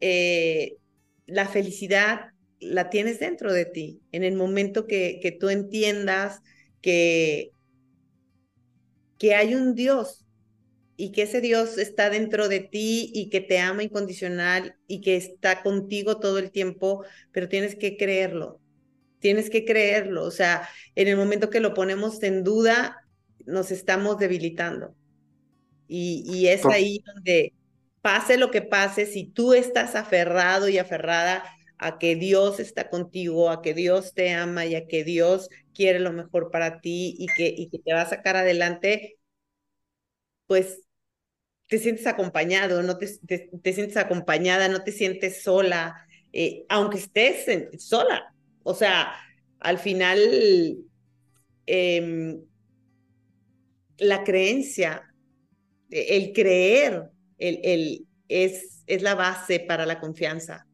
eh, 0.01 0.75
la 1.27 1.47
felicidad 1.47 2.31
la 2.59 2.89
tienes 2.89 3.17
dentro 3.21 3.53
de 3.53 3.63
ti. 3.63 4.01
En 4.11 4.25
el 4.25 4.35
momento 4.35 4.87
que, 4.87 5.21
que 5.21 5.31
tú 5.31 5.47
entiendas 5.47 6.41
que, 6.81 7.51
que 9.17 9.35
hay 9.35 9.55
un 9.55 9.73
Dios 9.73 10.24
y 10.97 11.11
que 11.11 11.23
ese 11.23 11.41
Dios 11.41 11.77
está 11.77 12.09
dentro 12.09 12.47
de 12.47 12.61
ti 12.61 13.11
y 13.13 13.29
que 13.29 13.41
te 13.41 13.59
ama 13.59 13.83
incondicional 13.83 14.77
y 14.87 15.01
que 15.01 15.17
está 15.17 15.61
contigo 15.61 16.19
todo 16.19 16.39
el 16.39 16.51
tiempo, 16.51 17.03
pero 17.31 17.49
tienes 17.49 17.75
que 17.75 17.97
creerlo, 17.97 18.59
tienes 19.19 19.49
que 19.49 19.65
creerlo, 19.65 20.23
o 20.23 20.31
sea, 20.31 20.67
en 20.95 21.07
el 21.07 21.17
momento 21.17 21.49
que 21.49 21.59
lo 21.59 21.73
ponemos 21.73 22.21
en 22.23 22.43
duda, 22.43 22.97
nos 23.45 23.71
estamos 23.71 24.17
debilitando. 24.17 24.95
Y, 25.87 26.23
y 26.25 26.47
es 26.47 26.65
ahí 26.65 27.03
donde 27.05 27.53
pase 28.01 28.37
lo 28.37 28.51
que 28.51 28.61
pase, 28.61 29.05
si 29.05 29.25
tú 29.25 29.53
estás 29.53 29.95
aferrado 29.95 30.69
y 30.69 30.77
aferrada 30.77 31.43
a 31.77 31.97
que 31.97 32.15
Dios 32.15 32.59
está 32.59 32.89
contigo, 32.89 33.49
a 33.49 33.61
que 33.61 33.73
Dios 33.73 34.13
te 34.13 34.31
ama 34.33 34.65
y 34.65 34.75
a 34.75 34.87
que 34.87 35.03
Dios 35.03 35.49
quiere 35.73 35.99
lo 35.99 36.13
mejor 36.13 36.51
para 36.51 36.81
ti 36.81 37.15
y 37.19 37.27
que, 37.35 37.47
y 37.55 37.69
que 37.69 37.79
te 37.79 37.93
va 37.93 38.01
a 38.01 38.09
sacar 38.09 38.37
adelante, 38.37 39.17
pues 40.47 40.84
te 41.67 41.79
sientes 41.79 42.05
acompañado, 42.07 42.83
no 42.83 42.97
te, 42.97 43.07
te, 43.27 43.73
sientes 43.73 43.97
acompañada, 43.97 44.67
no 44.67 44.83
te 44.83 44.91
sientes 44.91 45.41
sola, 45.41 46.05
eh, 46.31 46.65
aunque 46.69 46.97
estés 46.97 47.45
sola. 47.81 48.33
O 48.63 48.73
sea, 48.73 49.13
al 49.59 49.79
final, 49.79 50.19
em, 51.65 52.41
la 53.97 54.23
creencia, 54.23 55.03
e, 55.89 56.17
el 56.17 56.33
creer, 56.33 57.09
el, 57.37 57.59
el, 57.63 58.07
es, 58.27 58.83
es 58.85 59.01
la 59.01 59.15
base 59.15 59.59
para 59.59 59.85
la 59.85 59.99
confianza. 59.99 60.67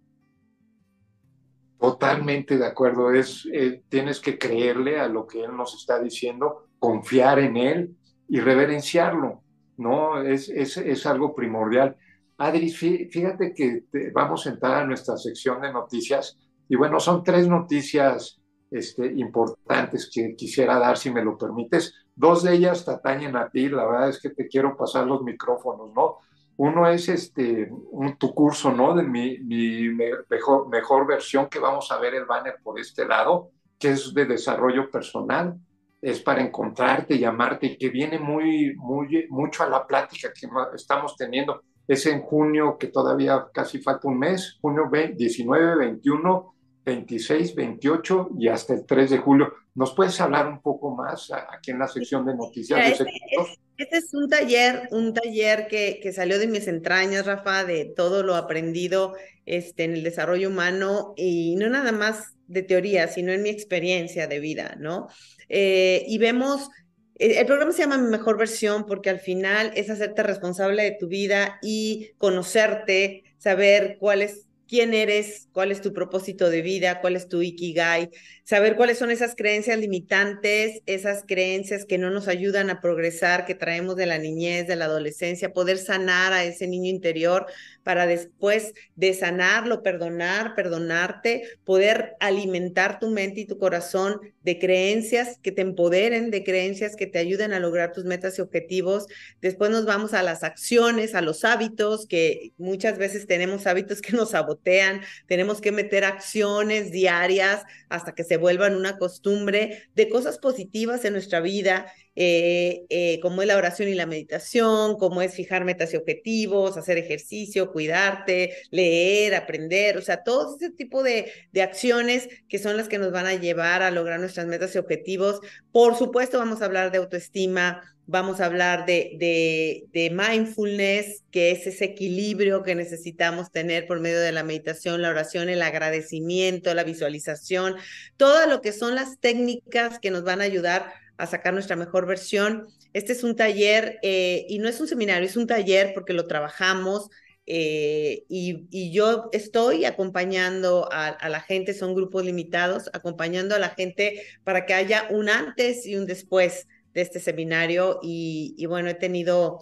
Totalmente 1.80 2.58
de 2.58 2.66
acuerdo. 2.66 3.12
Es, 3.12 3.48
eh, 3.52 3.82
tienes 3.90 4.20
que 4.20 4.38
creerle 4.38 5.00
a 5.00 5.08
lo 5.08 5.26
que 5.26 5.44
él 5.44 5.56
nos 5.56 5.74
está 5.74 6.00
diciendo, 6.00 6.68
confiar 6.78 7.40
en 7.40 7.58
él 7.58 7.96
y 8.28 8.40
reverenciarlo. 8.40 9.42
¿No? 9.78 10.22
Es, 10.22 10.50
es, 10.50 10.78
es 10.78 11.06
algo 11.06 11.36
primordial. 11.36 11.96
Adri, 12.38 12.70
fíjate 12.70 13.54
que 13.54 13.84
vamos 14.14 14.48
a 14.48 14.50
entrar 14.50 14.82
a 14.82 14.86
nuestra 14.86 15.16
sección 15.18 15.62
de 15.62 15.72
noticias 15.72 16.40
y 16.68 16.76
bueno, 16.76 17.00
son 17.00 17.24
tres 17.24 17.48
noticias 17.48 18.42
este, 18.72 19.06
importantes 19.06 20.10
que 20.12 20.36
quisiera 20.36 20.80
dar, 20.80 20.98
si 20.98 21.12
me 21.12 21.24
lo 21.24 21.38
permites. 21.38 21.94
Dos 22.16 22.44
de 22.44 22.54
ellas 22.54 22.86
te 22.86 22.92
atañen 22.92 23.36
a 23.36 23.50
ti, 23.50 23.70
la 23.70 23.86
verdad 23.86 24.10
es 24.10 24.22
que 24.22 24.30
te 24.30 24.48
quiero 24.48 24.76
pasar 24.76 25.06
los 25.06 25.22
micrófonos, 25.22 25.94
¿no? 25.94 26.18
Uno 26.58 26.88
es 26.88 27.10
este, 27.10 27.70
un, 27.92 28.18
tu 28.18 28.34
curso, 28.34 28.72
¿no? 28.72 28.96
De 28.96 29.04
mi, 29.04 29.40
mi 29.40 29.90
mejor, 30.30 30.70
mejor 30.70 31.06
versión, 31.06 31.48
que 31.48 31.60
vamos 31.60 31.92
a 31.92 32.00
ver 32.00 32.16
el 32.16 32.26
banner 32.26 32.56
por 32.64 32.80
este 32.80 33.06
lado, 33.06 33.52
que 33.78 33.92
es 33.92 34.14
de 34.14 34.26
desarrollo 34.26 34.90
personal 34.90 35.58
es 36.02 36.20
para 36.22 36.42
encontrarte, 36.42 37.20
llamarte 37.20 37.78
que 37.78 37.90
viene 37.90 38.18
muy, 38.18 38.74
muy, 38.76 39.28
mucho 39.30 39.64
a 39.64 39.70
la 39.70 39.86
plática 39.86 40.32
que 40.34 40.48
estamos 40.76 41.16
teniendo. 41.16 41.62
Es 41.88 42.06
en 42.08 42.22
junio, 42.22 42.78
que 42.80 42.88
todavía 42.88 43.48
casi 43.54 43.80
falta 43.80 44.08
un 44.08 44.18
mes, 44.18 44.58
junio 44.62 44.90
19, 44.92 45.76
21, 45.78 46.51
26, 46.84 47.56
28 47.56 48.30
y 48.40 48.48
hasta 48.48 48.74
el 48.74 48.86
3 48.86 49.12
de 49.12 49.18
julio. 49.18 49.54
¿Nos 49.76 49.94
puedes 49.94 50.20
hablar 50.20 50.48
un 50.48 50.62
poco 50.62 50.96
más 50.96 51.32
aquí 51.32 51.72
en 51.72 51.80
la 51.80 51.88
sección 51.88 52.26
de 52.26 52.36
noticias? 52.36 52.80
este, 52.92 53.04
es, 53.04 53.60
este, 53.78 53.98
es, 53.98 54.14
un 54.14 54.28
taller, 54.30 54.88
un 54.92 55.14
taller 55.14 55.68
que, 55.68 56.00
que, 56.02 56.12
salió 56.12 56.40
de 56.40 56.48
mis 56.48 56.68
entrañas, 56.68 57.26
Rafa, 57.26 57.64
de 57.64 57.86
todo 57.86 58.24
lo 58.24 58.36
aprendido 58.36 59.14
este, 59.46 59.84
en 59.86 59.94
el 59.94 60.04
desarrollo 60.04 60.50
humano 60.50 61.14
y 61.16 61.56
no 61.56 61.70
nada 61.70 61.92
más 61.92 62.36
de 62.48 62.64
teoría, 62.64 63.08
sino 63.08 63.32
en 63.32 63.44
mi 63.44 63.50
experiencia 63.50 64.28
de 64.28 64.40
vida, 64.40 64.76
¿no? 64.78 65.08
Eh, 65.48 66.04
y 66.08 66.18
vemos, 66.18 66.70
eh, 67.18 67.40
el 67.40 67.46
programa 67.46 67.72
se 67.72 67.84
llama 67.84 67.98
Mi 67.98 68.10
Mejor 68.10 68.38
Versión 68.38 68.86
porque 68.86 69.10
al 69.10 69.20
final 69.20 69.72
es 69.76 69.90
hacerte 69.90 70.24
responsable 70.24 70.84
de 70.84 70.98
tu 71.00 71.08
vida 71.08 71.60
y 71.62 72.12
conocerte, 72.18 73.24
saber 73.38 73.98
cuál 74.00 74.22
es 74.22 74.48
quién 74.72 74.94
eres, 74.96 75.50
cuál 75.54 75.72
es 75.72 75.82
tu 75.82 75.94
propósito 75.94 76.50
de 76.50 76.64
vida, 76.64 77.02
cuál 77.02 77.18
es 77.18 77.28
tu 77.30 77.42
ikigai, 77.44 78.10
saber 78.52 78.76
cuáles 78.76 78.98
son 78.98 79.12
esas 79.12 79.34
creencias 79.34 79.80
limitantes, 79.80 80.82
esas 80.86 81.24
creencias 81.26 81.86
que 81.86 81.98
no 81.98 82.10
nos 82.10 82.28
ayudan 82.28 82.70
a 82.70 82.82
progresar, 82.82 83.46
que 83.46 83.56
traemos 83.56 83.96
de 83.96 84.06
la 84.06 84.18
niñez, 84.18 84.68
de 84.68 84.76
la 84.76 84.86
adolescencia, 84.86 85.54
poder 85.54 85.78
sanar 85.78 86.34
a 86.34 86.44
ese 86.44 86.68
niño 86.68 86.90
interior 86.90 87.46
para 87.84 88.06
después 88.08 88.74
de 88.98 89.14
sanarlo, 89.14 89.84
perdonar, 89.84 90.54
perdonarte, 90.54 91.44
poder 91.64 92.18
alimentar 92.20 93.00
tu 93.00 93.10
mente 93.10 93.40
y 93.40 93.46
tu 93.46 93.58
corazón 93.58 94.20
de 94.44 94.60
creencias 94.60 95.40
que 95.42 95.54
te 95.54 95.62
empoderen, 95.62 96.30
de 96.30 96.44
creencias 96.44 96.98
que 96.98 97.08
te 97.08 97.20
ayuden 97.20 97.54
a 97.54 97.60
lograr 97.60 97.94
tus 97.94 98.04
metas 98.04 98.38
y 98.38 98.42
objetivos. 98.42 99.08
Después 99.42 99.72
nos 99.72 99.86
vamos 99.86 100.14
a 100.14 100.24
las 100.24 100.44
acciones, 100.44 101.16
a 101.16 101.22
los 101.22 101.46
hábitos, 101.46 102.06
que 102.06 102.52
muchas 102.58 102.98
veces 102.98 103.28
tenemos 103.28 103.66
hábitos 103.66 104.02
que 104.02 104.12
nos 104.12 104.32
sabotean, 104.32 105.02
tenemos 105.28 105.62
que 105.62 105.72
meter 105.72 106.04
acciones 106.04 106.92
diarias 106.92 107.64
hasta 107.88 108.14
que 108.14 108.26
se 108.26 108.41
vuelvan 108.42 108.76
una 108.76 108.98
costumbre 108.98 109.84
de 109.96 110.10
cosas 110.10 110.38
positivas 110.38 111.06
en 111.06 111.14
nuestra 111.14 111.40
vida 111.40 111.86
eh, 112.16 112.86
eh, 112.90 113.20
como 113.22 113.42
es 113.42 113.48
la 113.48 113.56
oración 113.56 113.88
y 113.88 113.94
la 113.94 114.06
meditación, 114.06 114.98
como 114.98 115.22
es 115.22 115.34
fijar 115.34 115.64
metas 115.64 115.94
y 115.94 115.98
objetivos, 115.98 116.76
hacer 116.76 116.98
ejercicio, 116.98 117.72
cuidarte, 117.72 118.58
leer, 118.70 119.34
aprender, 119.34 119.98
o 119.98 120.02
sea, 120.02 120.24
todo 120.24 120.58
ese 120.58 120.72
tipo 120.72 121.04
de, 121.04 121.32
de 121.54 121.62
acciones 121.62 122.28
que 122.50 122.60
son 122.60 122.76
las 122.76 122.90
que 122.90 122.98
nos 123.00 123.14
van 123.14 123.28
a 123.28 123.36
llevar 123.36 123.82
a 123.82 123.92
lograr 123.92 124.20
nuestras 124.20 124.46
metas 124.48 124.76
y 124.76 124.80
objetivos. 124.80 125.40
Por 125.72 125.98
supuesto, 125.98 126.38
vamos 126.38 126.62
a 126.62 126.66
hablar 126.66 126.92
de 126.92 126.98
autoestima, 126.98 127.82
vamos 128.12 128.42
a 128.42 128.46
hablar 128.46 128.86
de, 128.86 129.16
de, 129.18 129.86
de, 129.94 130.10
mindfulness, 130.10 131.24
que 131.32 131.52
es 131.52 131.66
ese 131.66 131.86
equilibrio 131.86 132.62
que 132.62 132.76
necesitamos 132.76 133.52
tener 133.52 133.88
por 133.88 134.02
medio 134.02 134.20
de 134.20 134.34
la 134.34 134.44
meditación, 134.44 135.02
la 135.02 135.10
oración, 135.10 135.50
el 135.50 135.62
agradecimiento, 135.62 136.74
la 136.74 136.84
visualización, 136.84 137.76
todo 138.18 138.46
lo 138.48 138.62
que 138.62 138.74
son 138.74 138.96
las 138.96 139.20
técnicas 139.20 139.98
que 140.00 140.12
nos 140.12 140.24
van 140.24 140.42
a 140.42 140.44
ayudar 140.44 140.94
a 141.18 141.26
sacar 141.26 141.54
nuestra 141.54 141.78
mejor 141.78 142.06
versión. 142.06 142.68
Este 142.94 143.14
es 143.14 143.24
un 143.24 143.36
taller 143.36 143.98
eh, 144.04 144.46
y 144.50 144.60
no 144.60 144.68
es 144.68 144.80
un 144.82 144.88
seminario, 144.88 145.28
es 145.28 145.38
un 145.38 145.48
taller 145.48 145.94
porque 145.94 146.14
lo 146.14 146.28
trabajamos 146.28 147.10
eh, 147.48 148.24
y, 148.30 148.92
yo 148.92 149.30
estoy 149.32 149.86
acompañando 149.86 150.88
a, 150.92 151.28
la 151.30 151.42
gente, 151.42 151.74
son 151.74 151.96
grupos 151.96 152.24
limitados, 152.24 152.90
acompañando 152.94 153.56
a 153.56 153.60
la 153.60 153.70
gente 153.70 154.24
para 154.44 154.66
que 154.66 154.74
haya 154.74 155.08
un 155.10 155.30
antes 155.30 155.86
y 155.86 155.96
un 155.96 156.06
después 156.06 156.68
de 156.94 157.02
este 157.02 157.20
seminario 157.20 158.00
y, 158.02 158.56
y 158.58 158.66
bueno, 158.66 158.90
he 158.90 158.96
tenido 158.96 159.60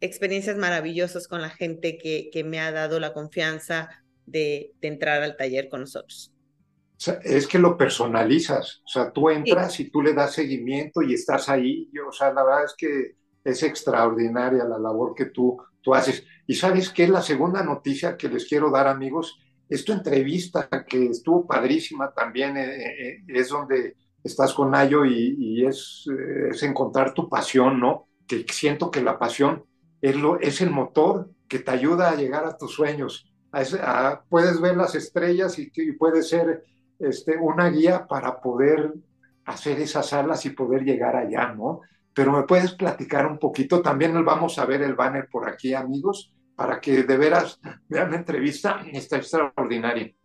experiencias 0.00 0.56
maravillosas 0.56 1.28
con 1.28 1.42
la 1.42 1.50
gente 1.50 1.98
que, 1.98 2.30
que 2.32 2.44
me 2.44 2.60
ha 2.60 2.70
dado 2.70 3.00
la 3.00 3.12
confianza 3.12 3.88
de, 4.26 4.72
de 4.80 4.88
entrar 4.88 5.22
al 5.22 5.36
taller 5.36 5.68
con 5.68 5.80
nosotros 5.80 6.32
es 7.22 7.46
que 7.46 7.58
lo 7.58 7.76
personalizas, 7.76 8.82
o 8.84 8.88
sea, 8.88 9.12
tú 9.12 9.28
entras 9.28 9.78
y 9.80 9.90
tú 9.90 10.02
le 10.02 10.14
das 10.14 10.32
seguimiento 10.32 11.02
y 11.02 11.14
estás 11.14 11.48
ahí, 11.48 11.90
o 12.06 12.12
sea, 12.12 12.32
la 12.32 12.42
verdad 12.42 12.64
es 12.64 12.74
que 12.76 13.16
es 13.44 13.62
extraordinaria 13.62 14.64
la 14.64 14.78
labor 14.78 15.14
que 15.14 15.26
tú, 15.26 15.58
tú 15.82 15.94
haces. 15.94 16.24
Y 16.46 16.54
sabes 16.54 16.88
qué, 16.90 17.06
la 17.06 17.22
segunda 17.22 17.62
noticia 17.62 18.16
que 18.16 18.28
les 18.28 18.46
quiero 18.46 18.70
dar, 18.70 18.88
amigos, 18.88 19.38
es 19.68 19.84
tu 19.84 19.92
entrevista 19.92 20.68
que 20.88 21.06
estuvo 21.06 21.46
padrísima 21.46 22.12
también, 22.12 22.56
eh, 22.56 22.76
eh, 22.76 23.08
eh, 23.08 23.22
es 23.28 23.48
donde 23.48 23.94
estás 24.26 24.52
con 24.54 24.74
Ayo 24.74 25.04
y, 25.04 25.64
es, 25.64 26.04
es, 26.50 26.62
encontrar 26.62 27.14
tu 27.14 27.28
pasión, 27.28 27.80
¿no? 27.80 28.08
Que 28.26 28.44
siento 28.50 28.90
que 28.90 29.02
la 29.02 29.18
pasión 29.18 29.64
es, 30.00 30.16
lo, 30.16 30.38
es 30.40 30.60
el 30.60 30.70
motor 30.70 31.30
que 31.48 31.58
te 31.58 31.70
ayuda 31.70 32.10
a 32.10 32.16
llegar 32.16 32.44
a 32.44 32.56
tus 32.56 32.72
sueños. 32.72 33.32
puedes 34.28 34.60
ver 34.60 34.76
las 34.76 34.94
estrellas 34.94 35.58
y, 35.58 35.70
y 35.74 35.92
puede 35.92 36.22
ser 36.22 36.64
este, 36.98 37.36
una 37.36 37.68
guía 37.68 38.06
para 38.06 38.40
poder 38.40 38.94
hacer 39.44 39.80
esas 39.80 40.12
alas 40.12 40.44
y 40.46 40.50
poder 40.50 40.82
llegar 40.82 41.16
allá, 41.16 41.52
¿no? 41.52 41.80
Pero 42.12 42.32
me 42.32 42.44
puedes 42.44 42.72
platicar 42.72 43.26
un 43.26 43.38
poquito, 43.38 43.82
también 43.82 44.24
vamos 44.24 44.58
a 44.58 44.64
ver 44.64 44.82
el 44.82 44.94
banner 44.94 45.28
por 45.30 45.48
aquí, 45.48 45.74
amigos, 45.74 46.32
para 46.54 46.80
que 46.80 47.02
de 47.02 47.16
veras 47.16 47.60
vean 47.88 48.10
la 48.10 48.16
entrevista, 48.16 48.80
está 48.90 49.18
extraordinaria. 49.18 50.15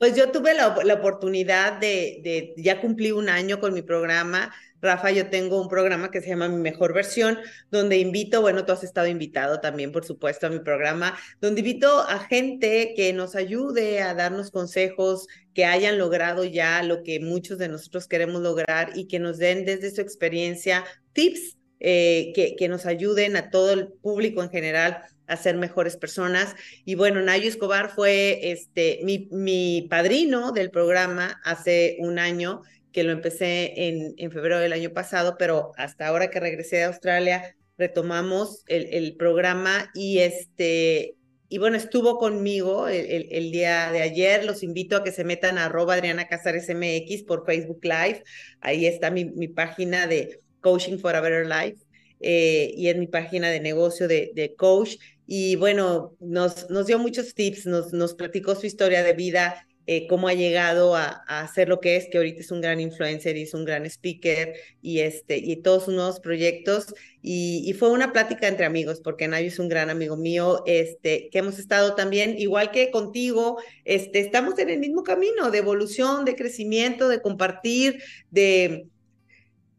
Pues 0.00 0.16
yo 0.16 0.32
tuve 0.32 0.54
la, 0.54 0.94
oportunidad 0.94 1.78
de, 1.78 2.54
ya 2.56 2.80
cumplí 2.80 3.12
un 3.12 3.28
año 3.28 3.60
con 3.60 3.74
mi 3.74 3.82
programa, 3.82 4.50
Rafa, 4.80 5.10
yo 5.10 5.28
tengo 5.28 5.60
un 5.60 5.68
programa 5.68 6.10
que 6.10 6.22
se 6.22 6.28
llama 6.28 6.48
Mi 6.48 6.56
Mejor 6.56 6.94
Versión, 6.94 7.38
donde 7.70 7.98
invito, 7.98 8.40
bueno, 8.40 8.64
tú 8.64 8.72
has 8.72 8.82
estado 8.82 9.08
invitado 9.08 9.60
también, 9.60 9.92
por 9.92 10.06
supuesto, 10.06 10.46
a 10.46 10.50
mi 10.50 10.60
programa, 10.60 11.18
donde 11.42 11.60
invito 11.60 12.00
a 12.00 12.18
gente 12.18 12.94
que 12.96 13.12
nos 13.12 13.36
ayude 13.36 14.00
a 14.00 14.14
darnos 14.14 14.50
consejos, 14.50 15.26
que 15.52 15.66
hayan 15.66 15.98
logrado 15.98 16.44
ya 16.44 16.82
lo 16.82 17.02
que 17.02 17.20
muchos 17.20 17.58
de 17.58 17.68
nosotros 17.68 18.08
queremos 18.08 18.40
lograr 18.40 18.92
y 18.94 19.06
que 19.06 19.18
nos 19.18 19.36
den 19.36 19.66
desde 19.66 19.90
su 19.90 20.00
experiencia 20.00 20.82
tips 21.12 21.58
eh, 21.78 22.32
que 22.56 22.68
nos 22.70 22.86
ayuden 22.86 23.36
a 23.36 23.50
todo 23.50 23.74
el 23.74 23.88
público 23.88 24.42
en 24.42 24.48
general 24.48 25.02
a 25.30 25.36
ser 25.36 25.56
mejores 25.56 25.96
personas. 25.96 26.54
Y 26.84 26.96
bueno, 26.96 27.22
Nayo 27.22 27.48
Escobar 27.48 27.90
fue 27.90 28.50
este, 28.50 29.00
mi, 29.04 29.28
mi 29.30 29.86
padrino 29.88 30.52
del 30.52 30.70
programa 30.70 31.40
hace 31.44 31.96
un 32.00 32.18
año 32.18 32.62
que 32.92 33.04
lo 33.04 33.12
empecé 33.12 33.88
en, 33.88 34.14
en 34.16 34.32
febrero 34.32 34.58
del 34.58 34.72
año 34.72 34.90
pasado, 34.90 35.36
pero 35.38 35.72
hasta 35.76 36.08
ahora 36.08 36.30
que 36.30 36.40
regresé 36.40 36.76
de 36.76 36.84
Australia, 36.84 37.56
retomamos 37.78 38.64
el, 38.66 38.92
el 38.92 39.16
programa 39.16 39.90
y 39.94 40.18
este, 40.18 41.14
y 41.48 41.58
bueno, 41.58 41.76
estuvo 41.76 42.18
conmigo 42.18 42.88
el, 42.88 43.26
el, 43.30 43.50
día 43.50 43.90
de 43.90 44.02
ayer. 44.02 44.44
Los 44.44 44.62
invito 44.62 44.96
a 44.96 45.04
que 45.04 45.10
se 45.10 45.24
metan 45.24 45.58
a 45.58 45.66
arroba 45.66 45.94
Adriana 45.94 46.28
Casares 46.28 46.68
MX 46.68 47.24
por 47.24 47.44
Facebook 47.44 47.80
Live. 47.82 48.22
Ahí 48.60 48.86
está 48.86 49.10
mi, 49.10 49.24
mi 49.24 49.48
página 49.48 50.06
de 50.06 50.40
Coaching 50.60 50.98
for 50.98 51.16
a 51.16 51.20
Better 51.20 51.46
Life. 51.46 51.84
Eh, 52.20 52.72
y 52.76 52.88
en 52.88 53.00
mi 53.00 53.06
página 53.06 53.48
de 53.48 53.60
negocio 53.60 54.06
de, 54.06 54.30
de 54.34 54.54
coach. 54.54 54.96
Y 55.32 55.54
bueno, 55.54 56.16
nos, 56.18 56.68
nos 56.70 56.88
dio 56.88 56.98
muchos 56.98 57.34
tips, 57.36 57.64
nos, 57.64 57.92
nos 57.92 58.14
platicó 58.14 58.56
su 58.56 58.66
historia 58.66 59.04
de 59.04 59.12
vida, 59.12 59.64
eh, 59.86 60.08
cómo 60.08 60.26
ha 60.26 60.34
llegado 60.34 60.96
a, 60.96 61.06
a, 61.28 61.46
ser 61.46 61.68
lo 61.68 61.78
que 61.78 61.94
es, 61.94 62.08
que 62.10 62.18
ahorita 62.18 62.40
es 62.40 62.50
un 62.50 62.60
gran 62.60 62.80
influencer 62.80 63.36
y 63.36 63.42
es 63.42 63.54
un 63.54 63.64
gran 63.64 63.86
speaker 63.86 64.54
y, 64.82 64.98
este, 64.98 65.38
y 65.38 65.54
todos 65.62 65.84
sus 65.84 65.94
nuevos 65.94 66.18
proyectos. 66.18 66.92
Y, 67.22 67.62
y, 67.64 67.74
fue 67.74 67.92
una 67.92 68.12
plática 68.12 68.48
entre 68.48 68.66
amigos, 68.66 69.00
porque 69.00 69.28
Nayo 69.28 69.46
es 69.46 69.60
un 69.60 69.68
gran 69.68 69.88
amigo 69.88 70.16
mío, 70.16 70.64
este, 70.66 71.28
que 71.30 71.38
hemos 71.38 71.60
estado 71.60 71.94
también, 71.94 72.36
igual 72.36 72.72
que 72.72 72.90
contigo, 72.90 73.62
este, 73.84 74.18
estamos 74.18 74.58
en 74.58 74.68
el 74.68 74.80
mismo 74.80 75.04
camino 75.04 75.52
de 75.52 75.58
evolución, 75.58 76.24
de 76.24 76.34
crecimiento, 76.34 77.06
de 77.06 77.22
compartir, 77.22 78.02
de, 78.32 78.88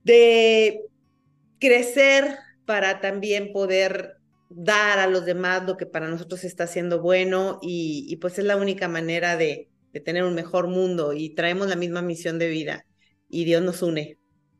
de 0.05 0.79
crecer 1.59 2.37
para 2.65 3.01
también 3.01 3.51
poder 3.51 4.20
dar 4.55 4.99
a 4.99 5.07
los 5.07 5.25
demás 5.25 5.63
lo 5.65 5.77
que 5.77 5.85
para 5.85 6.07
nosotros 6.07 6.43
está 6.43 6.67
siendo 6.67 7.01
bueno 7.01 7.59
y, 7.61 8.15
pues 8.17 8.39
es 8.39 8.45
la 8.45 8.57
única 8.57 8.87
manera 8.87 9.37
de, 9.37 9.69
tener 10.05 10.23
un 10.23 10.35
mejor 10.35 10.67
mundo 10.67 11.11
y 11.11 11.35
traemos 11.35 11.67
la 11.67 11.75
misma 11.75 12.01
misión 12.01 12.39
de 12.39 12.47
vida 12.47 12.85
y 13.27 13.43
Dios 13.43 13.61
nos 13.61 13.81
une. 13.81 14.17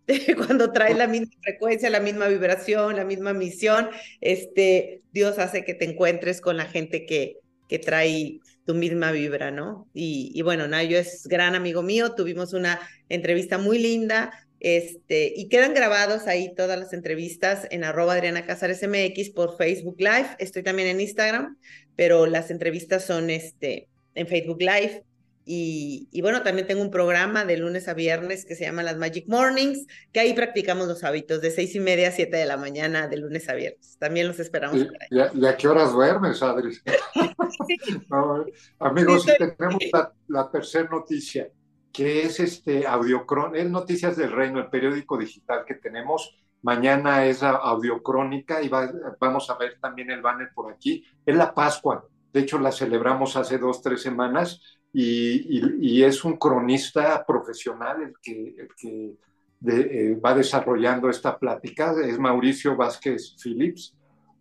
Cuando 0.38 0.74
traes 0.74 0.98
la 0.98 1.08
misma 1.08 1.32
frecuencia, 1.42 1.90
la 1.90 2.02
misma 2.02 2.28
vibración, 2.28 2.98
la 2.98 3.06
misma 3.06 3.34
misión, 3.34 3.90
este, 4.20 5.04
Dios 5.14 5.40
hace 5.40 5.64
que 5.64 5.74
te 5.74 5.86
encuentres 5.86 6.42
con 6.42 6.58
la 6.58 6.66
gente 6.66 7.06
que, 7.06 7.38
que 7.70 7.80
trae 7.80 8.40
tu 8.66 8.74
misma 8.74 9.14
vibra, 9.14 9.52
¿no? 9.52 9.88
Y, 9.94 10.32
y 10.34 10.42
bueno, 10.42 10.68
Nayo 10.68 10.98
es 10.98 11.28
gran 11.28 11.56
amigo 11.56 11.82
mío, 11.82 12.14
tuvimos 12.14 12.52
una 12.52 12.80
entrevista 13.08 13.58
muy 13.58 13.80
linda, 13.80 14.32
este, 14.62 15.34
y 15.36 15.50
quedan 15.50 15.74
grabados 15.74 16.28
ahí 16.28 16.54
todas 16.54 16.80
las 16.80 16.94
entrevistas 16.94 17.68
en 17.72 17.84
arroba 17.84 18.14
Adriana 18.14 18.46
Casares 18.46 18.88
MX 18.88 19.32
por 19.32 19.58
Facebook 19.58 19.96
Live. 19.98 20.36
Estoy 20.38 20.62
también 20.62 20.88
en 20.88 21.02
Instagram, 21.02 21.58
pero 21.96 22.28
las 22.28 22.52
entrevistas 22.52 23.04
son 23.04 23.32
este, 23.32 23.90
en 24.14 24.28
Facebook 24.28 24.62
Live. 24.62 25.04
Y, 25.46 26.08
y, 26.12 26.22
bueno, 26.22 26.44
también 26.44 26.68
tengo 26.68 26.84
un 26.84 26.92
programa 26.92 27.44
de 27.44 27.58
lunes 27.58 27.88
a 27.88 27.96
viernes 27.96 28.46
que 28.46 28.54
se 28.54 28.64
llama 28.64 28.84
Las 28.84 28.98
Magic 28.98 29.28
Mornings, 29.28 29.88
que 30.14 30.20
ahí 30.20 30.34
practicamos 30.34 30.88
los 30.88 31.04
hábitos 31.04 31.42
de 31.42 31.50
seis 31.50 31.74
y 31.74 31.80
media 31.80 32.10
a 32.10 32.12
siete 32.12 32.38
de 32.38 32.46
la 32.46 32.58
mañana 32.58 33.08
de 33.08 33.18
lunes 33.18 33.50
a 33.50 33.56
viernes. 33.56 33.98
También 33.98 34.28
los 34.28 34.40
esperamos. 34.40 34.80
¿Y, 34.80 35.18
¿y 35.18 35.46
a, 35.48 35.58
qué 35.58 35.68
horas 35.68 35.92
duermes, 35.92 36.44
Adri? 36.44 36.76
sí. 37.68 37.80
no, 38.12 38.46
amigos, 38.78 39.24
sí, 39.24 39.32
tenemos 39.58 39.82
la, 39.92 40.14
la 40.28 40.52
tercera 40.52 40.88
noticia 40.88 41.50
que 41.92 42.24
es 42.24 42.40
este 42.40 42.88
Audiocron, 42.88 43.56
es 43.56 43.70
Noticias 43.70 44.16
del 44.16 44.32
Reino, 44.32 44.60
el 44.60 44.70
periódico 44.70 45.18
digital 45.18 45.66
que 45.66 45.76
tenemos. 45.76 46.38
Mañana 46.62 47.26
es 47.26 47.44
Audiocrónica 47.44 48.62
y 48.62 48.70
va, 48.70 48.92
vamos 49.20 49.50
a 49.50 49.58
ver 49.58 49.78
también 49.82 50.12
el 50.12 50.22
banner 50.22 50.52
por 50.54 50.72
aquí. 50.72 51.04
Es 51.26 51.36
la 51.36 51.54
Pascua, 51.54 52.06
de 52.32 52.40
hecho 52.40 52.60
la 52.60 52.72
celebramos 52.72 53.36
hace 53.36 53.58
dos, 53.58 53.82
tres 53.82 54.02
semanas 54.02 54.62
y, 54.94 55.58
y, 55.60 55.78
y 55.80 56.04
es 56.04 56.24
un 56.24 56.38
cronista 56.38 57.26
profesional 57.26 58.02
el 58.04 58.14
que, 58.22 58.56
el 58.58 58.68
que 58.78 59.16
de, 59.60 59.82
eh, 59.82 60.16
va 60.16 60.34
desarrollando 60.34 61.10
esta 61.10 61.38
plática, 61.38 61.96
es 62.04 62.18
Mauricio 62.20 62.76
Vázquez 62.76 63.36
Phillips. 63.42 63.96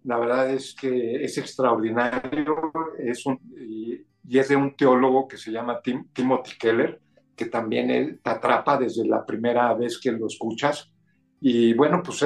La 0.04 0.18
verdad 0.18 0.50
es 0.50 0.74
que 0.74 1.22
es 1.22 1.36
extraordinario 1.36 2.72
es 2.98 3.26
un, 3.26 3.38
y, 3.54 4.02
y, 4.26 4.38
es 4.38 4.48
de 4.48 4.56
un 4.56 4.74
teólogo 4.74 5.28
que 5.28 5.36
se 5.36 5.52
llama 5.52 5.80
Tim, 5.82 6.08
Timothy 6.12 6.56
Keller 6.58 7.00
que 7.40 7.46
también 7.46 8.20
te 8.22 8.30
atrapa 8.30 8.76
desde 8.76 9.08
la 9.08 9.24
primera 9.24 9.72
vez 9.72 9.98
que 9.98 10.12
lo 10.12 10.26
escuchas. 10.26 10.92
Y 11.40 11.72
bueno, 11.72 12.02
pues 12.02 12.18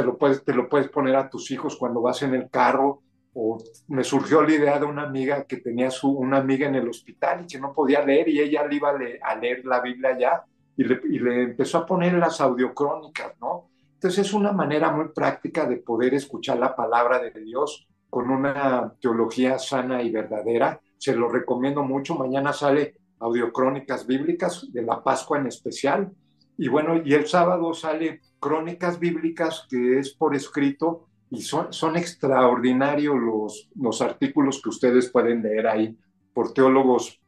te 0.44 0.52
lo 0.52 0.68
puedes 0.68 0.88
poner 0.88 1.14
a 1.14 1.30
tus 1.30 1.52
hijos 1.52 1.76
cuando 1.76 2.00
vas 2.02 2.20
en 2.22 2.34
el 2.34 2.50
carro. 2.50 3.00
O 3.32 3.58
me 3.86 4.02
surgió 4.02 4.42
la 4.42 4.52
idea 4.52 4.80
de 4.80 4.86
una 4.86 5.04
amiga 5.04 5.44
que 5.44 5.58
tenía 5.58 5.92
su, 5.92 6.10
una 6.10 6.38
amiga 6.38 6.66
en 6.66 6.74
el 6.74 6.88
hospital 6.88 7.44
y 7.44 7.46
que 7.46 7.60
no 7.60 7.72
podía 7.72 8.04
leer 8.04 8.28
y 8.28 8.40
ella 8.40 8.66
le 8.66 8.74
iba 8.74 8.90
a 8.90 8.98
leer, 8.98 9.20
a 9.22 9.36
leer 9.36 9.64
la 9.64 9.80
Biblia 9.80 10.18
ya 10.18 10.42
y 10.76 10.82
le, 10.82 11.00
y 11.08 11.20
le 11.20 11.42
empezó 11.44 11.78
a 11.78 11.86
poner 11.86 12.14
las 12.14 12.40
audiocrónicas, 12.40 13.34
¿no? 13.40 13.70
Entonces 13.94 14.26
es 14.26 14.34
una 14.34 14.50
manera 14.50 14.90
muy 14.90 15.10
práctica 15.14 15.64
de 15.64 15.76
poder 15.76 16.14
escuchar 16.14 16.58
la 16.58 16.74
palabra 16.74 17.20
de 17.20 17.30
Dios 17.40 17.86
con 18.10 18.30
una 18.30 18.92
teología 19.00 19.60
sana 19.60 20.02
y 20.02 20.10
verdadera. 20.10 20.80
Se 20.98 21.14
lo 21.14 21.28
recomiendo 21.28 21.84
mucho. 21.84 22.16
Mañana 22.16 22.52
sale 22.52 22.96
audiocrónicas 23.24 24.06
bíblicas, 24.06 24.70
de 24.70 24.82
la 24.82 25.02
Pascua 25.02 25.38
en 25.38 25.46
especial. 25.46 26.12
Y 26.58 26.68
bueno, 26.68 27.00
y 27.02 27.14
el 27.14 27.26
sábado 27.26 27.72
sale 27.72 28.20
Crónicas 28.38 29.00
Bíblicas, 29.00 29.66
que 29.68 29.98
es 29.98 30.14
por 30.14 30.36
escrito, 30.36 31.08
y 31.30 31.40
son, 31.40 31.72
son 31.72 31.96
extraordinarios 31.96 33.16
los, 33.16 33.70
los 33.74 34.02
artículos 34.02 34.60
que 34.62 34.68
ustedes 34.68 35.10
pueden 35.10 35.42
leer 35.42 35.66
ahí 35.66 35.96
por 36.34 36.52
teólogos 36.52 37.20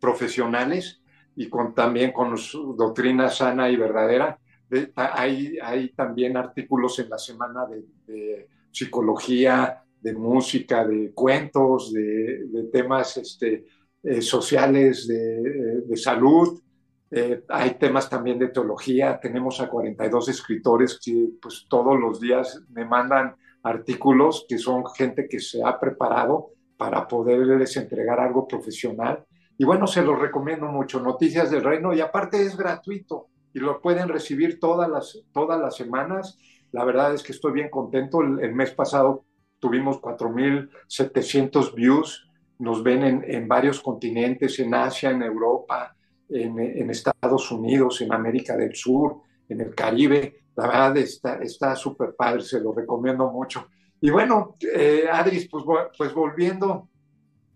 profesionales 0.00 1.02
y 1.34 1.48
con, 1.48 1.74
también 1.74 2.12
con 2.12 2.38
su 2.38 2.74
doctrina 2.76 3.28
sana 3.28 3.68
y 3.68 3.76
verdadera. 3.76 4.38
De, 4.70 4.92
hay, 4.94 5.58
hay 5.60 5.90
también 5.90 6.36
artículos 6.36 6.98
en 7.00 7.10
la 7.10 7.18
semana 7.18 7.66
de, 7.66 7.84
de 8.06 8.48
psicología, 8.70 9.82
de 10.00 10.12
música, 10.14 10.86
de 10.86 11.12
cuentos, 11.12 11.92
de, 11.92 12.46
de 12.46 12.62
temas 12.72 13.16
este, 13.16 13.66
eh, 14.08 14.22
sociales 14.22 15.08
de, 15.08 15.82
eh, 15.92 15.96
salud, 15.96 16.62
eh, 17.10 17.42
hay 17.48 17.74
temas 17.74 18.08
también 18.08 18.38
de 18.38 18.50
teología, 18.50 19.18
tenemos 19.18 19.60
a 19.60 19.68
42 19.68 20.28
escritores 20.28 21.00
que 21.04 21.30
pues 21.42 21.66
todos 21.68 21.98
los 21.98 22.20
días 22.20 22.62
me 22.70 22.84
mandan 22.84 23.34
artículos 23.64 24.46
que 24.48 24.58
son 24.58 24.84
gente 24.94 25.26
que 25.28 25.40
se 25.40 25.60
ha 25.64 25.80
preparado 25.80 26.50
para 26.76 27.08
poderles 27.08 27.76
entregar 27.78 28.20
algo 28.20 28.46
profesional. 28.46 29.24
Y 29.58 29.64
bueno, 29.64 29.88
se 29.88 30.02
los 30.02 30.20
recomiendo 30.20 30.66
mucho, 30.66 31.00
Noticias 31.00 31.50
del 31.50 31.64
Reino, 31.64 31.92
y 31.92 32.00
aparte 32.00 32.40
es 32.40 32.56
gratuito 32.56 33.26
y 33.52 33.58
lo 33.58 33.80
pueden 33.80 34.08
recibir 34.08 34.60
todas 34.60 34.88
las, 34.88 35.20
todas 35.32 35.60
las 35.60 35.74
semanas. 35.74 36.38
La 36.70 36.84
verdad 36.84 37.12
es 37.12 37.24
que 37.24 37.32
estoy 37.32 37.54
bien 37.54 37.70
contento. 37.70 38.20
El, 38.20 38.38
el 38.38 38.54
mes 38.54 38.70
pasado 38.70 39.24
tuvimos 39.58 40.00
4.700 40.00 41.74
views 41.74 42.25
nos 42.58 42.82
ven 42.82 43.02
en, 43.02 43.24
en, 43.26 43.48
varios 43.48 43.80
continentes, 43.80 44.58
en 44.58 44.74
Asia, 44.74 45.10
en 45.10 45.22
Europa, 45.22 45.94
en, 46.28 46.58
en, 46.58 46.90
Estados 46.90 47.50
Unidos, 47.50 48.00
en 48.00 48.12
América 48.12 48.56
del 48.56 48.74
Sur, 48.74 49.22
en 49.48 49.60
el 49.60 49.74
Caribe. 49.74 50.44
La 50.56 50.66
verdad 50.66 50.96
está 50.96 51.76
súper 51.76 52.14
padre, 52.16 52.42
se 52.42 52.60
lo 52.60 52.72
recomiendo 52.72 53.30
mucho. 53.30 53.68
Y 54.00 54.10
bueno, 54.10 54.54
eh, 54.74 55.06
Adris, 55.10 55.48
pues, 55.50 55.64
pues 55.96 56.14
volviendo 56.14 56.88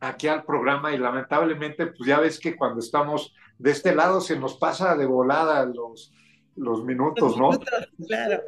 aquí 0.00 0.28
al 0.28 0.44
programa 0.44 0.92
y 0.92 0.98
lamentablemente, 0.98 1.86
pues 1.86 2.06
ya 2.06 2.20
ves 2.20 2.38
que 2.38 2.56
cuando 2.56 2.80
estamos 2.80 3.34
de 3.58 3.70
este 3.70 3.94
lado 3.94 4.20
se 4.20 4.38
nos 4.38 4.56
pasa 4.56 4.96
de 4.96 5.06
volada 5.06 5.64
los, 5.66 6.12
los 6.56 6.84
minutos, 6.84 7.36
¿no? 7.36 7.50
Claro. 8.06 8.42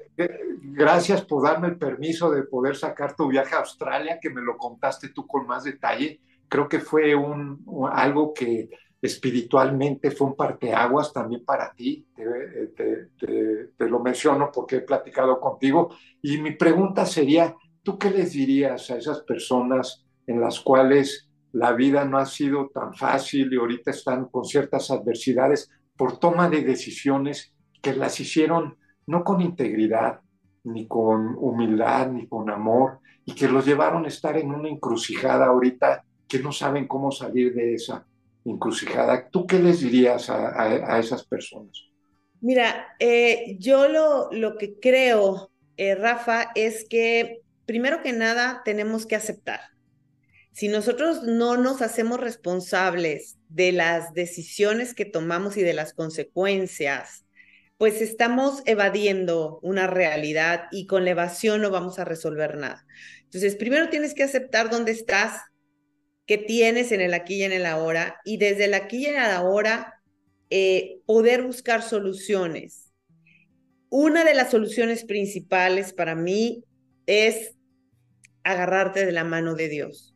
Gracias 0.63 1.23
por 1.25 1.45
darme 1.45 1.69
el 1.69 1.79
permiso 1.79 2.31
de 2.31 2.45
poder 2.45 2.77
sacar 2.77 3.15
tu 3.15 3.29
viaje 3.29 3.55
a 3.55 3.59
Australia, 3.59 4.19
que 4.21 4.31
me 4.31 4.41
lo 4.41 4.57
contaste 4.57 5.11
tú 5.11 5.27
con 5.27 5.47
más 5.47 5.65
detalle 5.65 6.21
creo 6.53 6.69
que 6.69 6.81
fue 6.81 7.15
un, 7.15 7.65
algo 7.91 8.35
que 8.35 8.69
espiritualmente 9.01 10.11
fue 10.11 10.27
un 10.27 10.37
parteaguas 10.37 11.11
también 11.11 11.47
para 11.47 11.73
ti, 11.73 12.07
te, 12.15 12.25
te, 12.77 13.07
te, 13.19 13.69
te, 13.75 13.89
lo 13.89 14.01
menciono 14.01 14.51
porque 14.53 14.77
he 14.77 14.81
platicado 14.83 15.41
contigo. 15.41 15.97
Y 16.21 16.37
mi 16.37 16.51
pregunta 16.51 17.07
sería, 17.07 17.57
¿tú 17.83 17.99
qué 17.99 18.11
les 18.11 18.33
dirías 18.33 18.91
a 18.91 18.99
esas 18.99 19.23
personas 19.23 20.05
en 20.27 20.43
las 20.43 20.61
cuales 20.61 21.31
la 21.53 21.73
vida 21.73 22.05
no 22.05 22.19
ha 22.19 22.27
sido 22.27 22.69
tan 22.69 22.93
fácil 22.93 23.51
y 23.51 23.57
ahorita 23.57 23.91
están 23.91 24.27
con 24.27 24.45
ciertas 24.45 24.91
adversidades 24.91 25.71
por 25.97 26.19
toma 26.19 26.51
de 26.51 26.61
decisiones 26.61 27.55
que 27.81 27.95
las 27.95 28.21
hicieron 28.21 28.77
no 29.07 29.25
con 29.25 29.41
integridad, 29.41 30.21
ni 30.65 30.87
con 30.87 31.35
humildad, 31.39 32.13
ni 32.13 32.29
con 32.29 32.51
amor, 32.51 32.99
y 33.25 33.35
que 33.35 33.49
los 33.49 33.65
llevaron 33.65 34.05
a 34.05 34.09
estar 34.09 34.37
en 34.37 34.53
una 34.53 34.69
encrucijada 34.69 35.47
ahorita 35.47 36.05
que 36.33 36.39
no 36.39 36.51
saben 36.51 36.89
cómo 36.89 37.13
salir 37.13 37.53
de 37.53 37.75
esa 37.75 38.07
encrucijada. 38.47 39.29
¿Tú 39.29 39.47
qué 39.47 39.59
les 39.59 39.81
dirías 39.81 40.31
a, 40.31 40.99
esas 40.99 41.25
personas? 41.25 41.85
Mira, 42.41 42.97
eh, 42.99 43.57
yo 43.59 43.87
lo, 43.87 44.33
lo, 44.33 44.57
que 44.57 44.81
creo, 44.81 45.53
eh, 45.77 45.95
Rafa, 45.95 46.51
es 46.55 46.87
que 46.89 47.43
primero 47.67 48.03
que 48.03 48.15
nada 48.15 48.63
tenemos 48.65 49.05
que 49.05 49.15
aceptar. 49.15 49.61
Si 50.53 50.69
nosotros 50.69 51.23
no 51.23 51.59
nos 51.59 51.83
hacemos 51.83 52.19
responsables 52.19 53.37
de 53.51 53.73
las 53.73 54.15
decisiones 54.15 54.95
que 54.95 55.05
tomamos 55.05 55.59
y 55.59 55.63
de 55.63 55.75
las 55.75 55.93
consecuencias, 55.93 57.27
pues 57.77 58.01
estamos 58.01 58.63
evadiendo 58.65 59.61
una 59.63 59.87
realidad 59.87 60.65
y 60.71 60.87
con 60.87 61.05
la 61.05 61.11
evasión 61.11 61.61
no 61.61 61.71
vamos 61.71 61.99
a 61.99 62.07
resolver 62.07 62.57
nada. 62.57 62.87
Entonces, 63.25 63.55
primero 63.55 63.91
tienes 63.91 64.15
que 64.15 64.23
aceptar 64.23 64.71
dónde 64.71 64.93
estás, 64.93 65.41
tienes 66.39 66.93
en 66.93 67.01
el 67.01 67.15
aquí 67.15 67.37
y 67.37 67.43
en 67.45 67.53
el 67.53 67.67
ahora, 67.67 68.21
y 68.25 68.37
desde 68.37 68.67
el 68.67 68.75
aquí 68.75 68.99
y 68.99 69.07
en 69.07 69.17
el 69.17 69.31
ahora 69.31 70.01
eh, 70.51 70.99
poder 71.07 71.43
buscar 71.43 71.83
soluciones. 71.83 72.93
Una 73.89 74.25
de 74.25 74.35
las 74.35 74.51
soluciones 74.51 75.05
principales 75.05 75.93
para 75.93 76.15
mí 76.15 76.65
es 77.07 77.55
agarrarte 78.45 79.05
de 79.07 79.13
la 79.13 79.25
mano 79.25 79.55
de 79.55 79.69
Dios. 79.69 80.15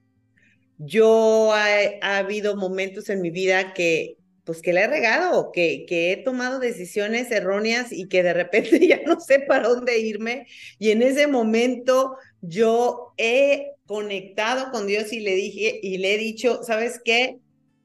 Yo 0.79 1.53
ha 1.55 2.19
habido 2.19 2.57
momentos 2.57 3.09
en 3.09 3.23
mi 3.23 3.31
vida 3.31 3.73
que 3.73 4.17
pues 4.47 4.63
que 4.63 4.73
le 4.73 4.83
he 4.83 4.87
regado, 4.87 5.51
que, 5.51 5.85
que 5.89 6.13
he 6.13 6.17
tomado 6.19 6.61
decisiones 6.61 7.33
erróneas 7.33 7.91
y 7.91 8.07
que 8.07 8.23
de 8.23 8.33
repente 8.33 8.79
ya 8.87 9.01
no 9.05 9.19
sé 9.19 9.41
para 9.41 9.69
dónde 9.69 9.99
irme. 9.99 10.47
Y 10.79 10.91
en 10.91 11.03
ese 11.03 11.27
momento 11.27 12.17
yo 12.41 13.13
he 13.19 13.73
conectado 13.87 14.71
con 14.71 14.87
Dios 14.87 15.13
y 15.13 15.21
le 15.21 15.35
dije 15.35 15.79
y 15.83 15.99
le 15.99 16.15
he 16.15 16.19
dicho, 16.19 16.63
¿sabes 16.63 17.01
qué? 17.05 17.39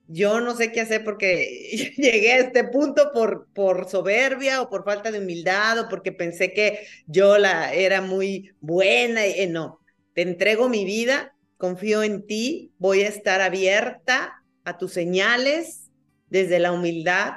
Yo 0.08 0.42
no 0.42 0.56
sé 0.56 0.72
qué 0.72 0.82
hacer 0.82 1.04
porque 1.04 1.94
llegué 1.98 2.34
a 2.34 2.40
este 2.40 2.64
punto 2.66 3.12
por, 3.14 3.48
por 3.54 3.90
soberbia 3.90 4.62
o 4.62 4.70
por 4.70 4.84
falta 4.84 5.12
de 5.12 5.20
humildad 5.20 5.80
o 5.80 5.90
porque 5.90 6.12
pensé 6.12 6.54
que 6.54 6.86
yo 7.08 7.38
la 7.38 7.74
era 7.74 8.02
muy 8.02 8.52
buena. 8.60 9.26
Y, 9.26 9.42
eh, 9.42 9.48
no, 9.48 9.80
te 10.14 10.24
entrego 10.24 10.68
mi 10.68 10.84
vida, 10.86 11.36
confío 11.58 12.04
en 12.04 12.26
ti, 12.26 12.74
voy 12.78 13.02
a 13.02 13.08
estar 13.08 13.40
abierta 13.42 14.44
a 14.66 14.78
tus 14.78 14.92
señales, 14.92 15.92
desde 16.32 16.60
la 16.60 16.72
humildad 16.72 17.34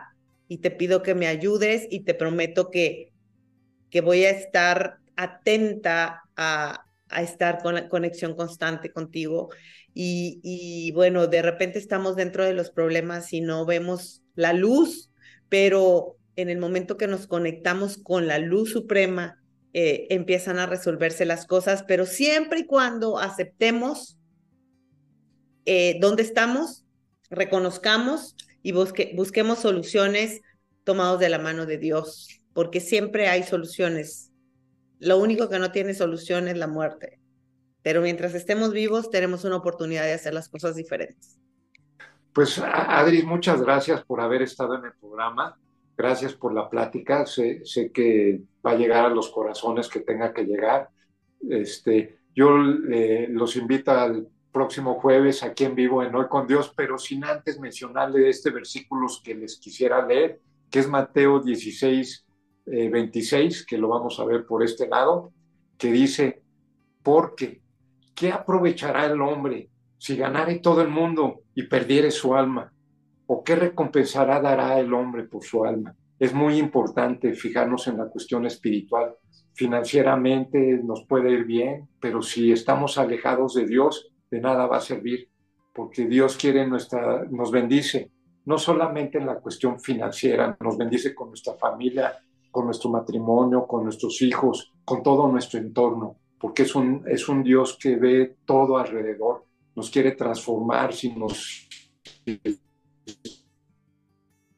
y 0.48 0.58
te 0.58 0.70
pido 0.70 1.02
que 1.02 1.14
me 1.14 1.26
ayudes 1.26 1.86
y 1.90 2.00
te 2.00 2.14
prometo 2.14 2.70
que, 2.70 3.12
que 3.90 4.00
voy 4.00 4.24
a 4.24 4.30
estar 4.30 4.98
atenta 5.16 6.22
a, 6.36 6.86
a 7.08 7.22
estar 7.22 7.62
con 7.62 7.74
la 7.74 7.88
conexión 7.88 8.34
constante 8.34 8.92
contigo. 8.92 9.50
Y, 9.92 10.40
y, 10.42 10.92
bueno, 10.92 11.26
de 11.26 11.42
repente 11.42 11.78
estamos 11.78 12.16
dentro 12.16 12.44
de 12.44 12.54
los 12.54 12.70
problemas 12.70 13.32
y 13.32 13.40
no 13.40 13.66
vemos 13.66 14.22
la 14.34 14.52
luz, 14.52 15.10
pero 15.48 16.16
en 16.36 16.48
el 16.48 16.58
momento 16.58 16.96
que 16.96 17.06
nos 17.06 17.26
conectamos 17.26 17.96
con 17.98 18.26
la 18.26 18.38
luz 18.38 18.72
suprema, 18.72 19.44
eh, 19.76 20.06
empiezan 20.10 20.60
a 20.60 20.66
resolverse 20.66 21.24
las 21.24 21.46
cosas, 21.46 21.82
pero 21.82 22.06
siempre 22.06 22.60
y 22.60 22.66
cuando 22.66 23.18
aceptemos 23.18 24.16
eh, 25.66 25.98
dónde 26.00 26.22
estamos, 26.22 26.84
reconozcamos 27.28 28.36
y 28.62 28.70
busquemos 28.70 29.58
soluciones 29.58 30.42
tomados 30.84 31.18
de 31.18 31.28
la 31.28 31.40
mano 31.40 31.66
de 31.66 31.78
Dios, 31.78 32.40
porque 32.52 32.78
siempre 32.78 33.26
hay 33.26 33.42
soluciones. 33.42 34.30
Lo 35.04 35.18
único 35.18 35.48
que 35.48 35.58
no 35.58 35.70
tiene 35.70 35.94
solución 35.94 36.48
es 36.48 36.56
la 36.56 36.66
muerte. 36.66 37.20
Pero 37.82 38.00
mientras 38.00 38.34
estemos 38.34 38.72
vivos, 38.72 39.10
tenemos 39.10 39.44
una 39.44 39.56
oportunidad 39.56 40.04
de 40.04 40.14
hacer 40.14 40.32
las 40.32 40.48
cosas 40.48 40.74
diferentes. 40.74 41.38
Pues 42.32 42.58
Adri, 42.58 43.22
muchas 43.22 43.60
gracias 43.60 44.02
por 44.02 44.20
haber 44.20 44.42
estado 44.42 44.76
en 44.76 44.86
el 44.86 44.92
programa. 44.94 45.58
Gracias 45.96 46.32
por 46.32 46.54
la 46.54 46.70
plática. 46.70 47.26
Sé, 47.26 47.60
sé 47.64 47.92
que 47.92 48.40
va 48.64 48.72
a 48.72 48.76
llegar 48.76 49.04
a 49.04 49.10
los 49.10 49.28
corazones 49.28 49.88
que 49.88 50.00
tenga 50.00 50.32
que 50.32 50.44
llegar. 50.44 50.88
Este, 51.48 52.18
yo 52.34 52.56
eh, 52.90 53.26
los 53.30 53.56
invito 53.56 53.90
al 53.90 54.26
próximo 54.50 54.94
jueves 54.94 55.42
aquí 55.42 55.64
en 55.64 55.74
vivo 55.74 56.02
en 56.02 56.14
Hoy 56.14 56.26
con 56.28 56.46
Dios, 56.46 56.72
pero 56.74 56.96
sin 56.96 57.24
antes 57.24 57.60
mencionarle 57.60 58.30
este 58.30 58.50
versículo 58.50 59.08
que 59.22 59.34
les 59.34 59.58
quisiera 59.58 60.06
leer, 60.06 60.40
que 60.70 60.78
es 60.78 60.88
Mateo 60.88 61.40
16, 61.40 62.23
26, 62.66 63.60
eh, 63.60 63.64
que 63.68 63.78
lo 63.78 63.88
vamos 63.88 64.18
a 64.20 64.24
ver 64.24 64.46
por 64.46 64.62
este 64.62 64.88
lado, 64.88 65.32
que 65.78 65.92
dice, 65.92 66.42
porque, 67.02 67.60
¿qué 68.14 68.32
aprovechará 68.32 69.06
el 69.06 69.20
hombre 69.20 69.68
si 69.98 70.16
ganare 70.16 70.58
todo 70.60 70.82
el 70.82 70.88
mundo 70.88 71.42
y 71.54 71.64
perdiere 71.64 72.10
su 72.10 72.34
alma? 72.34 72.72
¿O 73.26 73.42
qué 73.42 73.56
recompensará 73.56 74.40
dará 74.40 74.78
el 74.78 74.92
hombre 74.92 75.24
por 75.24 75.44
su 75.44 75.64
alma? 75.64 75.94
Es 76.18 76.32
muy 76.32 76.58
importante 76.58 77.34
fijarnos 77.34 77.86
en 77.88 77.98
la 77.98 78.08
cuestión 78.08 78.46
espiritual. 78.46 79.14
Financieramente 79.54 80.80
nos 80.82 81.04
puede 81.06 81.30
ir 81.32 81.44
bien, 81.44 81.88
pero 82.00 82.22
si 82.22 82.52
estamos 82.52 82.98
alejados 82.98 83.54
de 83.54 83.66
Dios, 83.66 84.10
de 84.30 84.40
nada 84.40 84.66
va 84.66 84.78
a 84.78 84.80
servir, 84.80 85.28
porque 85.74 86.06
Dios 86.06 86.36
quiere 86.36 86.66
nuestra, 86.66 87.24
nos 87.30 87.50
bendice, 87.50 88.10
no 88.46 88.58
solamente 88.58 89.18
en 89.18 89.26
la 89.26 89.40
cuestión 89.40 89.80
financiera, 89.80 90.56
nos 90.60 90.76
bendice 90.76 91.14
con 91.14 91.28
nuestra 91.28 91.54
familia, 91.54 92.18
con 92.54 92.66
nuestro 92.66 92.88
matrimonio, 92.88 93.66
con 93.66 93.82
nuestros 93.82 94.22
hijos, 94.22 94.72
con 94.84 95.02
todo 95.02 95.26
nuestro 95.26 95.58
entorno, 95.58 96.14
porque 96.38 96.62
es 96.62 96.72
un, 96.76 97.02
es 97.08 97.28
un 97.28 97.42
Dios 97.42 97.76
que 97.76 97.96
ve 97.96 98.36
todo 98.44 98.78
alrededor, 98.78 99.44
nos 99.74 99.90
quiere 99.90 100.12
transformar 100.12 100.94
si 100.94 101.12
nos 101.12 101.68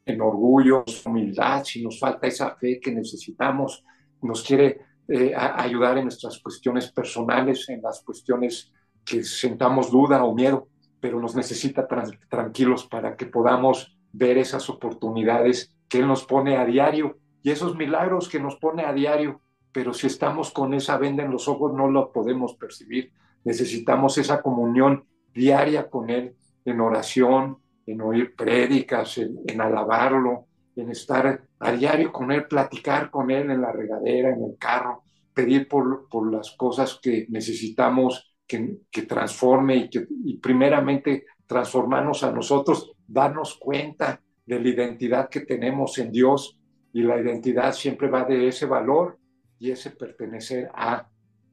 en 0.04 0.20
orgullo, 0.20 0.84
humildad, 1.06 1.64
si 1.64 1.82
nos 1.82 1.98
falta 1.98 2.26
esa 2.26 2.54
fe 2.56 2.78
que 2.78 2.92
necesitamos, 2.92 3.82
nos 4.20 4.42
quiere 4.42 4.78
eh, 5.08 5.32
ayudar 5.34 5.96
en 5.96 6.04
nuestras 6.04 6.38
cuestiones 6.40 6.92
personales, 6.92 7.66
en 7.70 7.80
las 7.80 8.02
cuestiones 8.02 8.70
que 9.06 9.24
sentamos 9.24 9.90
duda 9.90 10.22
o 10.22 10.34
miedo, 10.34 10.68
pero 11.00 11.18
nos 11.18 11.34
necesita 11.34 11.88
tranquilos 12.28 12.86
para 12.86 13.16
que 13.16 13.24
podamos 13.24 13.96
ver 14.12 14.36
esas 14.36 14.68
oportunidades 14.68 15.74
que 15.88 16.00
Él 16.00 16.06
nos 16.06 16.26
pone 16.26 16.58
a 16.58 16.66
diario 16.66 17.16
y 17.46 17.52
esos 17.52 17.76
milagros 17.76 18.28
que 18.28 18.40
nos 18.40 18.56
pone 18.56 18.84
a 18.84 18.92
diario, 18.92 19.40
pero 19.70 19.94
si 19.94 20.08
estamos 20.08 20.50
con 20.50 20.74
esa 20.74 20.98
venda 20.98 21.22
en 21.22 21.30
los 21.30 21.46
ojos 21.46 21.72
no 21.74 21.88
lo 21.88 22.10
podemos 22.10 22.56
percibir. 22.56 23.12
Necesitamos 23.44 24.18
esa 24.18 24.42
comunión 24.42 25.04
diaria 25.32 25.88
con 25.88 26.10
Él, 26.10 26.34
en 26.64 26.80
oración, 26.80 27.58
en 27.86 28.00
oír 28.00 28.34
prédicas, 28.34 29.18
en, 29.18 29.60
alabarlo, 29.60 30.46
en 30.74 30.90
estar 30.90 31.40
a 31.60 31.70
diario 31.70 32.10
con 32.10 32.32
Él, 32.32 32.48
platicar 32.48 33.12
con 33.12 33.30
Él 33.30 33.48
en 33.48 33.60
la 33.60 33.70
regadera, 33.70 34.30
en 34.30 34.42
el 34.42 34.58
carro, 34.58 35.04
pedir 35.32 35.68
por, 35.68 36.08
por 36.08 36.28
las 36.32 36.50
cosas 36.50 36.98
que 37.00 37.26
necesitamos 37.28 38.34
que, 38.44 38.80
transforme 39.06 39.76
y 39.76 39.88
que 39.88 40.04
y 40.24 40.38
primeramente 40.38 41.26
transformarnos 41.46 42.24
a 42.24 42.32
nosotros, 42.32 42.90
darnos 43.06 43.54
cuenta 43.54 44.20
de 44.44 44.58
la 44.58 44.68
identidad 44.68 45.28
que 45.28 45.42
tenemos 45.42 45.96
en 45.98 46.10
Dios 46.10 46.55
y 46.96 47.02
la 47.02 47.20
identidad 47.20 47.74
siempre 47.74 48.08
va 48.08 48.24
de 48.24 48.48
ese 48.48 48.64
valor 48.64 49.18
y 49.58 49.70
ese 49.70 49.90
pertenecer 49.90 50.70
a. 50.72 51.06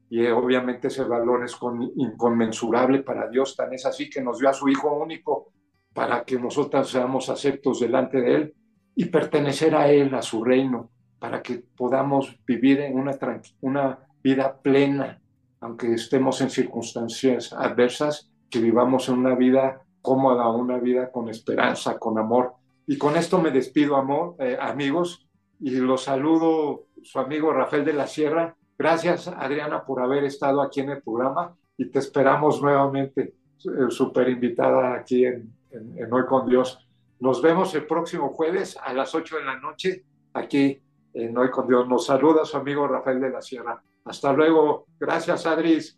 Y 0.10 0.26
obviamente 0.28 0.88
ese 0.88 1.04
valor 1.04 1.44
es 1.44 1.58
inconmensurable 1.98 3.04
para 3.04 3.28
Dios, 3.28 3.54
tan 3.54 3.74
es 3.74 3.86
así 3.86 4.10
que 4.10 4.22
nos 4.22 4.40
dio 4.40 4.48
a 4.48 4.54
su 4.54 4.70
Hijo 4.70 4.96
único 4.96 5.52
para 5.94 6.24
que 6.24 6.40
nosotros 6.40 6.90
seamos 6.90 7.28
aceptos 7.28 7.82
delante 7.82 8.22
de 8.22 8.36
Él 8.36 8.54
y 8.96 9.04
pertenecer 9.04 9.76
a 9.76 9.92
Él, 9.92 10.16
a 10.16 10.22
su 10.22 10.46
reino, 10.46 10.92
para 11.20 11.42
que 11.42 11.62
podamos 11.76 12.40
vivir 12.48 12.80
en 12.80 12.98
una, 12.98 13.20
una 13.60 14.00
vida 14.24 14.62
plena, 14.62 15.22
aunque 15.60 15.92
estemos 15.94 16.40
en 16.40 16.52
circunstancias 16.52 17.52
adversas, 17.52 18.32
que 18.50 18.62
vivamos 18.62 19.10
en 19.10 19.16
una 19.18 19.36
vida 19.36 19.82
cómoda, 20.02 20.48
una 20.48 20.78
vida 20.78 21.12
con 21.12 21.28
esperanza, 21.28 22.00
con 22.00 22.18
amor. 22.18 22.54
Y 22.88 22.98
con 22.98 23.18
esto 23.18 23.42
me 23.42 23.52
despido, 23.52 23.98
amor, 23.98 24.38
eh, 24.40 24.58
amigos, 24.58 25.28
y 25.64 25.72
los 25.78 26.04
saludo 26.04 26.88
su 27.02 27.20
amigo 27.20 27.54
Rafael 27.54 27.86
de 27.86 27.94
la 27.94 28.06
Sierra. 28.06 28.54
Gracias, 28.78 29.30
Adriana, 29.30 29.86
por 29.86 30.02
haber 30.02 30.26
estado 30.26 30.62
aquí 30.62 30.82
en 30.82 30.90
el 30.90 31.02
programa 31.02 31.56
y 31.78 31.86
te 31.86 32.00
esperamos 32.00 32.62
nuevamente, 32.62 33.34
eh, 33.60 33.90
súper 33.90 34.28
invitada 34.28 34.94
aquí 34.94 35.26
en, 35.26 35.54
en 35.72 36.12
Hoy 36.12 36.26
con 36.26 36.50
Dios. 36.50 36.86
Nos 37.22 37.42
vemos 37.42 37.74
el 37.76 37.88
próximo 37.88 38.34
jueves 38.34 38.78
a 38.84 38.92
las 38.92 39.16
8 39.16 39.38
de 39.38 39.46
la 39.46 39.58
noche 39.58 40.04
aquí 40.34 40.82
en 41.14 41.38
Hoy 41.38 41.50
con 41.50 41.66
Dios. 41.66 41.88
Nos 41.88 42.08
saluda 42.08 42.44
su 42.44 42.58
amigo 42.58 42.86
Rafael 42.86 43.22
de 43.22 43.30
la 43.30 43.42
Sierra. 43.42 43.82
Hasta 44.04 44.34
luego. 44.34 44.88
Gracias, 45.00 45.46
Adris. 45.46 45.98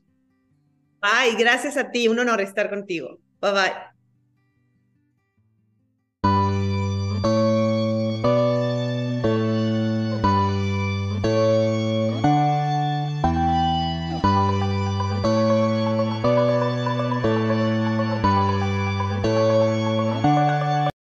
Ay, 1.02 1.36
gracias 1.36 1.76
a 1.76 1.90
ti. 1.90 2.08
Un 2.08 2.20
honor 2.20 2.40
estar 2.42 2.70
contigo. 2.70 3.18
Bye 3.42 3.52
bye. 3.52 3.95